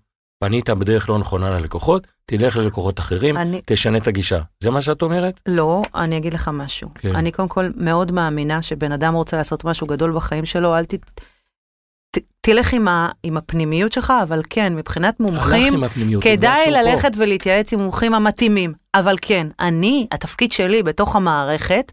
פנית 0.44 0.70
בדרך 0.70 1.10
לא 1.10 1.18
נכונה 1.18 1.50
ללקוחות, 1.50 2.08
תלך 2.26 2.58
ללקוחות 2.58 3.00
אחרים, 3.00 3.38
אני, 3.38 3.62
תשנה 3.66 3.98
את 3.98 4.08
הגישה. 4.08 4.42
זה 4.60 4.70
מה 4.70 4.82
שאת 4.82 5.02
אומרת? 5.02 5.40
לא, 5.46 5.82
אני 5.96 6.18
אגיד 6.18 6.34
לך 6.34 6.50
משהו. 6.54 6.90
כן. 6.96 7.16
אני 7.16 7.32
קודם 7.32 7.48
כל 7.48 7.70
מאוד 7.76 8.12
מאמינה 8.12 8.62
שבן 8.62 8.92
אדם 8.92 9.14
רוצה 9.14 9.38
לעשות 9.38 9.66
משהו 9.66 9.88
גדול 9.88 10.12
בחיים 10.16 10.46
שלו, 10.46 10.78
אל 10.78 10.86
ת... 10.86 10.94
ת... 10.96 12.18
תלך 12.42 12.74
עם, 12.74 12.88
ה... 12.88 13.10
עם 13.24 13.38
הפנימיות 13.38 13.94
שלך, 13.94 14.14
אבל 14.24 14.42
כן, 14.50 14.76
מבחינת 14.76 15.20
מומחים. 15.20 15.74
כדאי 16.22 16.64
שהוא 16.66 16.76
פה. 16.76 16.82
ללכת 16.82 17.12
ולהתייעץ 17.18 17.74
עם 17.74 17.80
מומחים 17.80 18.14
המתאימים. 18.14 18.74
אבל 18.96 19.16
כן, 19.22 19.48
אני, 19.60 20.08
התפקיד 20.12 20.52
שלי 20.52 20.84
בתוך 20.84 21.16
המערכת, 21.16 21.92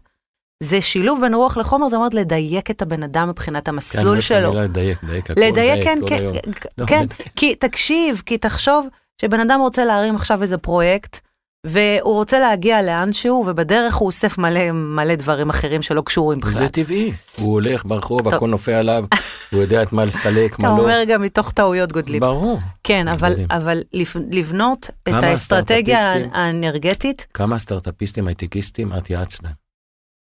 זה 0.63 0.81
שילוב 0.81 1.21
בין 1.21 1.33
רוח 1.33 1.57
לחומר, 1.57 1.87
זאת 1.89 1.97
אומרת 1.97 2.13
לדייק 2.13 2.71
את 2.71 2.81
הבן 2.81 3.03
אדם 3.03 3.29
מבחינת 3.29 3.65
כן, 3.65 3.71
המסלול 3.73 4.17
את 4.17 4.23
שלו. 4.23 4.47
המילה 4.47 4.63
לדייק, 4.63 5.03
לדייק 5.03 5.31
הכל, 5.31 5.41
לדייק, 5.41 5.83
כן, 5.83 5.97
כל 6.01 6.07
כן, 6.09 6.15
היום. 6.19 6.33
לא, 6.77 6.85
כן, 6.85 7.03
לדייק. 7.03 7.31
כי 7.35 7.55
תקשיב, 7.55 8.21
כי 8.25 8.37
תחשוב 8.37 8.87
שבן 9.21 9.39
אדם 9.39 9.59
רוצה 9.59 9.85
להרים 9.85 10.15
עכשיו 10.15 10.41
איזה 10.41 10.57
פרויקט, 10.57 11.19
והוא 11.67 12.13
רוצה 12.13 12.39
להגיע 12.39 12.81
לאנשהו, 12.81 13.43
ובדרך 13.47 13.95
הוא 13.95 14.05
אוסף 14.05 14.37
מלא 14.37 14.71
מלא 14.71 15.15
דברים 15.15 15.49
אחרים 15.49 15.81
שלא 15.81 16.01
קשורים 16.01 16.39
בכלל. 16.39 16.51
זה 16.53 16.69
טבעי, 16.69 17.11
הוא 17.37 17.51
הולך 17.53 17.85
ברחוב, 17.85 18.23
טוב. 18.23 18.33
הכל 18.33 18.49
נופל 18.49 18.71
עליו, 18.71 19.05
הוא 19.51 19.61
יודע 19.61 19.83
את 19.83 19.93
מה 19.93 20.05
לסלק, 20.05 20.53
אתה 20.55 20.61
מה 20.63 20.77
לא. 20.77 20.81
אומר 20.83 21.03
גם 21.07 21.21
מתוך 21.21 21.51
טעויות 21.51 21.91
גודלים. 21.91 22.19
ברור. 22.19 22.59
כן, 22.83 23.07
אבל. 23.07 23.35
אבל 23.49 23.81
לבנ- 23.93 24.35
לבנות 24.35 24.89
את 25.09 25.13
האסטרטגיה? 25.23 26.13
האנרגטית, 26.31 27.27
כמה 27.33 27.59
סטארט-אפיסטים 27.59 28.27
הייטקיסטים 28.27 28.91
את 28.97 29.09
יעצת 29.09 29.43
להם? 29.43 29.66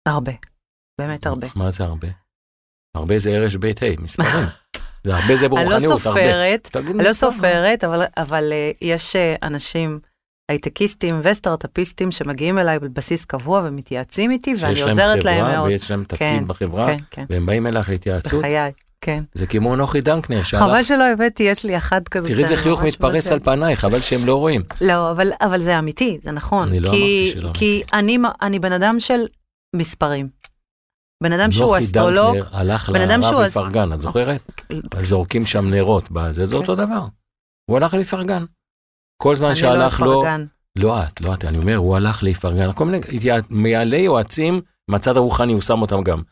הרבה. 0.09 0.33
באמת 1.01 1.27
הרבה. 1.27 1.47
מה 1.57 1.71
זה 1.71 1.85
הרבה? 1.85 2.09
הרבה 2.97 3.19
זה 3.19 3.31
ערש 3.31 3.57
בית 3.57 3.83
ה', 3.83 3.87
מספרים. 3.99 4.47
זה 5.07 5.15
הרבה 5.17 5.37
זה 5.37 5.43
לא 5.43 5.49
ברוחניות, 5.49 5.83
הרבה. 5.83 5.99
סופרת, 5.99 6.77
אני 6.77 7.05
לא. 7.05 7.13
סופרת, 7.13 7.85
אבל, 7.85 8.05
אבל 8.17 8.53
אה, 8.53 8.71
יש 8.83 9.17
אה, 9.17 9.35
אנשים, 9.43 10.01
הייטקיסטים 10.51 11.21
וסטארט-אפיסטים 11.23 12.13
שמגיעים 12.13 12.59
אליי 12.59 12.79
על 12.83 12.89
בסיס 12.89 13.25
קבוע 13.25 13.63
ומתייעצים 13.65 14.31
איתי, 14.31 14.55
ואני 14.61 14.75
שיש 14.75 14.83
להם 14.83 14.91
עוזרת 14.91 15.25
להם 15.25 15.37
חברה 15.45 15.57
מאוד. 15.57 15.69
ויש 15.69 15.91
להם 15.91 16.05
תפקיד 16.05 16.29
כן, 16.29 16.45
בחברה, 16.47 16.87
כן, 16.87 16.97
כן, 17.11 17.25
והם 17.31 17.47
באים 17.47 17.67
אלייך 17.67 17.89
להתייעצות. 17.89 18.39
בחיי, 18.41 18.73
כן. 19.01 19.25
זה 19.35 19.47
כמו 19.47 19.77
נוחי 19.77 20.01
דנקנר, 20.01 20.43
שהלך, 20.43 20.63
חבל 20.63 20.83
שלא 20.83 21.05
הבאתי, 21.13 21.43
יש 21.43 21.65
לי 21.65 21.77
אחד 21.77 22.09
כזה. 22.09 22.29
תראי 22.29 22.43
איזה 22.43 22.57
חיוך 22.57 22.83
מתפרס 22.83 23.27
ממש- 23.27 23.33
על 23.33 23.41
פניי, 23.41 23.77
חבל 23.77 24.01
שהם 24.01 24.27
לא 24.27 24.35
רואים. 24.35 24.63
לא, 24.81 25.11
אבל, 25.11 25.33
אבל 25.41 25.61
זה 25.63 25.79
אמיתי, 25.79 26.19
זה 26.23 26.33
נכון. 26.33 26.69
אני 26.69 26.81
לא 26.81 26.91
כי, 26.91 26.97
אמרתי 26.97 27.41
שלא 27.41 27.51
כי 27.55 27.83
אני, 27.93 28.19
אני 28.43 28.59
בן 28.59 28.73
אדם 28.73 29.01
של 29.01 29.21
מספרים. 29.77 30.29
בן 31.23 31.33
אדם 31.33 31.51
שהוא 31.51 31.79
אסטרולוג, 31.79 32.37
הלך 32.53 32.91
בן 32.91 33.11
אדם 33.11 33.23
שהוא 33.23 33.45
את 33.95 34.01
זוכרת? 34.01 34.63
אז 34.97 35.07
זורקים 35.07 35.47
שם 35.47 35.71
נרות 35.71 36.11
בזה, 36.11 36.47
זה 36.47 36.53
כן. 36.53 36.61
אותו 36.61 36.75
דבר. 36.75 37.07
הוא 37.71 37.77
הלך 37.77 37.95
לפרגן. 37.95 38.45
כל 39.23 39.35
זמן 39.35 39.49
לא 39.49 39.55
שהלך 39.55 40.01
לו. 40.01 40.25
לא 40.79 41.03
את, 41.03 41.21
לא 41.21 41.35
את, 41.35 41.45
אני 41.45 41.59
אומר, 41.59 41.77
הוא 41.77 41.97
הלך 41.97 42.23
לפרגן, 42.23 42.73
כל 42.73 42.85
מיני 42.85 43.01
מעלי 43.51 43.99
יועצים, 43.99 44.61
מהצד 44.91 45.17
הרוחני 45.17 45.53
הוא 45.53 45.61
שם 45.61 45.83
אותם 45.83 46.03
גם. 46.03 46.23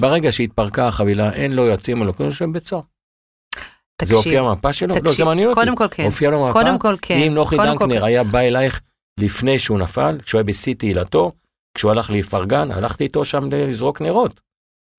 ברגע 0.00 0.32
שהתפרקה 0.32 0.88
החבילה, 0.88 1.32
אין 1.32 1.52
לו 1.52 1.66
יועצים, 1.66 1.98
אין 1.98 2.06
לו 2.06 2.16
כלום, 2.16 2.28
יושב 2.28 2.44
בית 2.52 2.66
סוהר. 2.66 2.82
זה 3.54 3.60
תקשיב, 4.00 4.16
הופיע 4.16 4.42
במפה 4.42 4.72
שלו? 4.72 4.88
לא, 4.88 4.94
זה 4.94 5.00
תקשיב, 5.00 5.26
מעניין 5.26 5.48
אותי. 5.48 5.60
קודם 5.60 5.76
כל 5.76 5.86
כן. 5.90 6.04
הופיע 6.04 6.30
לו 6.30 6.40
במפה? 6.40 6.52
קודם 6.52 6.78
כל 6.78 6.96
כן. 7.02 7.14
אם 7.14 7.34
נוחי 7.34 7.56
דנקנר 7.56 7.98
כן. 7.98 8.04
היה 8.04 8.24
בא 8.24 8.38
אלייך 8.38 8.80
לפני 9.20 9.58
שהוא 9.58 9.78
נפל, 9.78 10.18
כשהוא 10.22 10.38
היה 10.38 10.44
בשיא 10.44 10.74
תהילתו, 10.74 11.32
כשהוא 11.76 11.90
הלך 11.90 12.10
לפרגן, 12.10 12.70
הלכתי 12.70 13.04
איתו 13.04 13.24
שם 13.24 13.48
לזרוק 13.52 14.00
נרות. 14.00 14.40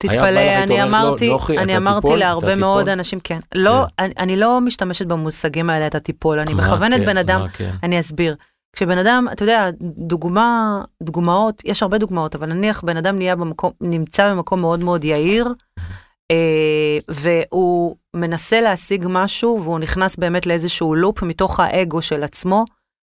תתפלא, 0.03 0.63
אני 0.63 0.77
לא, 0.77 0.83
אמרתי, 0.83 1.31
אני 1.57 1.77
אמרתי 1.77 2.15
להרבה 2.15 2.55
מאוד. 2.55 2.89
אנשים, 2.89 3.19
כן. 3.19 3.39
לא, 3.55 3.85
אני, 3.99 4.13
אני 4.19 4.35
לא 4.35 4.61
משתמשת 4.61 5.05
במושגים 5.05 5.69
האלה, 5.69 5.87
אתה 5.87 5.99
תיפול, 5.99 6.39
אני 6.39 6.53
מכוונת 6.53 6.99
כן, 6.99 7.05
בן 7.05 7.17
אדם, 7.17 7.47
כן? 7.53 7.71
אני 7.83 7.99
אסביר. 7.99 8.35
כשבן 8.75 8.97
אדם, 8.97 9.27
אתה 9.31 9.43
יודע, 9.43 9.69
דוגמה, 9.81 10.81
דוגמאות, 11.03 11.61
יש 11.65 11.83
הרבה 11.83 11.97
דוגמאות, 11.97 12.35
אבל 12.35 12.53
נניח 12.53 12.83
בן 12.83 12.97
אדם 12.97 13.15
נהיה 13.15 13.35
במקום, 13.35 13.71
נמצא 13.81 14.31
במקום 14.31 14.61
מאוד 14.61 14.79
מאוד 14.79 15.03
יהיר, 15.03 15.53
אה, 16.31 16.97
והוא 17.07 17.95
מנסה 18.15 18.61
להשיג 18.61 19.05
משהו, 19.09 19.59
והוא 19.63 19.79
נכנס 19.79 20.15
באמת 20.15 20.45
לאיזשהו 20.45 20.95
לופ 20.95 21.23
מתוך 21.23 21.59
האגו 21.59 22.01
של 22.01 22.23
עצמו, 22.23 22.65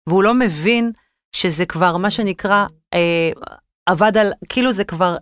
והוא 0.08 0.22
לא 0.22 0.34
מבין 0.34 0.92
שזה 1.36 1.66
כבר 1.66 1.96
מה 1.96 2.10
שנקרא, 2.10 2.66
אה, 2.94 3.30
עבד 3.90 4.16
על, 4.16 4.32
כאילו 4.48 4.72
זה 4.72 4.84
כבר, 4.84 5.16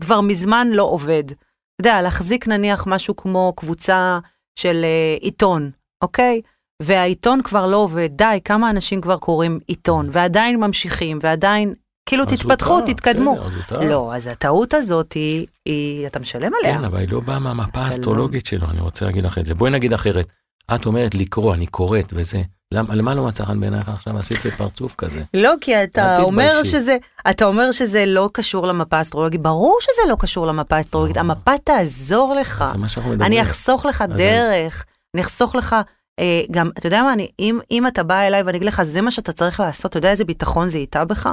כבר 0.00 0.20
מזמן 0.20 0.68
לא 0.72 0.82
עובד. 0.82 1.24
אתה 1.26 1.88
יודע, 1.88 2.02
להחזיק 2.02 2.48
נניח 2.48 2.86
משהו 2.86 3.16
כמו 3.16 3.52
קבוצה 3.56 4.18
של 4.58 4.84
אה, 4.84 5.16
עיתון, 5.20 5.70
אוקיי? 6.02 6.40
והעיתון 6.82 7.42
כבר 7.42 7.66
לא 7.66 7.76
עובד, 7.76 8.08
די, 8.12 8.38
כמה 8.44 8.70
אנשים 8.70 9.00
כבר 9.00 9.16
קוראים 9.16 9.58
עיתון, 9.66 10.08
ועדיין 10.12 10.60
ממשיכים, 10.60 11.18
ועדיין, 11.22 11.74
כאילו 12.08 12.24
תתפתחו, 12.24 12.80
טעה, 12.80 12.94
תתקדמו. 12.94 13.36
בסדר, 13.36 13.82
אז. 13.82 13.90
לא, 13.90 14.14
אז 14.14 14.26
הטעות 14.26 14.74
הזאת 14.74 15.12
היא, 15.12 15.46
היא 15.64 16.06
אתה 16.06 16.18
משלם 16.18 16.52
עליה. 16.60 16.78
כן, 16.78 16.84
אבל 16.84 16.98
היא 16.98 17.08
לא 17.08 17.20
באה 17.20 17.38
מהמפה 17.38 17.80
לא- 17.80 17.86
האסטרולוגית 17.86 18.46
שלו, 18.46 18.70
אני 18.70 18.80
רוצה 18.80 19.04
להגיד 19.04 19.24
לך 19.24 19.38
את 19.38 19.46
זה. 19.46 19.54
בואי 19.54 19.70
נגיד 19.70 19.92
אחרת. 19.92 20.26
את 20.74 20.86
אומרת 20.86 21.14
לקרוא, 21.14 21.54
אני 21.54 21.66
קוראת 21.66 22.12
וזה. 22.12 22.42
למה 22.74 22.94
למה 22.94 23.14
לא 23.14 23.24
מצא 23.24 23.44
חן 23.44 23.60
בעינייך 23.60 23.88
עכשיו? 23.88 24.18
עשית 24.18 24.44
לי 24.44 24.50
פרצוף 24.50 24.94
כזה. 24.94 25.22
לא, 25.34 25.54
כי 25.60 25.82
אתה 25.84 26.22
אומר. 26.22 26.62
שזה, 26.62 26.96
אתה 27.30 27.44
אומר 27.44 27.72
שזה 27.72 28.06
לא 28.06 28.30
קשור 28.32 28.66
למפה 28.66 28.96
האסטרולוגית, 28.96 29.42
ברור 29.42 29.78
שזה 29.80 30.10
לא 30.10 30.16
קשור 30.18 30.46
למפה 30.46 30.76
האסטרולוגית, 30.76 31.16
אה. 31.16 31.20
המפה 31.20 31.58
תעזור 31.64 32.34
לך. 32.34 32.64
זה 32.72 32.78
מה 32.78 32.88
שאנחנו 32.88 33.10
מדברים. 33.10 33.32
אני 33.32 33.42
אחסוך 33.42 33.86
לך 33.86 34.04
דרך, 34.16 34.84
אני 35.14 35.22
אחסוך 35.22 35.54
לך, 35.54 35.76
אה, 36.18 36.42
גם, 36.50 36.70
אתה 36.78 36.86
יודע 36.86 37.02
מה, 37.02 37.12
אני, 37.12 37.28
אם, 37.38 37.58
אם 37.70 37.86
אתה 37.86 38.02
בא 38.02 38.20
אליי 38.20 38.42
ואני 38.42 38.58
אגיד 38.58 38.68
לך, 38.68 38.82
זה 38.82 39.00
מה 39.02 39.10
שאתה 39.10 39.32
צריך 39.32 39.60
לעשות, 39.60 39.90
אתה 39.90 39.98
יודע 39.98 40.10
איזה 40.10 40.24
ביטחון 40.24 40.68
זה 40.68 40.78
איתה 40.78 41.04
בך? 41.04 41.28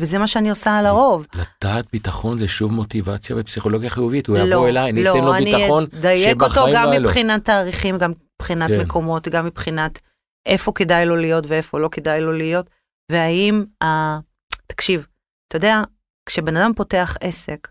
וזה 0.00 0.18
מה 0.18 0.26
שאני 0.26 0.50
עושה 0.50 0.78
על 0.78 0.86
הרוב. 0.86 1.26
לטעת 1.34 1.86
ביטחון 1.92 2.38
זה 2.38 2.48
שוב 2.48 2.72
מוטיבציה 2.72 3.36
בפסיכולוגיה 3.36 3.90
חיובית. 3.90 4.26
הוא 4.26 4.38
לא, 4.38 4.42
יבוא 4.42 4.68
אליי, 4.68 4.90
אני 4.90 5.04
לא, 5.04 5.10
אתן 5.10 5.24
לו 5.24 5.34
אני 5.34 5.54
ביטחון 5.54 5.84
אדייק 5.98 6.42
אותו 6.42 6.50
שבחיים 6.50 6.74
גם 6.74 6.84
לא 6.84 6.90
היה 6.90 6.98
לו. 6.98 7.08
מבחינת 7.08 7.44
תאריכים, 7.44 7.98
גם 7.98 8.12
מבחינת 8.34 8.68
כן. 8.70 8.80
מקומות, 8.80 9.28
גם 9.28 9.46
מבחינת 9.46 10.00
איפה 10.46 10.72
כדאי 10.74 11.06
לו 11.06 11.16
להיות 11.16 11.44
ואיפה 11.46 11.80
לא 11.80 11.88
כדאי 11.88 12.20
לו 12.20 12.32
להיות, 12.32 12.70
והאם, 13.12 13.64
ה... 13.84 13.86
תקשיב, 14.66 15.06
אתה 15.48 15.56
יודע, 15.56 15.82
כשבן 16.26 16.56
אדם 16.56 16.72
פותח 16.76 17.16
עסק, 17.20 17.68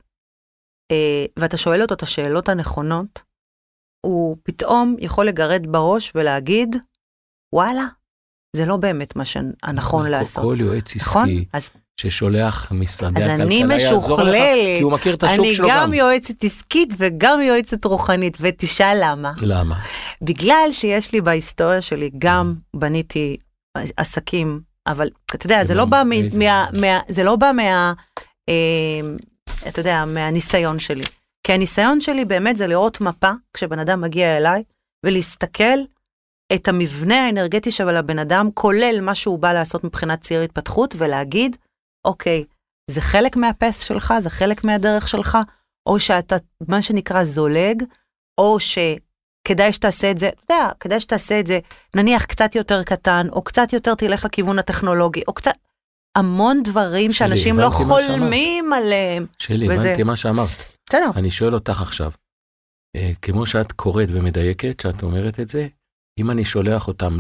אה, 0.92 1.26
ואתה 1.40 1.58
שואל 1.58 1.82
אותו 1.82 1.94
את 1.94 2.04
השאלות 2.04 2.50
הנכונות, 2.50 3.22
הוא 4.06 4.38
פתאום 4.44 4.96
יכול 5.00 5.28
לגרד 5.28 5.68
בראש 5.68 6.12
ולהגיד, 6.16 6.76
וואלה, 7.56 7.84
זה 8.56 8.66
לא 8.66 8.78
באמת 8.78 9.16
מה 9.16 9.26
שהנכון 9.26 10.08
לעשות. 10.08 10.44
כל 10.44 10.58
יועץ 10.60 10.96
נכון? 10.96 11.30
עסקי 11.30 11.46
אז, 11.54 11.70
שמשולח 12.00 12.72
משרדי 12.72 13.24
הכלכלה 13.24 13.44
אני 13.44 13.64
יעזור 13.84 14.22
לך, 14.22 14.36
כי 14.78 14.82
הוא 14.84 14.92
מכיר 14.92 15.14
את 15.16 15.24
השוק 15.24 15.40
אני 15.46 15.56
שלו 15.56 15.68
גם 15.70 15.80
גם. 15.84 15.94
יועצת 15.94 16.44
עסקית 16.44 16.94
וגם 16.98 17.42
יועצת 17.42 17.86
רוחנית, 17.86 18.38
ותשאל 18.42 18.98
למה. 19.02 19.32
למה? 19.38 19.76
בגלל 20.22 20.68
שיש 20.72 21.14
לי 21.14 21.22
בהיסטוריה 21.22 21.82
שלי, 21.82 22.10
גם 22.18 22.54
בניתי 22.76 23.38
עסקים, 23.98 24.62
אבל 24.88 25.10
אתה 25.36 25.46
יודע, 25.46 25.64
זה 25.64 25.74
לא 25.76 25.86
בא. 25.86 26.04
מה- 26.82 27.00
זה 27.10 27.24
לא 27.24 27.36
בא 27.36 27.52
מה... 27.56 27.94
אה, 28.50 29.00
אתה 29.68 29.80
יודע, 29.80 30.06
מהניסיון 30.08 30.80
שלי. 30.80 31.04
כי 31.44 31.54
הניסיון 31.54 32.02
שלי 32.02 32.26
באמת 32.26 32.58
זה 32.58 32.68
לראות 32.68 33.02
מפה, 33.02 33.30
כשבן 33.54 33.80
אדם 33.80 34.02
מגיע 34.02 34.38
אליי, 34.38 34.64
ולהסתכל 35.06 35.80
את 36.54 36.68
המבנה 36.68 37.26
האנרגטי 37.26 37.72
של 37.72 37.90
הבן 37.98 38.20
אדם, 38.20 38.50
כולל 38.54 39.00
מה 39.02 39.16
שהוא 39.16 39.40
בא 39.40 39.54
לעשות 39.54 39.84
מבחינת 39.84 40.22
ציר 40.22 40.42
התפתחות, 40.42 40.96
ולהגיד, 40.98 41.58
אוקיי, 42.10 42.44
זה 42.92 43.02
חלק 43.02 43.36
מהפס 43.38 43.80
שלך, 43.80 44.14
זה 44.20 44.30
חלק 44.30 44.64
מהדרך 44.64 45.08
שלך, 45.08 45.38
או 45.90 46.00
שאתה, 46.00 46.36
מה 46.68 46.82
שנקרא, 46.82 47.24
זולג, 47.24 47.84
או 48.38 48.58
שכדאי 48.60 49.74
שתעשה 49.74 50.12
את 50.12 50.20
זה, 50.20 50.30
אתה 50.30 50.54
יודע, 50.54 50.70
כדאי 50.80 51.00
שתעשה 51.00 51.40
את 51.40 51.48
זה, 51.48 51.60
נניח 51.96 52.26
קצת 52.26 52.56
יותר 52.56 52.84
קטן, 52.84 53.28
או 53.32 53.42
קצת 53.42 53.74
יותר 53.74 53.96
תלך 53.96 54.26
לכיוון 54.26 54.60
הטכנולוגי, 54.60 55.22
או 55.28 55.34
קצת, 55.34 55.52
המון 56.18 56.64
דברים 56.64 57.12
שלי, 57.14 57.28
שאנשים 57.28 57.60
לא. 57.60 57.70
חולמים 57.70 58.74
עליהם. 58.74 59.26
שלי, 59.40 59.70
וזה- 59.74 59.88
הבנתי 59.88 60.04
מה 60.04 60.16
שאמרת. 60.16 60.50
בסדר, 60.90 61.10
אני 61.16 61.32
שואל 61.32 61.54
אותך 61.54 61.82
עכשיו, 61.82 62.12
אה, 62.96 63.12
כמו 63.22 63.46
שאת 63.46 63.72
קוראת 63.72 64.10
ומדייקת, 64.12 64.80
שאת 64.80 65.04
אומרת 65.04 65.40
את 65.40 65.50
זה, 65.50 65.68
אם 66.20 66.32
אני 66.32 66.46
שולח 66.46 66.88
אותם 66.88 67.18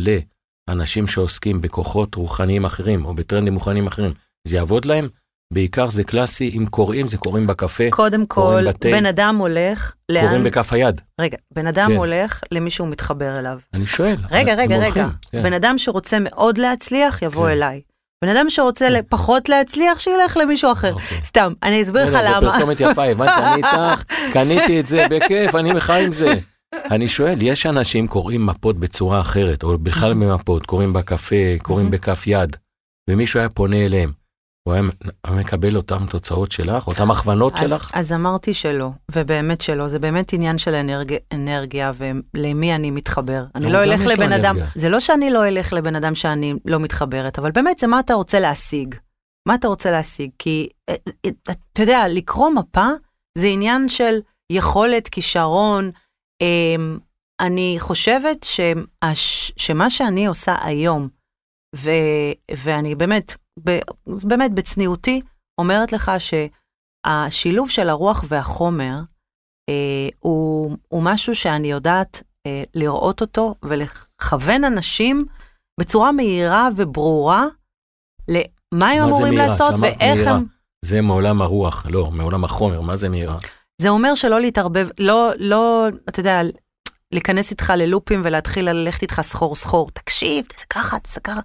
לאנשים 0.69 1.07
שעוסקים 1.07 1.61
בכוחות 1.61 2.15
רוחניים 2.15 2.65
אחרים, 2.65 3.05
או 3.05 3.13
בטרנדים 3.13 3.53
רוחניים 3.53 3.87
אחרים, 3.87 4.13
זה 4.49 4.55
יעבוד 4.55 4.85
להם? 4.85 5.07
בעיקר 5.53 5.89
זה 5.89 6.03
קלאסי, 6.03 6.51
אם 6.57 6.65
קוראים, 6.65 7.07
זה 7.07 7.17
קוראים 7.17 7.47
בקפה, 7.47 7.83
קודם 7.89 8.25
כל, 8.25 8.63
בתה. 8.67 8.89
בן 8.91 9.05
אדם 9.05 9.35
הולך, 9.39 9.93
לאן, 10.09 10.25
קוראים 10.25 10.43
בכף 10.43 10.73
היד. 10.73 11.01
רגע, 11.21 11.37
בן 11.55 11.67
אדם 11.67 11.87
כן. 11.87 11.95
הולך 11.95 12.41
למי 12.51 12.69
שהוא 12.69 12.87
מתחבר 12.87 13.39
אליו. 13.39 13.57
אני 13.73 13.85
שואל. 13.85 14.15
רגע, 14.31 14.53
רגע, 14.53 14.75
הולכים, 14.75 15.03
רגע. 15.03 15.09
כן. 15.31 15.43
בן 15.43 15.53
אדם 15.53 15.77
שרוצה 15.77 16.17
מאוד 16.19 16.57
להצליח, 16.57 17.21
יבוא 17.21 17.45
כן. 17.45 17.51
אליי. 17.51 17.81
בן 18.23 18.29
אדם 18.29 18.49
שרוצה 18.49 18.87
כן. 18.89 19.01
פחות 19.09 19.49
להצליח, 19.49 19.99
שילך 19.99 20.37
למישהו 20.37 20.71
אחר. 20.71 20.93
אוקיי. 20.93 21.23
סתם, 21.23 21.53
אני 21.63 21.81
אסביר 21.81 22.05
לך 22.05 22.13
לא, 22.13 22.21
זו 22.21 22.27
למה. 22.27 22.41
פרסומת 22.41 22.79
יפה, 22.79 23.05
הבנת, 23.05 23.31
אני 23.37 23.55
איתך, 23.57 24.03
קניתי 24.33 24.79
את 24.79 24.85
זה 24.85 25.05
בכיף, 25.09 25.55
אני 25.55 25.71
מחי 25.71 26.03
עם 26.05 26.11
זה. 26.11 26.33
אני 26.91 27.07
שואל, 27.07 27.37
יש 27.41 27.65
אנשים 27.65 28.07
קוראים 28.07 28.45
מפות 28.45 28.79
בצורה 28.79 29.19
אחרת, 29.19 29.63
או 29.63 29.77
בכלל 29.77 30.13
במפות, 30.13 30.65
קוראים 30.65 30.93
בקפה, 30.93 31.35
קוראים. 31.61 31.91
בכף 31.91 32.23
יד, 32.27 32.55
ומישהו 33.09 33.39
היה 33.39 33.49
פונה 33.49 33.85
אליהם, 33.85 34.11
הוא 34.69 34.91
היה 35.23 35.35
מקבל 35.35 35.77
אותן 35.77 36.05
תוצאות 36.05 36.51
שלך, 36.51 36.87
אותן 36.87 37.11
הכוונות 37.11 37.53
אז, 37.53 37.69
שלך? 37.69 37.91
אז 37.93 38.13
אמרתי 38.13 38.53
שלא, 38.53 38.89
ובאמת 39.11 39.61
שלא, 39.61 39.87
זה 39.87 39.99
באמת 39.99 40.33
עניין 40.33 40.57
של 40.57 40.75
אנרג... 40.75 41.15
אנרגיה 41.31 41.91
ולמי 41.97 42.75
אני 42.75 42.91
מתחבר. 42.91 43.43
אני 43.55 43.71
לא 43.71 43.83
אלך 43.83 44.01
לבן 44.01 44.31
אדם. 44.31 44.55
זה 44.75 44.89
לא 44.89 44.99
שאני 44.99 45.31
לא 45.31 45.47
אלך 45.47 45.73
לבן 45.73 45.95
אדם 45.95 46.15
שאני 46.15 46.53
לא 46.65 46.79
מתחברת, 46.79 47.39
אבל 47.39 47.51
באמת 47.51 47.79
זה 47.79 47.87
מה 47.87 47.99
אתה 47.99 48.13
רוצה 48.13 48.39
להשיג. 48.39 48.95
מה 49.47 49.55
אתה 49.55 49.67
רוצה 49.67 49.91
להשיג? 49.91 50.31
כי 50.39 50.69
אה, 50.89 50.95
אה, 51.25 51.31
אתה 51.51 51.81
יודע, 51.81 52.03
לקרוא 52.09 52.49
מפה 52.49 52.87
זה 53.37 53.47
עניין 53.47 53.89
של 53.89 54.19
יכולת, 54.51 55.07
כישרון. 55.07 55.91
אמ, 56.41 56.97
אני 57.39 57.75
חושבת. 57.79 58.45
שמה 59.57 59.89
שאני 59.89 60.25
עושה 60.25 60.55
היום, 60.61 61.07
ו... 61.75 61.89
ואני 62.63 62.95
באמת, 62.95 63.35
ב... 63.65 63.79
באמת 64.27 64.51
בצניעותי, 64.53 65.21
אומרת 65.57 65.93
לך 65.93 66.11
שהשילוב 66.19 67.69
של 67.69 67.89
הרוח 67.89 68.23
והחומר 68.27 68.99
אה, 69.69 70.09
הוא, 70.19 70.77
הוא 70.87 71.03
משהו 71.03 71.35
שאני 71.35 71.71
יודעת 71.71 72.23
אה, 72.47 72.63
לראות 72.75 73.21
אותו 73.21 73.55
ולכוון 73.63 74.63
אנשים 74.63 75.25
בצורה 75.79 76.11
מהירה 76.11 76.69
וברורה 76.75 77.45
למה 78.27 78.91
הם 78.91 79.03
אמורים 79.03 79.35
מהירה? 79.35 79.47
לעשות 79.47 79.75
ואיך 79.81 80.01
מהירה. 80.01 80.31
הם... 80.31 80.45
זה 80.85 81.01
מעולם 81.01 81.41
הרוח, 81.41 81.85
לא, 81.89 82.11
מעולם 82.11 82.43
החומר, 82.43 82.81
מה 82.81 82.95
זה 82.95 83.09
מהירה? 83.09 83.37
זה 83.81 83.89
אומר 83.89 84.15
שלא 84.15 84.41
להתערבב, 84.41 84.89
לא, 84.99 85.31
לא, 85.37 85.87
אתה 86.09 86.19
יודע, 86.19 86.41
להיכנס 87.11 87.51
איתך 87.51 87.73
ללופים 87.77 88.21
ולהתחיל 88.23 88.69
ללכת 88.69 89.01
איתך 89.01 89.21
סחור 89.21 89.55
סחור, 89.55 89.91
תקשיב, 89.91 90.45
זה 90.57 90.65
ככה, 90.69 90.97
זה 91.07 91.19
ככה, 91.19 91.39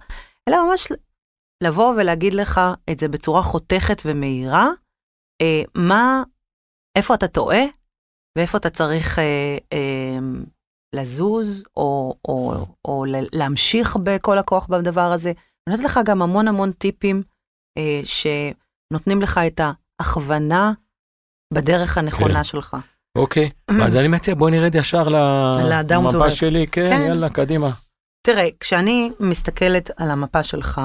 אלא 0.49 0.57
ממש 0.67 0.87
לבוא 1.63 1.93
ולהגיד 1.97 2.33
לך 2.33 2.61
את 2.91 2.99
זה 2.99 3.07
בצורה 3.07 3.41
חותכת 3.41 4.01
ומהירה, 4.05 4.67
אה, 5.41 5.63
מה, 5.75 6.23
איפה 6.97 7.13
אתה 7.13 7.27
טועה 7.27 7.63
ואיפה 8.37 8.57
אתה 8.57 8.69
צריך 8.69 9.19
אה, 9.19 9.57
אה, 9.73 10.17
לזוז 10.95 11.63
או, 11.77 12.15
או, 12.27 12.65
או 12.85 13.05
להמשיך 13.33 13.97
בכל 14.03 14.37
הכוח 14.37 14.67
בדבר 14.67 15.11
הזה. 15.11 15.29
אני 15.29 15.75
נותנת 15.75 15.85
לך 15.85 15.99
גם 16.05 16.21
המון 16.21 16.47
המון 16.47 16.71
טיפים 16.71 17.23
אה, 17.77 18.01
שנותנים 18.03 19.21
לך 19.21 19.39
את 19.47 19.61
ההכוונה 19.99 20.73
בדרך 21.53 21.97
הנכונה 21.97 22.33
כן. 22.33 22.43
שלך. 22.43 22.77
אוקיי, 23.17 23.49
אז 23.85 23.95
אני 23.95 24.07
מציע 24.07 24.35
בוא 24.35 24.49
נרד 24.49 24.75
ישר 24.75 25.07
למפה 25.07 26.31
שלי, 26.31 26.67
כן, 26.67 26.89
כן, 26.89 27.01
יאללה, 27.07 27.29
קדימה. 27.29 27.69
תראה, 28.27 28.47
כשאני 28.59 29.11
מסתכלת 29.19 29.91
על 29.97 30.11
המפה 30.11 30.43
שלך, 30.43 30.81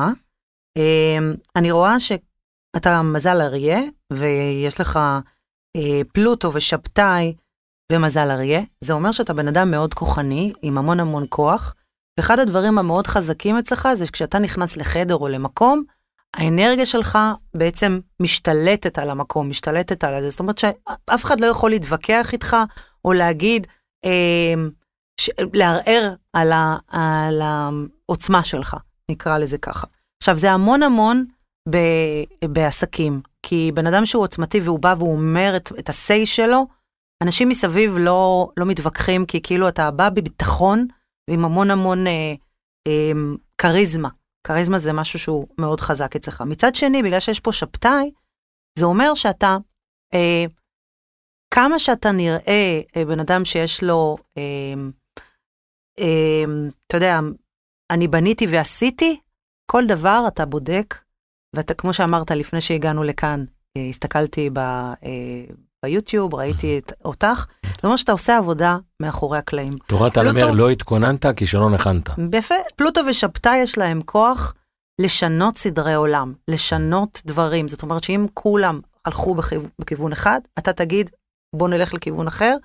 אני 1.57 1.71
רואה 1.71 2.01
שאתה 2.01 3.03
מזל 3.03 3.41
אריה, 3.41 3.81
ויש 4.13 4.81
לך 4.81 4.99
אה, 5.77 6.01
פלוטו 6.13 6.53
ושבתאי 6.53 7.35
ומזל 7.93 8.31
אריה. 8.31 8.61
זה 8.81 8.93
אומר 8.93 9.13
שאתה 9.13 9.33
בן 9.33 9.49
אדם 9.49 9.71
מאוד 9.71 9.95
כוחני, 9.95 10.53
עם 10.63 10.79
המון 10.79 11.01
המון 11.01 11.27
כוח, 11.29 11.75
ואחד 12.19 12.39
הדברים 12.39 12.79
המאוד 12.79 13.07
חזקים 13.07 13.59
אצלך 13.59 13.89
זה 13.95 14.07
שכשאתה 14.07 14.39
נכנס 14.39 14.77
לחדר 14.77 15.17
או 15.17 15.29
למקום, 15.29 15.85
האנרגיה 16.35 16.87
שלך 16.87 17.19
בעצם 17.57 18.01
משתלטת 18.21 18.99
על 18.99 19.11
המקום, 19.11 19.49
משתלטת 19.49 20.05
על 20.05 20.21
זה. 20.21 20.31
זאת 20.31 20.41
אומרת 20.41 20.59
שאף 20.59 21.25
אחד 21.25 21.41
לא 21.41 21.47
יכול 21.47 21.71
להתווכח 21.71 22.33
איתך 22.33 22.57
או 23.05 23.13
להגיד, 23.13 23.67
אה, 24.05 24.55
ש... 25.21 25.31
לערער 25.53 26.15
על, 26.33 26.53
ה... 26.53 26.77
על 26.89 27.43
העוצמה 27.43 28.45
שלך, 28.45 28.77
נקרא 29.11 29.39
לזה 29.39 29.59
ככה. 29.59 29.87
עכשיו, 30.23 30.39
זה 30.39 30.51
המון 30.51 30.83
המון 30.83 31.25
ב... 31.71 31.77
בעסקים, 32.45 33.21
כי 33.43 33.71
בן 33.75 33.87
אדם 33.87 34.07
שהוא 34.07 34.23
עוצמתי 34.23 34.61
והוא 34.61 34.79
בא 34.79 34.95
והוא 34.99 35.13
אומר 35.13 35.53
את, 35.57 35.73
את 35.79 35.89
ה-say 35.89 36.27
שלו, 36.27 36.67
אנשים 37.23 37.49
מסביב 37.49 37.91
לא, 37.99 38.49
לא 38.57 38.67
מתווכחים, 38.67 39.27
כי 39.27 39.43
כאילו 39.43 39.69
אתה 39.69 39.91
בא 39.91 40.09
בביטחון 40.11 40.87
ועם 41.31 41.45
המון 41.45 41.71
המון 41.71 42.07
אה, 42.07 42.35
אה, 42.89 43.13
כריזמה. 43.59 44.09
כריזמה 44.47 44.79
זה 44.79 44.93
משהו 44.93 45.19
שהוא 45.19 45.47
מאוד 45.59 45.81
חזק 45.81 46.17
אצלך. 46.17 46.41
מצד 46.41 46.75
שני, 46.75 47.03
בגלל 47.03 47.21
שיש 47.21 47.41
פה 47.41 47.53
שבתאי, 47.53 48.11
זה 48.79 48.85
אומר 48.85 49.15
שאתה, 49.15 49.57
אה, 50.15 50.45
כמה 51.55 51.79
שאתה 51.79 52.13
נראה 52.13 52.81
אה, 52.97 53.05
בן 53.05 53.21
אדם 53.21 53.45
שיש 53.45 53.83
לו, 53.83 54.17
אה, 54.39 54.75
אה, 55.99 56.45
אתה 56.87 56.97
יודע, 56.97 57.19
אני 57.91 58.09
בניתי 58.09 58.47
ועשיתי, 58.47 59.21
כל 59.71 59.87
דבר 59.87 60.25
אתה 60.29 60.45
בודק, 60.45 60.99
ואתה, 61.57 61.75
כמו 61.75 61.93
שאמרת 61.93 62.31
לפני 62.31 62.61
שהגענו 62.61 63.03
לכאן, 63.03 63.45
אה, 63.77 63.83
הסתכלתי 63.83 64.51
ב, 64.51 64.59
אה, 64.59 65.45
ביוטיוב, 65.85 66.35
ראיתי 66.35 66.79
את, 66.79 66.93
אותך, 67.05 67.47
זאת 67.75 67.85
אומרת 67.85 67.99
שאתה 67.99 68.13
עושה 68.13 68.39
עבודה 68.39 68.77
מאחורי 69.03 69.39
הקלעים. 69.39 69.73
תורת 69.87 70.17
הלמר 70.17 70.51
לא 70.51 70.71
התכוננת 70.71 71.27
כי 71.37 71.47
שלא 71.47 71.71
נכנת. 71.71 72.09
יפה, 72.33 72.55
פלוטו 72.77 73.01
ושבתאי 73.09 73.59
יש 73.59 73.79
להם 73.79 74.03
כוח 74.03 74.55
לשנות 75.01 75.57
סדרי 75.57 75.95
עולם, 75.95 76.35
לשנות 76.49 77.23
דברים. 77.25 77.69
זאת 77.69 77.83
אומרת 77.83 78.05
שאם 78.05 78.27
כולם 78.35 78.81
הלכו 79.05 79.35
בכיו, 79.35 79.63
בכיוון 79.81 80.13
אחד, 80.13 80.41
אתה 80.59 80.73
תגיד, 80.73 81.11
בוא 81.57 81.69
נלך 81.69 81.95
לכיוון 81.95 82.27
אחר, 82.27 82.57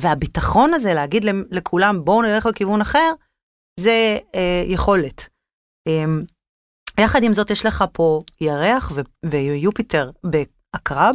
והביטחון 0.00 0.74
הזה 0.74 0.94
להגיד 0.94 1.24
לכולם, 1.50 2.04
בואו 2.04 2.22
נלך 2.22 2.46
לכיוון 2.46 2.80
אחר, 2.80 3.12
זה 3.80 4.18
אה, 4.34 4.64
יכולת. 4.66 5.28
אה, 5.88 6.04
יחד 7.00 7.22
עם 7.22 7.32
זאת, 7.32 7.50
יש 7.50 7.66
לך 7.66 7.84
פה 7.92 8.20
ירח 8.40 8.92
ו- 8.94 9.28
ויופיטר 9.30 10.10
בעקרב, 10.24 11.14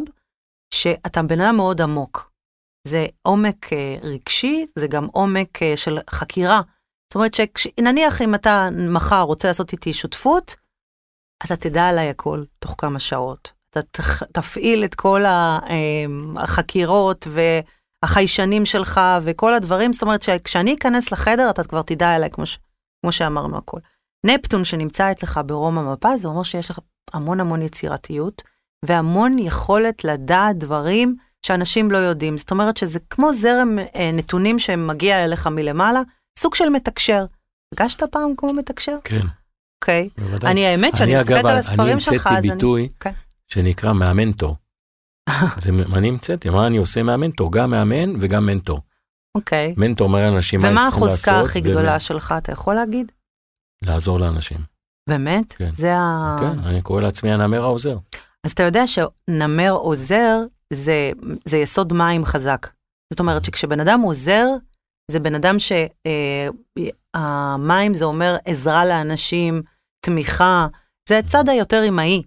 שאתה 0.74 1.22
בן 1.22 1.40
אדם 1.40 1.56
מאוד 1.56 1.80
עמוק. 1.80 2.30
זה 2.86 3.06
עומק 3.22 3.72
אה, 3.72 3.96
רגשי, 4.02 4.66
זה 4.78 4.86
גם 4.86 5.06
עומק 5.12 5.62
אה, 5.62 5.76
של 5.76 5.98
חקירה. 6.10 6.60
זאת 7.08 7.14
אומרת 7.14 7.34
שנניח 7.34 8.22
אם 8.22 8.34
אתה 8.34 8.68
מחר 8.88 9.20
רוצה 9.20 9.48
לעשות 9.48 9.72
איתי 9.72 9.92
שותפות, 9.92 10.54
אתה 11.44 11.56
תדע 11.56 11.88
עליי 11.88 12.08
הכל 12.08 12.44
תוך 12.58 12.74
כמה 12.78 12.98
שעות. 12.98 13.52
אתה 13.70 13.80
תפעיל 14.32 14.84
את 14.84 14.94
כל 14.94 15.24
אה, 15.26 15.58
החקירות 16.36 17.26
והחיישנים 18.02 18.66
שלך 18.66 19.00
וכל 19.22 19.54
הדברים, 19.54 19.92
זאת 19.92 20.02
אומרת 20.02 20.22
שכשאני 20.22 20.74
אכנס 20.74 21.12
לחדר 21.12 21.50
אתה 21.50 21.64
כבר 21.64 21.82
תדע 21.82 22.08
עליי 22.08 22.30
כמו, 22.30 22.46
ש, 22.46 22.58
כמו 23.02 23.12
שאמרנו 23.12 23.58
הכל. 23.58 23.78
נפטון 24.24 24.64
שנמצא 24.64 25.10
אצלך 25.10 25.40
ברום 25.46 25.78
המפה, 25.78 26.16
זה 26.16 26.28
אומר 26.28 26.42
שיש 26.42 26.70
לך 26.70 26.78
המון 27.12 27.40
המון 27.40 27.62
יצירתיות 27.62 28.42
והמון 28.84 29.38
יכולת 29.38 30.04
לדעת 30.04 30.58
דברים 30.58 31.16
שאנשים 31.46 31.90
לא 31.90 31.98
יודעים. 31.98 32.38
זאת 32.38 32.50
אומרת 32.50 32.76
שזה 32.76 32.98
כמו 33.10 33.32
זרם 33.32 33.78
אה, 33.78 34.10
נתונים 34.12 34.58
שמגיע 34.58 35.24
אליך 35.24 35.46
מלמעלה, 35.46 36.02
סוג 36.38 36.54
של 36.54 36.68
מתקשר. 36.68 37.24
הרגשת 37.72 38.02
פעם 38.02 38.30
כמו 38.36 38.52
מתקשר? 38.52 38.96
כן. 39.04 39.26
אוקיי. 39.82 40.08
Okay. 40.20 40.46
אני 40.46 40.66
האמת 40.66 40.96
שאני 40.96 41.16
מסתכלת 41.16 41.44
על 41.44 41.56
הספרים 41.56 42.00
שלך, 42.00 42.26
אז 42.26 42.32
אני... 42.32 42.32
אני 42.32 42.42
המצאתי 42.42 42.54
ביטוי 42.54 42.88
okay. 43.04 43.10
שנקרא 43.48 43.92
מהמנטור. 43.92 44.56
זה 45.56 45.70
אני 45.94 46.08
המצאתי, 46.08 46.50
מה 46.50 46.66
אני 46.66 46.76
עושה 46.76 47.02
מהמנטור? 47.02 47.52
גם 47.52 47.70
מאמן 47.70 48.12
וגם 48.20 48.46
מנטור. 48.46 48.80
אוקיי. 49.34 49.74
Okay. 49.76 49.80
מנטור 49.80 50.06
אומר 50.06 50.22
לאנשים 50.22 50.60
מה 50.60 50.68
הם 50.68 50.74
צריכים 50.74 50.90
לעשות. 50.90 51.02
ומה 51.02 51.08
החוזקה 51.08 51.40
הכי 51.40 51.60
גדולה 51.60 51.96
ו... 51.96 52.00
שלך, 52.00 52.34
אתה 52.38 52.52
יכול 52.52 52.74
להגיד? 52.74 53.12
לעזור 53.82 54.20
לאנשים. 54.20 54.58
באמת? 55.08 55.52
כן. 55.52 55.70
זה 55.74 55.96
ה... 55.96 56.36
כן, 56.40 56.58
אני 56.58 56.82
קורא 56.82 57.00
לעצמי 57.00 57.32
הנמר 57.32 57.62
העוזר. 57.62 57.98
אז 58.44 58.52
אתה 58.52 58.62
יודע 58.62 58.86
שנמר 58.86 59.70
עוזר 59.70 60.38
זה, 60.72 61.10
זה 61.44 61.56
יסוד 61.56 61.92
מים 61.92 62.24
חזק. 62.24 62.66
זאת 63.12 63.20
אומרת 63.20 63.44
שכשבן 63.44 63.80
אדם 63.80 64.00
עוזר, 64.00 64.46
זה 65.10 65.20
בן 65.20 65.34
אדם 65.34 65.58
שהמים 65.58 65.92
אה, 67.92 67.98
זה 67.98 68.04
אומר 68.04 68.36
עזרה 68.44 68.86
לאנשים, 68.86 69.62
תמיכה, 70.00 70.66
זה 71.08 71.18
הצד 71.18 71.48
היותר 71.48 71.88
אמאי, 71.88 72.22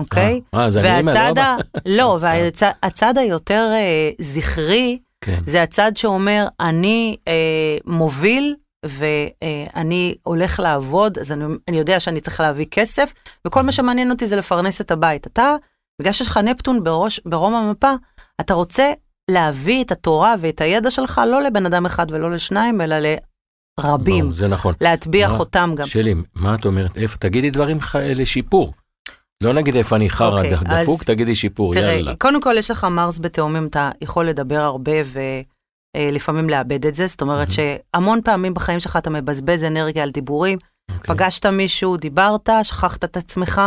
אוקיי? 0.00 0.40
אה, 0.54 0.64
אז 0.64 0.76
אני 0.76 1.00
אומר, 1.00 1.40
ה... 1.40 1.56
לא, 1.86 2.18
והצד 2.22 3.18
היותר 3.18 3.70
אה, 3.72 4.10
זכרי, 4.20 4.98
כן. 5.20 5.42
זה 5.46 5.62
הצד 5.62 5.92
שאומר, 5.96 6.46
אני 6.60 7.16
אה, 7.28 7.76
מוביל 7.86 8.56
ואני 8.84 10.14
הולך 10.22 10.60
לעבוד, 10.60 11.18
אז 11.18 11.32
אני, 11.32 11.44
אני 11.68 11.78
יודע 11.78 12.00
שאני 12.00 12.20
צריך 12.20 12.40
להביא 12.40 12.66
כסף, 12.70 13.12
וכל 13.46 13.62
מה 13.62 13.72
שמעניין 13.72 14.10
אותי 14.10 14.26
זה 14.26 14.36
לפרנס 14.36 14.80
את 14.80 14.90
הבית. 14.90 15.26
אתה, 15.26 15.56
בגלל 16.00 16.12
שיש 16.12 16.26
לך 16.26 16.36
נפטון 16.36 16.84
בראש, 16.84 17.20
ברום 17.24 17.54
המפה, 17.54 17.92
אתה 18.40 18.54
רוצה 18.54 18.92
להביא 19.30 19.84
את 19.84 19.92
התורה 19.92 20.34
ואת 20.40 20.60
הידע 20.60 20.90
שלך 20.90 21.20
לא 21.26 21.42
לבן 21.42 21.66
אדם 21.66 21.86
אחד 21.86 22.06
ולא 22.10 22.30
לשניים, 22.30 22.80
אלא 22.80 22.96
לרבים. 23.80 24.24
בוא, 24.24 24.34
זה 24.34 24.48
נכון. 24.48 24.74
להטביע 24.80 25.28
חותם 25.28 25.72
גם. 25.76 25.84
שלי, 25.84 26.14
מה 26.34 26.54
את 26.54 26.64
אומרת? 26.64 26.96
איפה, 26.96 27.18
תגידי 27.18 27.50
דברים 27.50 27.78
לשיפור. 28.14 28.72
לא 29.42 29.52
נגיד 29.52 29.76
איפה 29.76 29.96
אני 29.96 30.10
חרא 30.10 30.42
okay, 30.42 30.54
אוקיי, 30.54 30.82
דפוק, 30.82 31.04
תגידי 31.04 31.34
שיפור, 31.34 31.74
תראה, 31.74 31.92
יאללה. 31.92 32.14
קודם 32.16 32.40
כל 32.40 32.54
יש 32.58 32.70
לך 32.70 32.84
מרס 32.84 33.18
בתאומים, 33.18 33.66
אתה 33.66 33.90
יכול 34.00 34.28
לדבר 34.28 34.60
הרבה 34.60 34.92
ו... 35.04 35.20
אה, 35.96 36.08
לפעמים 36.12 36.50
לאבד 36.50 36.86
את 36.86 36.94
זה, 36.94 37.06
זאת 37.06 37.20
אומרת 37.20 37.48
mm-hmm. 37.48 37.52
שהמון 37.94 38.20
פעמים 38.24 38.54
בחיים 38.54 38.80
שלך 38.80 38.96
אתה 38.96 39.10
מבזבז 39.10 39.64
אנרגיה 39.64 40.02
על 40.02 40.10
דיבורים, 40.10 40.58
okay. 40.58 40.94
אוקיי. 40.94 41.16
פגשת 41.16 41.46
מישהו, 41.46 41.96
דיברת, 41.96 42.48
שכחת 42.62 43.04
את 43.04 43.16
עצמך, 43.16 43.60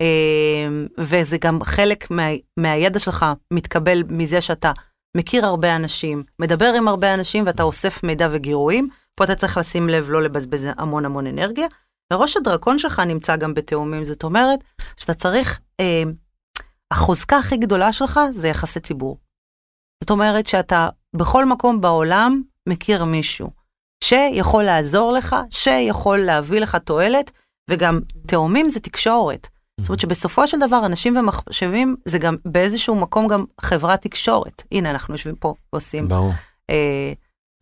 אה, 0.00 0.68
וזה 0.98 1.36
גם 1.38 1.62
חלק 1.62 2.10
מה, 2.10 2.28
מהידע 2.56 2.98
שלך 2.98 3.26
מתקבל 3.50 4.02
מזה 4.08 4.40
שאתה 4.40 4.72
מכיר 5.16 5.46
הרבה 5.46 5.76
אנשים, 5.76 6.22
מדבר 6.38 6.72
עם 6.76 6.88
הרבה 6.88 7.14
אנשים 7.14 7.46
ואתה 7.46 7.62
אוסף 7.62 8.02
מידע 8.02 8.28
וגירויים, 8.30 8.88
פה 9.14 9.24
אתה 9.24 9.34
צריך 9.34 9.56
לשים 9.58 9.88
לב 9.88 10.10
לא 10.10 10.22
לבזבז 10.22 10.68
המון 10.76 11.04
המון 11.04 11.26
אנרגיה. 11.26 11.66
וראש 12.12 12.36
הדרקון 12.36 12.78
שלך 12.78 13.00
נמצא 13.00 13.36
גם 13.36 13.54
בתאומים, 13.54 14.04
זאת 14.04 14.22
אומרת 14.22 14.64
שאתה 14.96 15.14
צריך, 15.14 15.60
אה, 15.80 16.02
החוזקה 16.90 17.38
הכי 17.38 17.56
גדולה 17.56 17.92
שלך 17.92 18.20
זה 18.30 18.48
יחסי 18.48 18.80
ציבור. 18.80 19.18
זאת 20.02 20.10
אומרת 20.10 20.46
שאתה 20.46 20.88
בכל 21.16 21.44
מקום 21.44 21.80
בעולם 21.80 22.42
מכיר 22.68 23.04
מישהו 23.04 23.50
שיכול 24.04 24.62
לעזור 24.64 25.12
לך, 25.12 25.36
שיכול 25.50 26.18
להביא 26.18 26.60
לך 26.60 26.76
תועלת, 26.76 27.30
וגם 27.70 28.00
תאומים 28.26 28.70
זה 28.70 28.80
תקשורת. 28.80 29.48
זאת 29.80 29.88
אומרת 29.88 30.00
שבסופו 30.00 30.46
של 30.46 30.60
דבר 30.60 30.86
אנשים 30.86 31.16
ומחשבים 31.16 31.96
זה 32.04 32.18
גם 32.18 32.36
באיזשהו 32.44 32.96
מקום 32.96 33.28
גם 33.28 33.44
חברת 33.60 34.02
תקשורת. 34.02 34.62
הנה 34.72 34.90
אנחנו 34.90 35.14
יושבים 35.14 35.34
פה 35.36 35.54
ועושים. 35.72 36.08
ברור. 36.08 36.32
אה, 36.70 37.12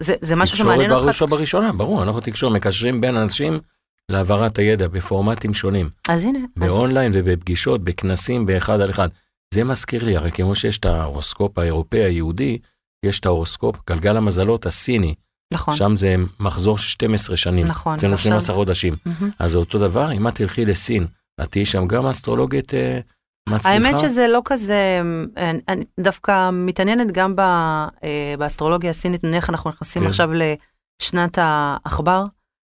זה, 0.00 0.14
זה 0.20 0.36
משהו 0.36 0.56
שמעניין 0.56 0.92
אותך. 0.92 1.06
תקשורת 1.06 1.30
בראשונה, 1.30 1.72
ברור, 1.72 2.02
אנחנו 2.02 2.20
תקשורת, 2.20 2.52
מקשרים 2.52 3.00
בין 3.00 3.16
אנשים 3.16 3.60
להעברת 4.08 4.58
הידע 4.58 4.88
בפורמטים 4.88 5.54
שונים. 5.54 5.90
אז 6.08 6.24
הנה. 6.24 6.38
באונליין 6.56 7.12
אז... 7.12 7.18
ובפגישות, 7.20 7.84
בכנסים, 7.84 8.46
באחד 8.46 8.80
על 8.80 8.90
אחד. 8.90 9.08
זה 9.54 9.64
מזכיר 9.64 10.04
לי, 10.04 10.16
הרי 10.16 10.30
כמו 10.30 10.54
שיש 10.54 10.78
את 10.78 10.84
ההורוסקופ 10.84 11.58
האירופאי 11.58 12.04
היהודי, 12.04 12.58
יש 13.06 13.20
את 13.20 13.26
ההורוסקופ, 13.26 13.76
גלגל 13.90 14.16
המזלות 14.16 14.66
הסיני. 14.66 15.14
נכון. 15.52 15.74
שם 15.76 15.96
זה 15.96 16.14
מחזור 16.40 16.78
של 16.78 16.88
12 16.88 17.36
שנים. 17.36 17.66
נכון, 17.66 17.94
אצלנו 17.94 18.10
ועכשיו- 18.12 18.30
12 18.32 18.56
חודשים. 18.56 18.96
מהמם. 19.06 19.30
אז 19.38 19.52
זה 19.52 19.58
אותו 19.58 19.78
דבר, 19.78 20.12
אם 20.12 20.28
את 20.28 20.34
תלכי 20.34 20.64
לסין, 20.64 21.06
את 21.42 21.50
תהיי 21.52 21.64
שם 21.64 21.86
גם 21.86 22.06
אסטרולוגית 22.06 22.74
אה, 22.74 23.00
מצליחה? 23.48 23.68
האמת 23.68 24.00
שזה 24.00 24.28
לא 24.28 24.42
כזה, 24.44 25.00
אני, 25.36 25.60
אני 25.68 25.84
דווקא 26.00 26.50
מתעניינת 26.52 27.12
גם 27.12 27.36
ב, 27.36 27.40
אה, 27.40 28.34
באסטרולוגיה 28.38 28.90
הסינית, 28.90 29.24
נניח 29.24 29.50
אנחנו 29.50 29.70
נכנסים 29.70 30.02
כן. 30.02 30.08
עכשיו 30.08 30.30
לשנת 30.32 31.38
העכבר, 31.42 32.24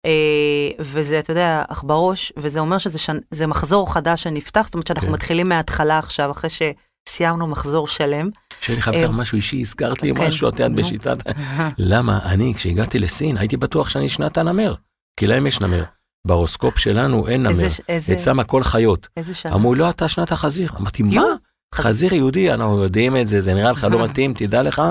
אה, 0.06 0.12
וזה, 0.80 1.20
אתה 1.20 1.32
יודע, 1.32 1.64
עכברוש, 1.70 2.34
וזה 2.38 2.60
אומר 2.60 2.78
שזה 2.78 3.00
שנ, 3.00 3.18
מחזור 3.48 3.94
חדש 3.94 4.24
שנפתח, 4.24 4.62
זאת 4.66 4.74
אומרת 4.74 4.88
שאנחנו 4.88 5.08
כן. 5.08 5.14
מתחילים 5.14 5.50
מההתחלה 5.50 5.98
עכשיו, 6.00 6.32
אחרי 6.32 6.50
שסיימנו 6.50 7.48
מחזור 7.48 7.88
שלם. 7.88 8.30
שלי 8.64 8.82
חייב 8.82 8.96
לך 8.96 9.04
אה, 9.04 9.12
משהו 9.12 9.36
אישי, 9.36 9.60
הזכרת 9.60 10.04
לי 10.04 10.14
כן, 10.16 10.28
משהו, 10.28 10.50
את 10.50 10.60
יודעת. 10.60 10.72
בשיטת... 10.78 11.18
למה? 11.78 12.20
אני, 12.24 12.54
כשהגעתי 12.56 13.00
לסין, 13.00 13.38
הייתי 13.38 13.58
בטוח 13.58 13.90
שאני 13.90 14.10
שנת 14.10 14.38
הנמר. 14.38 14.74
כי 15.20 15.28
להם 15.28 15.48
יש 15.48 15.62
נמר. 15.62 15.84
בהורוסקופ 16.28 16.78
שלנו 16.80 17.28
אין 17.28 17.44
נמר. 17.44 17.68
אצלם 18.14 18.40
הכל 18.40 18.64
חיות. 18.64 19.08
איזה 19.18 19.34
שנה? 19.34 19.54
אמרו, 19.54 19.76
לא, 19.76 19.90
אתה 19.90 20.08
שנת 20.08 20.32
החזיר. 20.32 20.70
אמרתי, 20.80 21.04
מה? 21.04 21.24
חזיר 21.76 22.14
יהודי, 22.14 22.54
אנחנו 22.54 22.84
יודעים 22.84 23.18
את 23.18 23.28
זה, 23.28 23.40
זה 23.40 23.54
נראה 23.54 23.72
לך 23.72 23.88
לא 23.92 24.04
מתאים, 24.04 24.34
תדע 24.34 24.64
לך, 24.64 24.82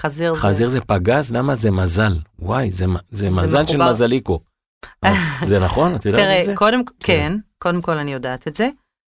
חזיר. 0.00 0.34
זה- 0.34 0.40
חזיר 0.40 0.68
זה 0.68 0.80
פגז, 0.80 1.32
למה 1.32 1.54
זה 1.54 1.70
מזל? 1.70 2.12
וואי, 2.38 2.72
זה, 2.72 2.86
מ- 2.86 2.96
זה 3.10 3.28
זה 3.28 3.42
מזל 3.42 3.66
של. 3.66 3.82
מזליקו. 3.88 4.40
זה 5.44 5.58
נכון? 5.58 5.94
את 5.94 6.06
יודעת 6.06 6.20
את 6.40 6.44
זה? 6.44 6.44
תראה, 6.44 6.56
קודם, 6.56 6.80
כן, 7.00 7.32
קודם 7.58 7.82
כל 7.82 7.98
אני 7.98 8.12
יודעת 8.12 8.48
את 8.48 8.54
זה, 8.56 8.68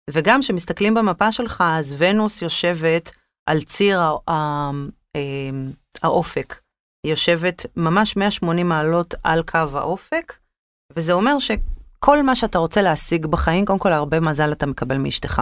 וגם 0.10 0.42
כשמסתכלים 0.42 0.94
במפה 0.94 1.32
שלך, 1.32 1.64
אז 1.68 1.96
ונוס 1.98 2.42
יושבת 2.42 3.12
על 3.46 3.64
ציר 3.64 4.00
ה- 4.02 4.32
ה- 4.32 4.72
אמ, 5.16 5.72
האופק. 6.04 6.60
היא 7.06 7.12
יושבת 7.12 7.66
ממש 7.76 8.16
180 8.18 8.70
מעלות 8.70 9.14
על 9.24 9.44
קו 9.44 9.58
האופק, 9.74 10.34
וזה 10.96 11.14
אומר 11.14 11.40
שכל 11.40 12.24
מה 12.24 12.36
שאתה 12.36 12.58
רוצה 12.58 12.82
להשיג 12.82 13.26
בחיים, 13.26 13.66
קודם 13.66 13.80
כל 13.80 13.94
הרבה 13.94 14.20
מזל 14.20 14.52
אתה 14.52 14.66
מקבל 14.66 14.98
מאשתך, 14.98 15.42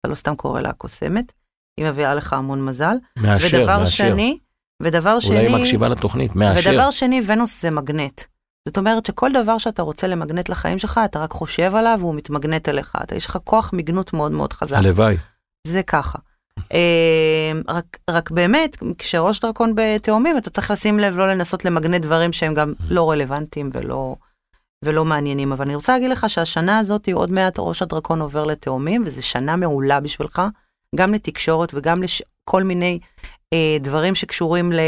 אתה 0.00 0.10
לא 0.10 0.14
סתם 0.14 0.36
קורא 0.36 0.60
לה 0.60 0.72
קוסמת, 0.72 1.32
היא 1.80 1.86
מביאה 1.86 2.14
לך 2.14 2.32
המון 2.32 2.64
מזל. 2.64 2.96
מאשר, 3.18 3.58
ודבר 3.60 3.78
מאשר. 3.78 3.90
שני, 4.12 4.38
ודבר 4.82 5.20
שני, 5.20 5.36
אולי 5.36 5.46
היא 5.46 5.56
מקשיבה 5.56 5.88
לתוכנית, 5.88 6.36
מאשר. 6.36 6.70
ודבר 6.70 6.90
שני, 6.90 7.22
ונוס 7.26 7.62
זה 7.62 7.70
מגנט. 7.70 8.22
זאת 8.68 8.78
אומרת 8.78 9.06
שכל 9.06 9.30
דבר 9.42 9.58
שאתה 9.58 9.82
רוצה 9.82 10.06
למגנט 10.06 10.48
לחיים 10.48 10.78
שלך, 10.78 11.00
אתה 11.04 11.18
רק 11.18 11.30
חושב 11.30 11.74
עליו 11.74 11.96
והוא 12.00 12.14
מתמגנט 12.14 12.68
אליך. 12.68 12.96
אתה, 13.02 13.14
יש 13.16 13.26
לך 13.26 13.38
כוח 13.44 13.70
מגנות 13.72 14.12
מאוד 14.12 14.32
מאוד 14.32 14.52
חזק. 14.52 14.76
הלוואי. 14.76 15.16
זה 15.66 15.82
ככה. 15.82 16.18
אה, 16.72 17.52
רק, 17.68 17.98
רק 18.10 18.30
באמת, 18.30 18.76
כשראש 18.98 19.40
דרקון 19.40 19.72
בתאומים, 19.76 20.38
אתה 20.38 20.50
צריך 20.50 20.70
לשים 20.70 20.98
לב 20.98 21.18
לא 21.18 21.28
לנסות 21.28 21.64
למגנט 21.64 22.02
דברים 22.02 22.32
שהם 22.32 22.54
גם 22.54 22.72
לא 22.90 23.10
רלוונטיים 23.10 23.70
ולא, 23.72 24.16
ולא 24.84 25.04
מעניינים. 25.04 25.52
אבל 25.52 25.64
אני 25.64 25.74
רוצה 25.74 25.92
להגיד 25.92 26.10
לך 26.10 26.30
שהשנה 26.30 26.78
הזאת, 26.78 27.08
עוד 27.12 27.32
מעט 27.32 27.54
ראש 27.58 27.82
הדרקון 27.82 28.20
עובר 28.20 28.44
לתאומים, 28.44 29.02
וזו 29.06 29.26
שנה 29.26 29.56
מעולה 29.56 30.00
בשבילך, 30.00 30.42
גם 30.96 31.14
לתקשורת 31.14 31.74
וגם 31.74 31.96
לכל 32.02 32.62
מיני 32.62 32.98
אה, 33.52 33.76
דברים 33.80 34.14
שקשורים 34.14 34.72
ל... 34.72 34.80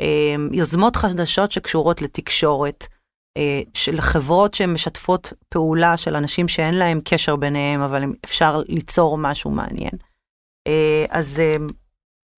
אה, 0.00 0.34
יוזמות 0.52 0.96
חדשות 0.96 1.52
שקשורות 1.52 2.02
לתקשורת, 2.02 2.86
אה, 3.36 3.60
של 3.74 4.00
חברות 4.00 4.54
שמשתפות 4.54 5.32
פעולה 5.48 5.96
של 5.96 6.16
אנשים 6.16 6.48
שאין 6.48 6.74
להם 6.74 7.00
קשר 7.04 7.36
ביניהם, 7.36 7.80
אבל 7.80 8.04
אפשר 8.24 8.62
ליצור 8.68 9.18
משהו 9.18 9.50
מעניין. 9.50 9.92
אה, 10.66 11.04
אז, 11.10 11.40
אה, 11.40 11.56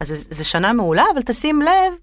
אז 0.03 0.27
זה- 0.31 0.45
שנה 0.45 0.73
מעולה, 0.73 1.05
אבל 1.15 1.23
תשים 1.23 1.63
לב 1.63 1.95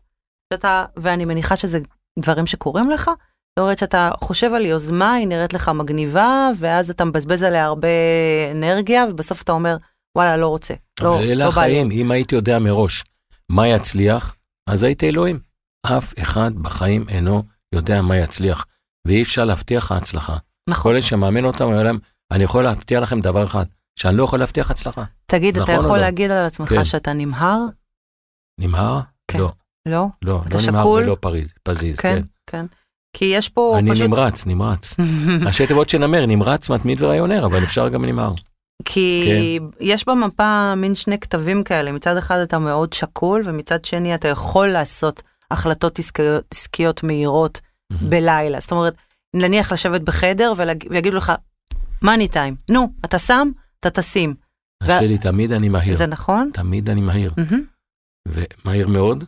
שאתה, 0.53 0.85
ואני 0.97 1.25
מניחה 1.25 1.55
שזה 1.55 1.79
דברים 2.19 2.47
שקורים 2.47 2.89
לך, 2.89 3.03
זאת 3.05 3.59
אומרת 3.59 3.79
שאתה 3.79 4.11
חושב 4.21 4.53
על 4.53 4.65
יוזמה, 4.65 5.13
היא 5.13 5.27
נראית 5.27 5.53
לך 5.53 5.69
מגניבה, 5.69 6.49
ואז 6.57 6.89
אתה 6.89 7.05
מבזבז 7.05 7.43
עליה 7.43 7.65
הרבה 7.65 7.87
אנרגיה, 8.51 9.05
ובסוף 9.11 9.41
אתה 9.41 9.51
אומר, 9.51 9.77
וואלה, 10.17 10.37
לא 10.37 10.47
רוצה. 10.47 10.73
לא, 11.01 11.15
אבל 11.15 11.23
אלה 11.23 11.33
לא 11.33 11.51
בא 11.51 11.61
לי." 11.61 11.67
החיים, 11.79 11.91
אם 11.91 12.11
הייתי 12.11 12.35
יודע 12.35 12.59
מראש 12.59 13.03
מה 13.49 13.67
יצליח, 13.67 14.35
אז 14.69 14.83
הייתי 14.83 15.09
אלוהים. 15.09 15.39
אף 15.85 16.13
אחד 16.19 16.51
בחיים 16.61 17.05
אינו 17.09 17.43
יודע 17.75 18.01
מה 18.01 18.17
יצליח, 18.17 18.65
ואי 19.07 19.21
אפשר 19.21 19.45
להבטיח 19.45 19.83
לך 19.85 19.91
הצלחה. 19.91 20.37
נכון. 20.69 20.83
כל 20.83 20.89
אלה 20.91 21.01
שמאמן 21.01 21.45
אותם, 21.45 21.63
אומר 21.65 21.83
להם, 21.83 21.99
אני 22.31 22.43
יכול 22.43 22.63
להבטיח 22.63 23.01
לכם 23.03 23.19
דבר 23.21 23.43
אחד, 23.43 23.65
שאני 23.95 24.17
לא 24.17 24.23
יכול 24.23 24.39
להבטיח 24.39 24.71
הצלחה. 24.71 25.03
תגיד, 25.25 25.55
אתה 25.57 25.63
נכון 25.63 25.75
או 25.75 25.81
יכול 25.81 25.97
לא? 25.97 26.03
להגיד 26.03 26.31
על 26.31 26.45
עצמך 26.45 26.69
כן. 26.69 26.83
שאתה 26.83 27.13
נמהר? 27.13 27.59
נמהר? 28.59 28.99
כן. 29.27 29.39
לא, 29.39 29.51
לא? 29.85 30.07
לא, 30.21 30.41
אתה 30.47 30.57
לא 30.57 30.63
נמהר 30.67 30.81
שקול? 30.83 31.03
ולא 31.03 31.17
פריז, 31.19 31.53
פזיז, 31.63 31.99
כן, 31.99 32.15
כן. 32.15 32.21
כן. 32.47 32.65
כי 33.17 33.25
יש 33.25 33.49
פה 33.49 33.75
אני 33.79 33.91
פשוט... 33.91 34.07
נמרץ, 34.07 34.45
נמרץ. 34.45 34.95
ראשי 35.45 35.67
תיבות 35.67 35.89
של 35.89 35.97
נמר, 35.97 36.25
נמרץ, 36.25 36.69
מתמיד 36.69 37.03
ורעיונר, 37.03 37.45
אבל 37.45 37.63
אפשר 37.63 37.89
גם 37.89 38.05
נמהר. 38.05 38.33
כי 38.85 39.23
כן. 39.59 39.65
יש 39.79 40.07
במפה 40.07 40.75
מין 40.75 40.95
שני 40.95 41.19
כתבים 41.19 41.63
כאלה, 41.63 41.91
מצד 41.91 42.17
אחד 42.17 42.37
אתה 42.37 42.59
מאוד 42.59 42.93
שקול, 42.93 43.41
ומצד 43.45 43.85
שני 43.85 44.15
אתה 44.15 44.27
יכול 44.27 44.67
לעשות 44.67 45.23
החלטות 45.51 45.99
עסקיות, 45.99 46.43
עסקיות 46.51 47.03
מהירות 47.03 47.61
בלילה. 48.09 48.59
זאת 48.59 48.71
אומרת, 48.71 48.93
נניח 49.35 49.71
לשבת 49.71 50.01
בחדר 50.01 50.53
ולהג- 50.57 50.87
ויגידו 50.89 51.17
לך, 51.17 51.31
מאני 52.01 52.27
טיים, 52.27 52.55
נו, 52.69 52.87
אתה 53.05 53.17
שם, 53.17 53.51
אתה 53.87 54.01
תשים. 54.01 54.35
שלי, 54.87 55.17
תמיד 55.17 55.51
אני 55.51 55.69
מהיר. 55.69 55.95
זה 55.95 56.05
נכון? 56.07 56.49
תמיד 56.53 56.89
אני 56.89 57.01
מהיר. 57.01 57.33
ומהיר 58.27 58.87
מאוד, 58.87 59.23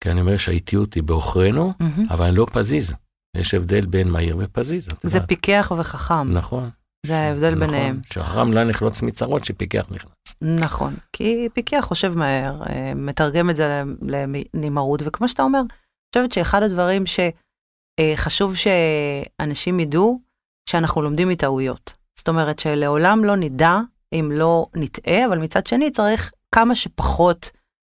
כי 0.00 0.10
אני 0.10 0.20
אומר 0.20 0.36
שהאיטיות 0.36 0.94
היא 0.94 1.02
בעוכרינו. 1.02 1.72
אבל 2.10 2.26
אני 2.26 2.36
לא 2.36 2.46
פזיז. 2.52 2.94
יש 3.36 3.54
הבדל 3.54 3.86
בין 3.86 4.08
מהיר 4.10 4.36
ופזיז. 4.38 4.88
זה. 5.02 5.20
פיקח 5.20 5.72
וחכם, 5.78 6.32
נכון. 6.32 6.70
זה 7.06 7.18
ההבדל 7.18 7.54
נכון. 7.54 7.66
ביניהם. 7.66 8.00
שחכם 8.10 8.52
לא 8.52 8.64
נחלוץ 8.64 9.02
מצרות, 9.02 9.44
שפיקח 9.44 9.86
נכנס. 9.90 10.34
נכון, 10.42 10.94
כי 11.12 11.48
פיקח 11.54 11.80
חושב 11.80 12.18
מהר, 12.18 12.62
אה, 12.62 12.92
מתרגם 12.94 13.50
את 13.50 13.56
זה 13.56 13.82
לנמהרות, 14.54 15.02
וכמו 15.04 15.28
שאתה 15.28 15.42
אומר, 15.42 15.60
אני 15.60 15.68
חושבת 16.14 16.32
שאחד 16.32 16.62
הדברים 16.62 17.04
שחשוב 17.06 18.54
שאנשים 18.56 19.80
ידעו, 19.80 20.20
שאנחנו 20.68 21.02
לומדים 21.02 21.28
מטעויות. 21.28 21.92
זאת 22.18 22.28
אומרת 22.28 22.58
שלעולם 22.58 23.24
לא 23.24 23.36
נדע 23.36 23.78
אם 24.12 24.30
לא 24.32 24.66
נטעה, 24.74 25.26
אבל 25.26 25.38
מצד 25.38 25.66
שני 25.66 25.90
צריך 25.90 26.32
כמה 26.54 26.74
שפחות 26.74 27.50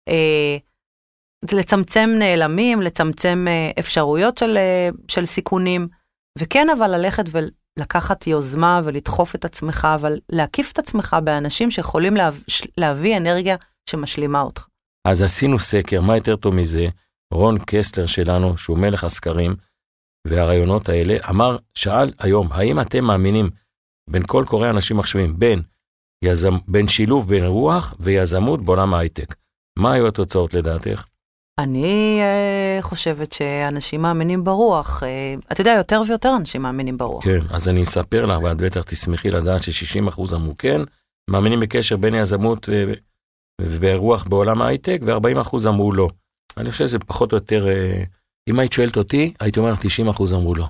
אה, 0.07 0.57
לצמצם 1.53 2.09
נעלמים, 2.19 2.81
לצמצם 2.81 3.45
אה, 3.47 3.71
אפשרויות 3.79 4.37
של, 4.37 4.57
אה, 4.57 4.89
של 5.07 5.25
סיכונים, 5.25 5.87
וכן 6.39 6.67
אבל 6.77 6.95
ללכת 6.95 7.23
ולקחת 7.31 8.27
יוזמה 8.27 8.81
ולדחוף 8.83 9.35
את 9.35 9.45
עצמך, 9.45 9.87
אבל 9.95 10.19
להקיף 10.29 10.71
את 10.71 10.79
עצמך 10.79 11.15
באנשים 11.23 11.71
שיכולים 11.71 12.15
לה, 12.15 12.29
להביא 12.77 13.17
אנרגיה 13.17 13.55
שמשלימה 13.89 14.41
אותך. 14.41 14.67
אז 15.07 15.21
עשינו 15.21 15.59
סקר, 15.59 16.01
מה 16.01 16.15
יותר 16.15 16.35
טוב 16.35 16.55
מזה? 16.55 16.87
רון 17.33 17.57
קסלר 17.67 18.05
שלנו, 18.05 18.57
שהוא 18.57 18.77
מלך 18.77 19.03
הסקרים, 19.03 19.55
והרעיונות 20.27 20.89
האלה, 20.89 21.17
אמר, 21.29 21.57
שאל 21.77 22.11
היום, 22.19 22.47
האם 22.51 22.81
אתם 22.81 23.03
מאמינים 23.03 23.49
בין 24.09 24.23
כל 24.27 24.43
קוראי 24.47 24.69
אנשים 24.69 24.97
מחשבים, 24.97 25.39
בין, 25.39 25.61
יזמ, 26.25 26.57
בין 26.67 26.87
שילוב 26.87 27.29
בין 27.29 27.45
רוח 27.45 27.93
ויזמות 27.99 28.61
בעולם 28.61 28.93
ההייטק? 28.93 29.35
מה 29.79 29.93
היו 29.93 30.07
התוצאות 30.07 30.53
לדעתך? 30.53 31.05
אני 31.59 32.19
אה, 32.21 32.77
חושבת 32.81 33.33
שאנשים 33.33 34.01
מאמינים 34.01 34.43
ברוח. 34.43 35.03
אה, 35.03 35.35
אתה 35.51 35.61
יודע, 35.61 35.71
יותר 35.77 36.01
ויותר 36.07 36.35
אנשים 36.37 36.61
מאמינים 36.61 36.97
ברוח. 36.97 37.23
כן, 37.23 37.39
אז 37.49 37.69
אני 37.69 37.83
אספר 37.83 38.25
לך, 38.25 38.43
ואת 38.43 38.57
בטח 38.57 38.81
תשמחי 38.81 39.29
לדעת 39.29 39.63
ש-60% 39.63 40.35
אמרו 40.35 40.57
כן, 40.57 40.81
מאמינים 41.29 41.59
בקשר 41.59 41.97
בין 41.97 42.15
יזמות 42.15 42.69
ו- 42.71 42.93
ורוח 43.79 44.23
בעולם 44.23 44.61
ההייטק, 44.61 44.99
ו-40% 45.05 45.67
אמרו 45.67 45.91
לא. 45.91 46.09
אני 46.57 46.71
חושב 46.71 46.85
שזה 46.85 46.99
פחות 46.99 47.31
או 47.31 47.37
יותר, 47.37 47.67
אה, 47.67 48.03
אם 48.49 48.59
היית 48.59 48.73
שואלת 48.73 48.97
אותי, 48.97 49.33
הייתי 49.39 49.59
אומר 49.59 49.71
לך 49.71 49.79
90% 49.79 50.33
אמרו 50.35 50.55
לא. 50.55 50.67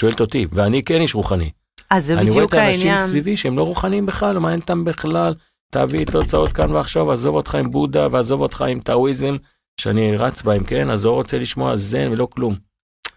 שואלת 0.00 0.20
אותי, 0.20 0.46
ואני 0.50 0.82
כן 0.82 1.00
איש 1.00 1.14
רוחני. 1.14 1.50
אז 1.90 2.06
זה 2.06 2.12
אני 2.12 2.22
רואה 2.22 2.32
בדיוק 2.32 2.54
את 2.54 2.58
האנשים 2.58 2.88
העניין. 2.88 3.06
סביבי 3.06 3.36
שהם 3.36 3.56
לא 3.56 3.62
רוחניים 3.62 4.06
בכלל, 4.06 4.34
לא 4.34 4.40
מעניין 4.40 4.60
אותם 4.60 4.84
בכלל, 4.84 5.34
תביא 5.70 6.06
תוצאות 6.06 6.52
כאן 6.52 6.72
ועכשיו, 6.72 7.12
עזוב 7.12 7.34
אותך 7.34 7.54
עם 7.54 7.70
בודה 7.70 8.06
ועזוב 8.10 8.40
אותך 8.40 8.62
עם 8.62 8.80
טאוויזם, 8.80 9.36
שאני 9.80 10.16
רץ 10.16 10.42
בהם, 10.42 10.64
כן? 10.64 10.90
אז 10.90 11.06
לא 11.06 11.10
רוצה 11.10 11.38
לשמוע 11.38 11.76
זן 11.76 12.08
ולא 12.12 12.28
כלום. 12.30 12.56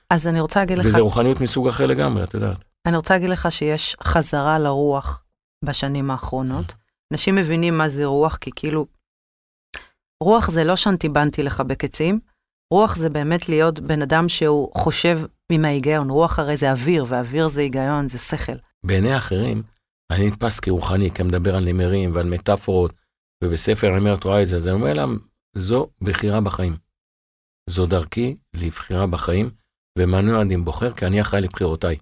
אז 0.10 0.28
אני 0.28 0.40
רוצה 0.40 0.60
להגיד 0.60 0.78
לך, 0.78 0.86
וזה 0.86 1.00
רוחניות 1.00 1.42
מסוג 1.42 1.68
אחר 1.68 1.86
לגמרי, 1.86 2.24
את 2.24 2.34
יודעת. 2.34 2.58
אני 2.88 2.98
רוצה 2.98 3.14
להגיד 3.14 3.30
לך 3.30 3.52
שיש 3.52 3.96
חזרה 4.04 4.60
לרוח 4.60 5.24
בשנים 5.66 6.12
האחרונות. 6.12 6.74
אנשים 7.14 7.36
מבינים 7.36 7.78
מה 7.78 7.90
זה 7.90 8.06
רוח, 8.06 8.36
כי 8.36 8.52
כאילו, 8.56 8.86
רוח 10.24 10.50
זה 10.50 10.64
לא 10.64 10.76
שנטיבנטי 10.76 11.44
לחבק 11.44 11.84
עצים, 11.84 12.20
רוח 12.74 12.96
זה 12.96 13.10
באמת 13.10 13.50
להיות 13.50 13.80
בן 13.80 14.02
אדם 14.02 14.30
שהוא 14.30 14.72
חושב 14.78 15.20
עם 15.54 15.66
ההיגיון. 15.66 16.10
רוח 16.10 16.40
הרי 16.40 16.58
זה 16.58 16.72
אוויר, 16.72 17.06
ואוויר 17.08 17.48
זה 17.48 17.62
היגיון, 17.62 18.08
זה 18.08 18.18
שכל. 18.18 18.58
בעיני 18.86 19.18
אחרים, 19.18 19.64
אני 20.12 20.28
נתפס 20.28 20.60
כרוחני, 20.60 21.12
כמדבר 21.12 21.56
על 21.56 21.66
נמרים 21.66 22.16
ועל 22.16 22.30
מטאפורות 22.30 22.94
ובספר 23.44 23.88
הנמר 23.88 24.14
את 24.14 24.24
רואה 24.24 24.42
את 24.42 24.48
זה, 24.48 24.56
אז 24.56 24.68
אני 24.68 24.76
אומר 24.76 24.94
להם, 24.94 25.18
זו 25.56 25.88
בחירה 26.02 26.42
בחיים. 26.42 26.76
זו 27.70 27.86
דרכי 27.86 28.38
לבחירה 28.54 29.08
בחיים, 29.08 29.50
ומנוע 30.00 30.42
אני 30.42 30.58
בוחר, 30.58 30.94
כי 30.94 31.06
אני 31.06 31.22
אחראי 31.22 31.42
לבחירותיי. 31.42 31.98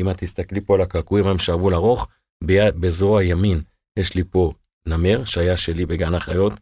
אם 0.00 0.10
את 0.10 0.16
תסתכלי 0.18 0.60
פה 0.60 0.74
על 0.74 0.80
הקעקועים 0.80 1.26
הם 1.26 1.38
שרוול 1.38 1.74
ארוך, 1.74 2.08
בזרוע 2.80 3.24
ימין 3.24 3.60
יש 3.98 4.14
לי 4.14 4.24
פה 4.24 4.52
נמר, 4.88 5.24
שהיה 5.24 5.56
שלי 5.56 5.86
בגן 5.86 6.14
החיות, 6.14 6.52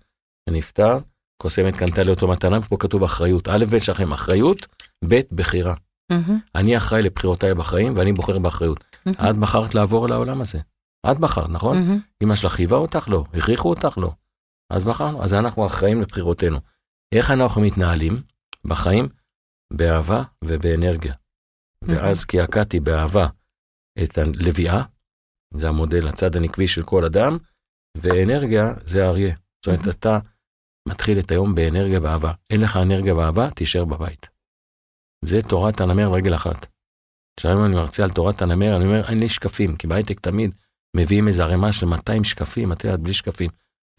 שנפטר, 0.49 0.99
קוסמת 1.43 1.77
קנתה 1.77 2.03
לי 2.03 2.11
אותו 2.11 2.29
מתנה, 2.29 2.59
ופה 2.59 2.77
כתוב 2.77 3.03
אחריות. 3.05 3.49
א', 3.49 3.65
ב' 3.73 3.79
שלכם 3.79 4.13
אחריות, 4.13 4.67
ב', 5.05 5.21
בחירה. 5.33 5.75
מהמם, 6.11 6.39
אני 6.55 6.77
אחראי 6.77 7.03
לבחירותיי 7.03 7.55
בחיים, 7.55 7.97
ואני 7.97 8.13
בוחר 8.13 8.39
באחריות. 8.39 8.85
מהמם, 9.07 9.31
את 9.31 9.37
בחרת 9.37 9.75
לעבור 9.75 10.09
לעולם 10.09 10.41
הזה. 10.41 10.59
את 11.11 11.19
בחרת, 11.19 11.51
נכון? 11.51 11.79
מהמם. 11.79 12.01
אמא 12.23 12.37
שלך 12.37 12.53
חייבה 12.53 12.77
אותך? 12.77 13.09
לא. 13.09 13.25
הכריחו 13.35 13.71
אותך? 13.71 13.99
לא. 13.99 14.13
אז 14.73 14.85
בחרנו, 14.85 15.25
אז 15.25 15.35
אנחנו 15.35 15.67
אחראים 15.67 16.03
לבחירותינו. 16.03 16.59
איך 17.15 17.31
אנחנו 17.31 17.61
מתנהלים 17.63 18.23
בחיים? 18.65 19.09
באהבה 19.73 20.23
ובאנרגיה. 20.45 21.15
ואז 21.83 22.25
קעקעתי 22.25 22.81
באהבה 22.81 23.27
את 24.03 24.19
הלוויה, 24.19 24.83
זה 25.55 25.69
המודל, 25.69 26.09
הצד 26.09 26.37
הנקבי 26.37 26.69
של 26.69 26.83
כל 26.83 27.05
אדם, 27.05 27.39
ואנרגיה 27.97 28.75
זה 28.85 29.05
האריה. 29.05 29.35
זאת 29.65 29.67
אומרת, 29.67 29.97
אתה 29.97 30.19
מתחיל 30.89 31.19
את 31.19 31.31
היום 31.31 31.55
באנרגיה 31.55 32.01
ואהבה. 32.03 32.33
אין 32.51 32.61
לך 32.61 32.77
אנרגיה 32.77 33.15
ואהבה, 33.15 33.51
תישאר 33.51 33.85
בבית. 33.85 34.32
זה 35.25 35.43
תורת 35.43 35.81
הנמר 35.81 36.13
רגל 36.13 36.35
אחת. 36.35 36.67
עכשיו 37.37 37.53
אם 37.53 37.65
אני 37.65 37.75
מרצה 37.75 38.03
על 38.03 38.11
תורת 38.11 38.43
הנמר, 38.43 38.77
אני 38.77 38.85
אומר, 38.85 39.09
אין 39.09 39.19
לי 39.19 39.29
שקפים, 39.29 39.77
כי 39.77 39.87
בהייטק 39.87 40.21
תמיד 40.21 40.55
מביאים 40.97 41.29
איזה 41.29 41.43
ערימה 41.43 41.73
של 41.73 41.87
200 41.87 42.25
שקפים, 42.25 42.73
את 42.73 42.85
יודעת, 42.85 43.01
בלי 43.01 43.13
שקפים. 43.13 43.51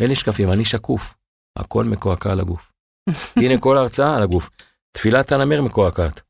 אין 0.02 0.10
לי 0.10 0.16
שקפים, 0.16 0.50
אני 0.50 0.66
שקוף. 0.66 1.16
הכל 1.60 1.84
מקועקע 1.84 2.32
על 2.32 2.40
הגוף. 2.40 2.72
הנה 3.36 3.58
כל 3.60 3.78
ההרצאה 3.78 4.18
על 4.18 4.24
הגוף. 4.24 4.50
תפילת 4.92 5.32
הנמר 5.32 5.62
מקועקעת. 5.62 6.22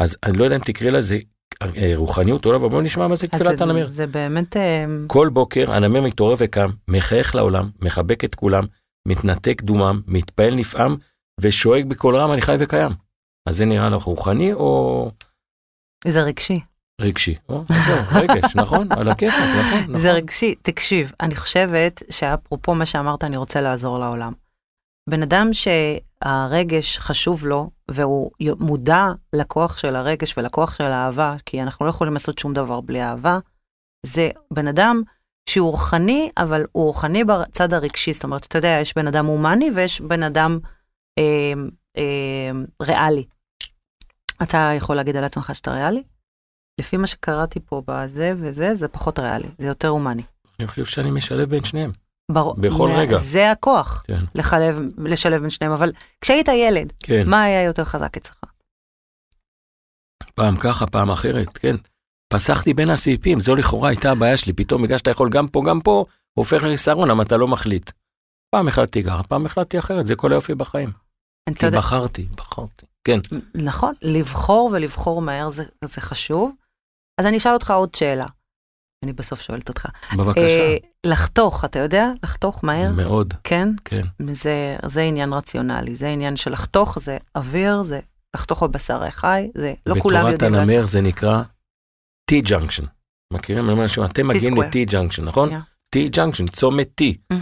אז 0.00 0.16
אני 0.22 0.38
לא 0.38 0.44
יודע 0.44 0.56
אם 0.56 0.60
תקראי 0.60 0.90
לזה 0.90 1.18
אה, 1.62 1.92
רוחניות 1.94 2.46
או 2.46 2.52
לא, 2.52 2.56
אבל 2.56 2.68
בואו 2.68 2.80
נשמע 2.80 3.08
מה 3.08 3.14
זה 3.14 3.28
תפילת 3.28 3.60
הנמר. 3.60 3.86
זה 3.86 4.06
באמת, 4.06 4.56
אה, 4.56 4.84
כל 5.06 5.28
בוקר 5.28 5.72
הנמר 5.72 6.00
מתעורר 6.00 6.34
וקם, 6.38 6.70
מחייך 6.88 7.34
לעולם, 7.34 7.70
מחבק 7.80 8.24
את 8.24 8.34
כולם, 8.34 8.64
מתנתק 9.08 9.62
דומם, 9.62 10.00
מתפעל 10.06 10.54
נפעם, 10.54 10.96
ושואג 11.40 11.88
בקול 11.88 12.16
רם, 12.16 12.32
אני 12.32 12.40
חי 12.40 12.56
וקיים. 12.58 12.92
אז 13.48 13.56
זה 13.56 13.64
נראה 13.64 13.88
לך 13.88 14.02
רוחני 14.02 14.52
או 14.52 15.10
זה 16.06 16.22
רגשי. 16.22 16.60
רגשי? 17.00 17.34
או, 17.48 17.62
זהו, 17.86 17.98
רגש, 18.22 18.56
נכון? 18.56 18.92
על 18.92 19.08
הכיפאק, 19.08 19.38
נכון? 19.38 19.80
נכון. 19.80 19.96
זה 19.96 20.12
רגשי. 20.12 20.54
תקשיב, 20.62 21.12
אני 21.20 21.36
חושבת 21.36 22.02
שאפרופו 22.10 22.74
מה 22.74 22.86
שאמרת, 22.86 23.24
אני 23.24 23.36
רוצה 23.36 23.60
לעזור 23.60 23.98
לעולם. 23.98 24.32
בן 25.10 25.22
אדם 25.22 25.50
שהרגש 25.52 26.98
חשוב 26.98 27.46
לו, 27.46 27.70
והוא 27.90 28.30
מודע 28.60 29.06
לכוח 29.32 29.76
של 29.76 29.96
הרגש 29.96 30.38
ולכוח 30.38 30.74
של 30.74 30.84
האהבה, 30.84 31.36
כי 31.46 31.62
אנחנו 31.62 31.84
לא 31.84 31.90
יכולים 31.90 32.12
לעשות 32.12 32.38
שום 32.38 32.52
דבר 32.52 32.80
בלי 32.80 33.02
אהבה, 33.02 33.38
זה 34.06 34.30
בן 34.52 34.68
אדם 34.68 35.02
שהוא 35.50 35.70
רוחני, 35.70 36.30
אבל 36.36 36.64
הוא 36.72 36.84
רוחני 36.84 37.24
בצד 37.24 37.72
הרגשי. 37.72 38.12
זאת 38.12 38.24
אומרת, 38.24 38.46
אתה 38.46 38.58
יודע, 38.58 38.78
יש 38.80 38.94
בן 38.96 39.06
אדם 39.06 39.26
הומני 39.26 39.70
ויש 39.74 40.00
בן 40.00 40.22
אדם 40.22 40.58
אה, 41.18 41.52
אה, 41.96 42.50
ריאלי. 42.82 43.24
אתה 44.42 44.70
יכול 44.76 44.96
להגיד 44.96 45.16
על 45.16 45.24
עצמך 45.24 45.54
שאתה 45.54 45.72
ריאלי? 45.72 46.02
לפי 46.80 46.96
מה 46.96 47.06
שקראתי 47.06 47.60
פה 47.60 47.82
בזה 47.86 48.32
וזה, 48.36 48.74
זה 48.74 48.88
פחות 48.88 49.18
ריאלי, 49.18 49.48
זה 49.58 49.66
יותר 49.66 49.88
הומני. 49.88 50.22
אני 50.60 50.66
חושב 50.66 50.84
שאני 50.84 51.10
משלב 51.10 51.50
בין 51.50 51.64
שניהם. 51.64 51.90
ברור. 52.32 52.54
בכל 52.54 52.90
רגע. 52.96 53.18
זה 53.18 53.50
הכוח, 53.50 54.02
כן. 54.06 54.24
לחלב, 54.34 54.78
לשלב 54.98 55.40
בין 55.40 55.50
שניהם, 55.50 55.72
אבל 55.72 55.92
כשהיית 56.20 56.48
ילד, 56.48 56.92
כן, 57.02 57.22
מה 57.26 57.42
היה 57.42 57.62
יותר 57.62 57.84
חזק 57.84 58.16
אצלך? 58.16 58.36
פעם 60.34 60.56
ככה, 60.56 60.86
פעם 60.86 61.10
אחרת, 61.10 61.58
כן. 61.58 61.76
פסחתי 62.32 62.74
בין 62.74 62.90
הסעיפים, 62.90 63.40
זו 63.40 63.54
לכאורה 63.54 63.88
הייתה 63.88 64.10
הבעיה 64.10 64.36
שלי, 64.36 64.52
פתאום 64.52 64.82
בגלל 64.82 64.98
שאתה 64.98 65.10
יכול 65.10 65.28
גם 65.30 65.48
פה, 65.48 65.62
גם 65.66 65.80
פה, 65.80 66.04
הופך 66.38 66.62
לחיסרון, 66.62 67.08
למה 67.08 67.22
אתה 67.22 67.36
לא 67.36 67.48
מחליט. 67.48 67.90
פעם 68.50 68.68
החלטתי 68.68 69.04
ככה, 69.04 69.22
פעם 69.22 69.46
החלטתי 69.46 69.78
אחרת, 69.78 70.06
זה 70.06 70.16
כל 70.16 70.32
היופי 70.32 70.54
בחיים. 70.54 70.90
כי 71.54 71.66
בחרתי, 71.70 72.26
בחרתי. 72.36 72.86
כן, 73.08 73.20
נכון, 73.54 73.94
לבחור 74.02 74.70
ולבחור 74.72 75.22
מהר 75.22 75.50
זה, 75.50 75.64
זה 75.84 76.00
חשוב. 76.00 76.52
אז 77.20 77.26
אני 77.26 77.36
אשאל 77.36 77.52
אותך 77.52 77.70
עוד 77.70 77.94
שאלה. 77.94 78.26
אני 79.04 79.12
בסוף 79.12 79.40
שואלת 79.40 79.68
אותך. 79.68 79.86
בבקשה. 80.16 80.42
אה, 80.42 80.76
לחתוך, 81.06 81.64
אתה 81.64 81.78
יודע? 81.78 82.06
לחתוך 82.22 82.64
מהר? 82.64 82.92
מאוד, 82.92 83.34
כן? 83.44 83.68
כן. 83.84 84.02
זה, 84.32 84.76
זה 84.86 85.02
עניין 85.02 85.32
רציונלי, 85.32 85.96
זה 85.96 86.08
עניין 86.08 86.36
של 86.36 86.52
לחתוך, 86.52 86.98
זה 86.98 87.18
אוויר, 87.36 87.82
זה 87.82 88.00
לחתוך 88.36 88.62
בבשר 88.62 89.02
החי, 89.02 89.50
זה 89.54 89.74
לא 89.86 89.94
כולם 90.00 90.20
בתורת 90.20 90.32
יודעים 90.32 90.54
הנמר 90.54 90.74
לעשות. 90.74 90.86
זה 90.90 91.00
נקרא 91.00 91.42
T-junction. 92.30 92.86
מכירים? 93.32 93.64
אני 93.64 93.72
אומר 93.72 93.80
לאנשים, 93.80 94.04
אתם 94.04 94.28
מגיעים. 94.28 94.62
ל-T-junction, 94.62 95.22
נכון? 95.22 95.50
T-junction, 95.96 96.50
צומת 96.52 97.02
T. 97.02 97.34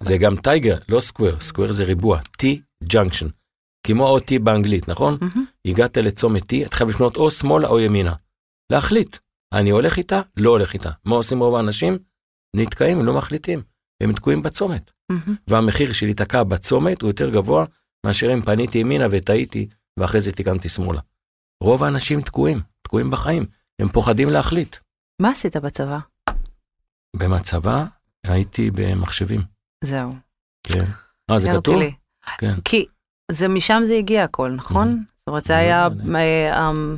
זה 0.00 0.16
גם 0.16 0.36
טייגר, 0.36 0.78
לא 0.88 1.00
סקוואר, 1.00 1.40
סקוואר 1.40 1.72
זה 1.72 1.84
ריבוע, 1.84 2.18
T-junction. 2.42 3.43
כמו 3.86 4.06
אות 4.06 4.22
T 4.22 4.38
באנגלית, 4.42 4.88
נכון? 4.88 5.18
מהמם. 5.20 5.44
הגעת 5.64 5.96
לצומת 5.96 6.42
T, 6.42 6.66
אתה 6.66 6.76
חייב 6.76 6.90
לפנות 6.90 7.16
או 7.16 7.30
שמאלה 7.30 7.68
או 7.68 7.80
ימינה. 7.80 8.14
להחליט, 8.72 9.16
אני 9.54 9.70
הולך 9.70 9.96
איתה, 9.96 10.20
לא 10.36 10.50
הולך 10.50 10.74
איתה. 10.74 10.90
מה 11.04 11.14
עושים 11.14 11.38
רוב 11.42 11.54
האנשים? 11.54 11.98
נתקעים, 12.56 12.98
הם 12.98 13.06
לא 13.06 13.14
מחליטים. 13.14 13.62
הם 14.02 14.12
תקועים 14.12 14.42
בצומת. 14.42 14.90
מהמם. 15.10 15.36
והמחיר 15.48 15.92
של 15.92 16.06
להיתקע 16.06 16.42
בצומת 16.42 17.02
הוא 17.02 17.10
יותר 17.10 17.30
גבוה 17.30 17.64
מאשר 18.06 18.34
אם 18.34 18.42
פניתי 18.42 18.78
ימינה 18.78 19.06
וטעיתי, 19.10 19.68
ואחרי 19.98 20.20
זה 20.20 20.32
תיקנתי 20.32 20.68
שמאלה. 20.68 21.00
רוב 21.62 21.84
האנשים 21.84 22.20
תקועים, 22.20 22.60
תקועים 22.82 23.10
בחיים. 23.10 23.46
הם 23.78 23.88
פוחדים 23.88 24.30
להחליט. 24.30 24.76
מה 25.22 25.30
עשית 25.30 25.56
בצבא? 25.56 25.98
במצבה 27.16 27.84
הייתי 28.26 28.70
במחשבים, 28.70 29.40
זהו. 29.84 30.14
כן. 30.66 30.84
אה, 31.30 31.38
זה 31.38 31.48
כתוב? 31.56 31.78
לי. 31.78 31.92
כן. 32.38 32.54
כי 32.64 32.86
זה 33.32 33.48
משם 33.48 33.80
זה 33.84 33.94
הגיע 33.94 34.24
הכל, 34.24 34.50
נכון? 34.50 34.88
זאת 35.18 35.28
אומרת, 35.28 35.44
זה 35.44 35.56
היה... 35.56 35.86
אני- 35.86 36.16
אה, 36.50 36.70
אמ, 36.70 36.96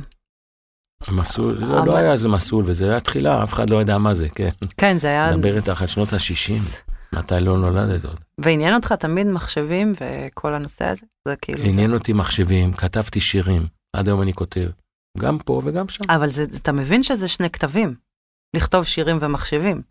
מסלול, 1.11 1.57
לא, 1.57 1.79
אבל- 1.79 1.87
לא 1.87 1.97
היה 1.97 2.11
איזה 2.11 2.27
מסלול, 2.29 2.63
וזה 2.67 2.89
היה 2.89 2.99
תחילה, 2.99 3.43
אף 3.43 3.53
אחד 3.53 3.69
לא 3.69 3.81
ידע 3.81 3.97
מה 3.97 4.13
זה, 4.13 4.29
כן. 4.29 4.49
כן, 4.77 4.97
זה 4.97 5.07
היה... 5.07 5.35
מדבר 5.37 5.55
איתך 5.57 5.81
על 5.81 5.87
שנות 5.87 6.13
ה-60. 6.13 6.81
מתי 7.15 7.35
לא 7.41 7.57
נולדת 7.57 8.05
עוד. 8.05 8.19
ועניין 8.41 8.75
אותך 8.75 8.93
תמיד 8.93 9.27
מחשבים 9.27 9.93
וכל 10.01 10.53
הנושא 10.53 10.85
הזה? 10.85 11.05
זה 11.27 11.35
כאילו... 11.35 11.59
זה- 11.63 11.65
עניין 11.69 11.93
אותי 11.93 12.13
מחשבים, 12.13 12.73
כתבתי 12.73 13.19
שירים, 13.21 13.67
עד 13.95 14.07
היום 14.07 14.21
אני 14.21 14.33
כותב, 14.33 14.69
גם 15.19 15.37
פה 15.39 15.61
וגם 15.63 15.87
שם. 15.87 16.03
אבל 16.09 16.27
זה, 16.27 16.45
אתה 16.61 16.71
מבין 16.71 17.03
שזה 17.03 17.27
שני 17.27 17.49
כתבים, 17.49 17.95
לכתוב 18.55 18.83
שירים 18.83 19.17
ומחשבים. 19.21 19.81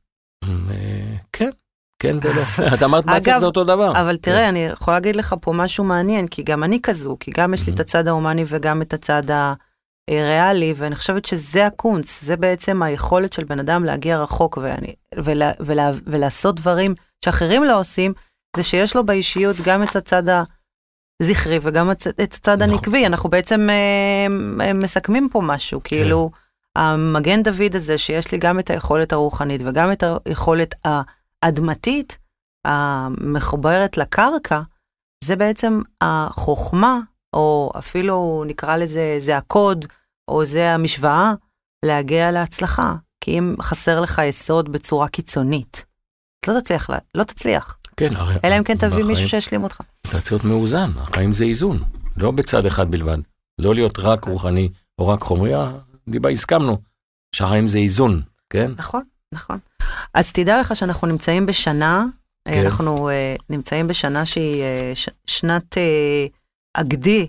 אה, 0.45 1.17
כן, 1.33 1.51
כן 1.99 2.17
ולא. 2.23 2.43
את 2.75 2.83
אמרת 2.83 3.05
אגב, 3.17 3.39
זה 3.39 3.47
אותו 3.47 3.65
דבר. 3.65 4.01
אבל 4.01 4.17
תראה, 4.17 4.49
אני 4.49 4.67
יכולה 4.67 4.97
להגיד 4.97 5.17
לך 5.17 5.35
פה 5.41 5.53
משהו 5.53 5.85
מעניין, 5.85 6.27
כי 6.29 6.43
גם 6.43 6.65
אני 6.65 6.81
כזו, 6.83 7.17
כי 7.21 7.31
גם 7.37 7.55
יש 7.55 7.67
לי 7.67 7.73
את 7.73 7.79
Mhm. 7.79 7.83
הצד 7.83 8.09
ההומני 8.09 8.45
וגם 8.47 8.83
את 8.83 8.93
הצד 8.95 9.23
הריאלי, 10.11 10.75
ואני 10.77 10.97
חושבת 10.97 11.25
שזה 11.25 11.67
הקונץ, 11.67 12.23
זה 12.23 12.37
בעצם 12.37 12.83
היכולת 12.83 13.33
של 13.33 13.45
בן 13.45 13.59
אדם 13.59 13.85
להגיע 13.85 14.19
רחוק 14.23 14.59
ואני, 14.63 14.95
ולה, 15.25 15.51
ולה, 15.61 15.91
ולעשות 16.07 16.57
דברים 16.57 16.95
שאחרים 17.25 17.65
לא 17.65 17.81
עושים, 17.81 18.13
זה 18.57 18.63
שיש 18.63 18.97
לו 18.97 19.07
באישיות 19.07 19.57
גם 19.65 19.83
את 19.83 19.97
הצד 19.97 20.23
הזכרי 21.23 21.59
וגם 21.63 21.91
הצ- 21.91 21.95
את 22.23 22.35
הצד 22.35 22.63
נכון. 22.63 22.75
הנקבי. 22.75 23.07
אנחנו 23.07 23.31
בעצם 23.31 23.69
אה, 23.71 24.27
אה, 24.67 24.73
מסכמים 24.73 25.29
פה 25.33 25.41
משהו, 25.45 25.81
כן. 25.85 25.97
כאילו, 25.97 26.31
המגן 26.77 27.43
דוד 27.43 27.75
הזה, 27.75 27.99
שיש 27.99 28.33
לי 28.33 28.39
גם 28.39 28.59
את 28.59 28.71
היכולת 28.71 29.13
הרוחנית 29.13 29.63
וגם 29.65 29.93
את 29.93 30.05
היכולת 30.27 30.75
האדמתית, 31.43 32.19
המחוברת 32.67 33.97
לקרקע, 33.97 34.61
זה 35.25 35.37
בעצם 35.37 35.81
החוכמה, 36.01 36.99
או 37.33 37.73
אפילו 37.79 38.45
נקרא 38.47 38.77
לזה, 38.77 39.17
זה 39.19 39.37
הקוד, 39.37 39.87
או 40.29 40.45
זה 40.45 40.71
המשוואה, 40.71 41.33
להגיע 41.85 42.31
להצלחה. 42.31 42.95
כי 43.21 43.39
אם 43.39 43.55
חסר 43.63 44.01
לך 44.01 44.23
יסוד 44.25 44.73
בצורה 44.73 45.09
קיצונית, 45.09 45.85
את 46.41 46.49
לא 46.49 46.61
תצליח, 46.61 46.91
לא 47.15 47.25
תצליח. 47.25 47.79
כן, 47.97 48.17
הרי... 48.17 48.35
אלא 48.45 48.59
אם 48.59 48.65
כן 48.65 48.77
תביא 48.77 48.89
בחיים 48.89 49.07
מישהו 49.07 49.29
שישלים 49.29 49.65
אותך. 49.65 49.81
אתה 50.03 50.21
צריך 50.21 50.33
להיות 50.33 50.45
מאוזן, 50.45 50.91
החיים 50.97 51.33
זה 51.33 51.45
איזון, 51.45 51.83
לא 52.17 52.31
בצד 52.31 52.67
אחד 52.67 52.91
בלבד. 52.91 53.19
לא 53.61 53.75
להיות 53.75 53.99
רק 53.99 54.25
רוחני 54.25 54.69
או 54.99 55.09
רק 55.09 55.21
חומרי, 55.21 55.53
דיבה 56.09 56.31
הסכמנו 56.31 56.79
שהחיים 57.35 57.69
זה 57.69 57.79
איזון, 57.79 58.23
כן? 58.51 58.71
נכון, 58.77 59.03
נכון. 59.35 59.59
אז 60.15 60.33
תדע 60.33 60.61
לך 60.61 60.77
שאנחנו 60.77 61.07
נמצאים 61.09 61.47
בשנה, 61.47 62.05
כן. 62.49 62.55
כן. 62.55 62.65
אנחנו 62.65 63.11
uh, 63.11 63.43
נמצאים 63.51 63.87
בשנה 63.89 64.27
שהיא 64.27 64.63
uh, 64.63 64.97
ש- 64.97 65.09
שנת 65.27 65.75
uh, 65.75 65.81
הגדי 66.75 67.27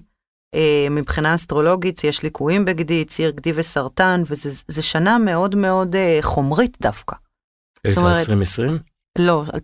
uh, 0.56 0.60
מבחינה 0.92 1.36
אסטרולוגית, 1.36 2.04
יש 2.04 2.24
ליקויים 2.24 2.66
בגדי, 2.66 3.06
ציר 3.06 3.30
גדי 3.30 3.52
וסרטן, 3.56 4.24
וזו 4.30 4.84
שנה 4.84 5.18
מאוד 5.18 5.56
מאוד 5.56 5.96
uh, 5.96 5.98
חומרית 6.22 6.78
דווקא. 6.82 7.16
איזה 7.86 8.02
אומרת- 8.02 8.18
2020? 8.18 8.78
לא, 9.20 9.44
2019. 9.54 9.58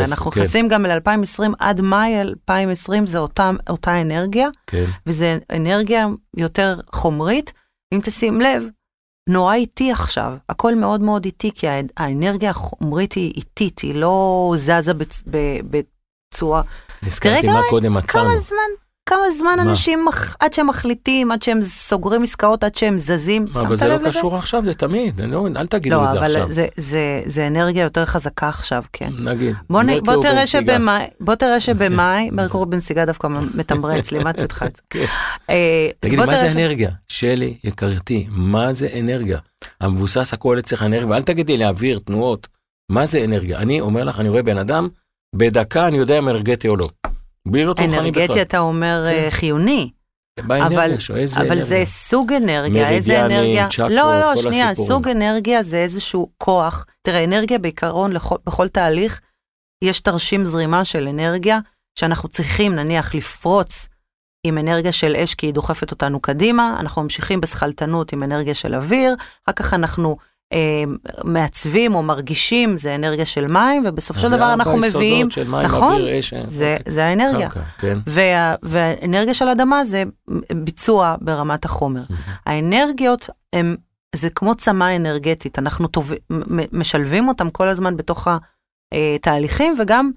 2019, 0.00 0.04
אנחנו 0.16 0.30
כן. 0.30 0.40
נכנסים 0.40 0.68
גם 0.68 0.86
ל-2020, 0.86 1.42
עד 1.58 1.80
מאי 1.80 2.20
2020 2.20 3.06
זה 3.06 3.18
אותה, 3.18 3.50
אותה 3.70 4.00
אנרגיה, 4.00 4.48
כן. 4.66 4.84
וזה 5.06 5.38
אנרגיה 5.52 6.06
יותר 6.36 6.80
חומרית. 6.92 7.52
אם 7.94 8.00
תשים 8.02 8.40
לב, 8.40 8.62
נורא 9.30 9.54
איטי 9.54 9.92
עכשיו, 9.92 10.32
הכל 10.48 10.74
מאוד 10.74 11.00
מאוד 11.00 11.24
איטי, 11.24 11.50
כי 11.54 11.66
האנ- 11.68 11.92
האנרגיה 11.96 12.50
החומרית 12.50 13.12
היא 13.12 13.32
איטית, 13.36 13.78
היא 13.78 13.94
לא 13.94 14.52
זזה 14.56 14.92
בצורה... 15.70 16.62
נזכרתי 17.02 17.46
מה 17.46 17.60
קודם 17.70 17.96
עצרנו. 17.96 18.28
כמה 18.30 18.38
זמן, 18.38 18.58
כמה 19.08 19.30
זמן 19.38 19.52
מה? 19.56 19.62
אנשים, 19.62 20.04
מח- 20.04 20.36
עד 20.40 20.52
שהם 20.52 20.66
מחליטים, 20.66 21.30
עד 21.30 21.42
שהם 21.42 21.62
סוגרים 21.62 22.22
עסקאות, 22.22 22.64
עד 22.64 22.74
שהם 22.74 22.98
זזים, 22.98 23.44
מה, 23.54 23.60
אבל 23.60 23.76
זה 23.76 23.88
לא 23.88 23.96
לזה? 23.96 24.08
קשור 24.08 24.36
עכשיו, 24.36 24.62
זה 24.64 24.74
תמיד, 24.74 25.20
אני 25.20 25.32
לא, 25.32 25.46
אל 25.56 25.66
תגידו 25.66 25.96
לא, 25.96 26.04
את 26.04 26.10
זה 26.10 26.20
עכשיו. 26.24 26.42
אבל 26.42 26.52
זה, 26.52 26.66
זה, 26.76 27.22
זה 27.26 27.46
אנרגיה 27.46 27.82
יותר 27.82 28.04
חזקה 28.04 28.48
עכשיו, 28.48 28.82
כן. 28.92 29.10
נגיד. 29.18 29.56
בוא, 29.70 29.82
נ, 29.82 30.00
בוא, 30.04 30.22
תראה. 30.22 30.46
שבמאי, 30.46 31.06
בוא 31.20 31.34
תראה 31.34 31.60
שבמאי, 31.66 32.30
מרקור 32.30 32.66
בנסיגה 32.66 33.04
דווקא 33.04 33.28
מתמרץ, 33.54 34.12
לימדתי 34.12 34.42
אותך 34.42 34.64
את 34.66 34.76
זה. 34.76 34.82
כן. 34.90 35.04
אה, 35.50 35.88
תגידי, 36.00 36.16
בוא 36.16 36.26
מה 36.26 36.36
זה 36.36 36.52
אנרגיה? 36.60 36.90
שלי, 37.08 37.56
יקרתי, 37.64 38.26
מה 38.30 38.72
זה 38.72 38.88
אנרגיה? 39.00 39.38
המבוסס 39.80 40.32
הכל 40.32 40.58
אצלך 40.58 40.82
אנרגיה, 40.82 41.06
ואל 41.06 41.22
תגידי 41.22 41.56
לי 41.56 41.64
אוויר, 41.66 42.00
תנועות, 42.04 42.48
מה 42.90 43.06
זה 43.06 43.24
אנרגיה? 43.24 43.58
אני 43.58 43.80
אומר 43.80 44.04
לך, 44.04 44.20
אני 44.20 44.28
רואה 44.28 44.42
בן 44.42 44.58
אדם, 44.58 44.88
בדקה 45.36 45.86
אני 45.86 45.98
יודע 45.98 46.18
אם 46.18 46.28
אנרגטי 46.28 46.68
או 46.68 46.76
לא. 46.76 46.88
בלי 47.48 47.64
טורחני 47.64 47.98
אנרגטי 47.98 48.26
בכלל. 48.28 48.42
אתה 48.42 48.58
אומר 48.58 49.06
כן. 49.10 49.24
אה, 49.24 49.30
חיוני, 49.30 49.90
אבל- 50.40 50.60
אבל 50.62 50.90
אנרגיה? 51.36 51.64
זה 51.64 51.82
סוג 51.84 52.32
אנרגיה, 52.32 52.88
איזה 52.90 53.26
אנרגיה? 53.26 53.66
צ'קרות, 53.70 53.90
לא, 53.90 54.20
לא, 54.20 54.36
שנייה, 54.36 54.68
הסיפורים. 54.68 54.88
סוג 54.88 55.08
אנרגיה 55.08 55.62
זה 55.62 55.76
איזשהו 55.76 56.30
כוח. 56.38 56.86
תראה, 57.02 57.24
אנרגיה 57.24 57.58
בעיקרון, 57.58 58.12
לכל, 58.12 58.36
בכל 58.46 58.68
תהליך, 58.68 59.20
יש 59.84 60.00
תרשים 60.00 60.44
זרימה 60.44 60.84
של 60.84 61.08
אנרגיה, 61.08 61.58
שאנחנו 61.98 62.28
צריכים 62.28 62.74
נניח 62.74 63.14
לפרוץ 63.14 63.88
עם 64.46 64.58
אנרגיה 64.58 64.92
של 64.92 65.16
אש, 65.16 65.34
כי 65.34 65.46
היא 65.46 65.54
דוחפת 65.54 65.90
אותנו 65.90 66.20
קדימה, 66.20 66.76
אנחנו 66.80 67.02
ממשיכים 67.02 67.40
בשכלתנות 67.40 68.12
עם 68.12 68.22
אנרגיה 68.22 68.54
של 68.54 68.74
אוויר, 68.74 69.14
אחר 69.46 69.52
כך 69.56 69.74
אנחנו 69.74 70.16
מעצבים 71.24 71.94
או 71.94 72.02
מרגישים, 72.02 72.76
זה 72.76 72.94
אנרגיה 72.94 73.24
של 73.24 73.46
מים, 73.46 73.82
ובסופו 73.86 74.20
של 74.20 74.30
דבר 74.30 74.52
אנחנו 74.52 74.76
מביאים, 74.76 75.30
של 75.30 75.48
מים, 75.48 75.62
נכון, 75.62 75.92
אוויר, 76.00 76.18
אש, 76.18 76.34
זה, 76.46 76.76
אוקיי. 76.78 76.92
זה 76.92 77.04
האנרגיה. 77.04 77.50
קרקע, 77.50 77.64
כן. 77.78 77.98
וה, 78.06 78.54
והאנרגיה 78.62 79.34
של 79.34 79.48
אדמה 79.48 79.84
זה 79.84 80.02
ביצוע 80.52 81.16
ברמת 81.20 81.64
החומר. 81.64 82.02
האנרגיות 82.46 83.28
הם, 83.52 83.76
זה 84.16 84.30
כמו 84.30 84.54
צמא 84.54 84.96
אנרגטית, 84.96 85.58
אנחנו 85.58 85.88
טוב, 85.88 86.12
משלבים 86.72 87.28
אותם 87.28 87.50
כל 87.50 87.68
הזמן 87.68 87.96
בתוך 87.96 88.28
התהליכים 88.94 89.74
וגם 89.78 90.10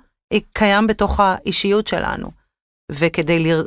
קיים 0.53 0.87
בתוך 0.87 1.19
האישיות 1.19 1.87
שלנו. 1.87 2.43
וכדי 2.91 3.39
ל- 3.39 3.63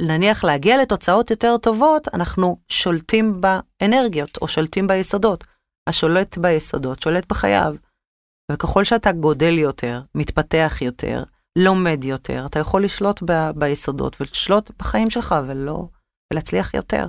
נניח 0.00 0.44
להגיע 0.44 0.82
לתוצאות 0.82 1.30
יותר 1.30 1.56
טובות, 1.56 2.08
אנחנו 2.14 2.56
שולטים 2.68 3.40
באנרגיות 3.40 4.38
או 4.42 4.48
שולטים 4.48 4.86
ביסודות. 4.86 5.44
השולט 5.88 6.38
ביסודות 6.38 7.02
שולט 7.02 7.28
בחייו. 7.28 7.74
וככל 8.52 8.84
שאתה 8.84 9.12
גודל 9.12 9.58
יותר, 9.58 10.00
מתפתח 10.14 10.78
יותר, 10.80 11.22
לומד 11.58 12.04
יותר, 12.04 12.46
אתה 12.46 12.58
יכול 12.58 12.84
לשלוט 12.84 13.22
ב- 13.24 13.50
ביסודות 13.54 14.16
ולשלוט 14.20 14.70
בחיים 14.78 15.10
שלך 15.10 15.34
ולא, 15.48 15.88
ולהצליח 16.32 16.74
יותר. 16.74 17.06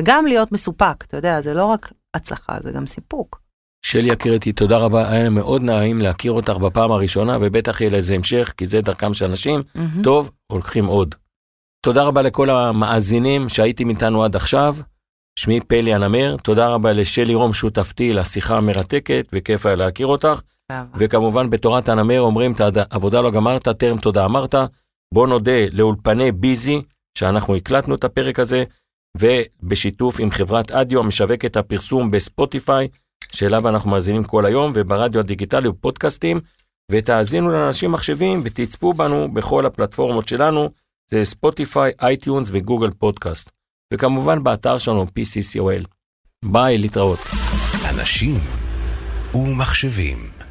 וגם 0.00 0.26
להיות 0.26 0.52
מסופק, 0.52 1.04
אתה 1.06 1.16
יודע, 1.16 1.40
זה 1.40 1.54
לא 1.54 1.64
רק 1.64 1.92
הצלחה, 2.14 2.56
זה 2.60 2.72
גם 2.72 2.86
סיפוק. 2.86 3.42
שלי 3.86 4.12
יקירתי, 4.12 4.52
תודה 4.52 4.78
רבה, 4.78 5.10
היה 5.10 5.30
מאוד 5.30 5.62
נעים 5.62 6.00
להכיר 6.00 6.32
אותך 6.32 6.56
בפעם 6.56 6.92
הראשונה, 6.92 7.36
ובטח 7.40 7.80
יהיה 7.80 7.90
לזה 7.90 8.14
המשך, 8.14 8.52
כי 8.56 8.66
זה 8.66 8.80
דרכם 8.80 9.14
של 9.14 9.24
אנשים. 9.24 9.62
מהמם. 9.74 10.02
טוב, 10.02 10.30
הולכים 10.52 10.86
עוד. 10.86 11.14
תודה 11.86 12.02
רבה 12.02 12.22
לכל 12.22 12.50
המאזינים 12.50 13.48
שהייתם 13.48 13.88
איתנו 13.88 14.24
עד 14.24 14.36
עכשיו. 14.36 14.76
שמי 15.38 15.60
פלי 15.60 15.94
הנמר, 15.94 16.36
תודה 16.42 16.68
רבה 16.68 16.92
לשלי 16.92 17.34
רום 17.34 17.52
שותפתי 17.52 18.12
לשיחה 18.12 18.56
המרתקת, 18.56 19.26
וכיף 19.32 19.66
היה 19.66 19.76
להכיר 19.76 20.06
אותך. 20.06 20.40
וכמובן 20.94 21.50
בתורת 21.50 21.88
הנמר 21.88 22.20
אומרים, 22.20 22.52
"את 22.52 22.60
העבודה 22.76 23.20
לא 23.20 23.30
גמרת, 23.30 23.68
טרם 23.68 23.98
תודה 23.98 24.24
אמרת. 24.24 24.54
בוא 25.14 25.26
נודה 25.26 25.66
לאולפני 25.72 26.32
ביזי, 26.32 26.82
שאנחנו 27.18 27.56
הקלטנו 27.56 27.94
את 27.94 28.04
הפרק 28.04 28.38
הזה, 28.38 28.64
ובשיתוף 29.18 30.20
עם 30.20 30.30
חברת 30.30 30.70
אדיו 30.70 31.00
המשווקת 31.00 31.56
הפרסום 31.56 32.10
בספוטיפיי, 32.10 32.88
שאליו 33.32 33.68
אנחנו 33.68 33.90
מאזינים 33.90 34.24
כל 34.24 34.46
היום, 34.46 34.72
וברדיו 34.74 35.20
הדיגיטלי 35.20 35.68
ופודקאסטים, 35.68 36.40
ותאזינו 36.90 37.50
לאנשים 37.50 37.92
ומחשבים 37.92 38.40
ותצפו 38.44 38.94
בנו 38.94 39.34
בכל 39.34 39.66
הפלטפורמות 39.66 40.28
שלנו, 40.28 40.70
זה 41.10 41.24
ספוטיפיי, 41.24 41.92
iTunes 42.02 42.48
ו 42.52 42.57
Google 42.57 42.90
Podcast. 42.90 43.61
וכמובן 43.92 44.44
באתר 44.44 44.78
שלנו 44.78 45.04
pc.co.il. 45.04 45.86
ביי, 46.44 46.78
להתראות. 46.78 47.18
אנשים 47.90 48.34
ומחשבים. 49.34 50.41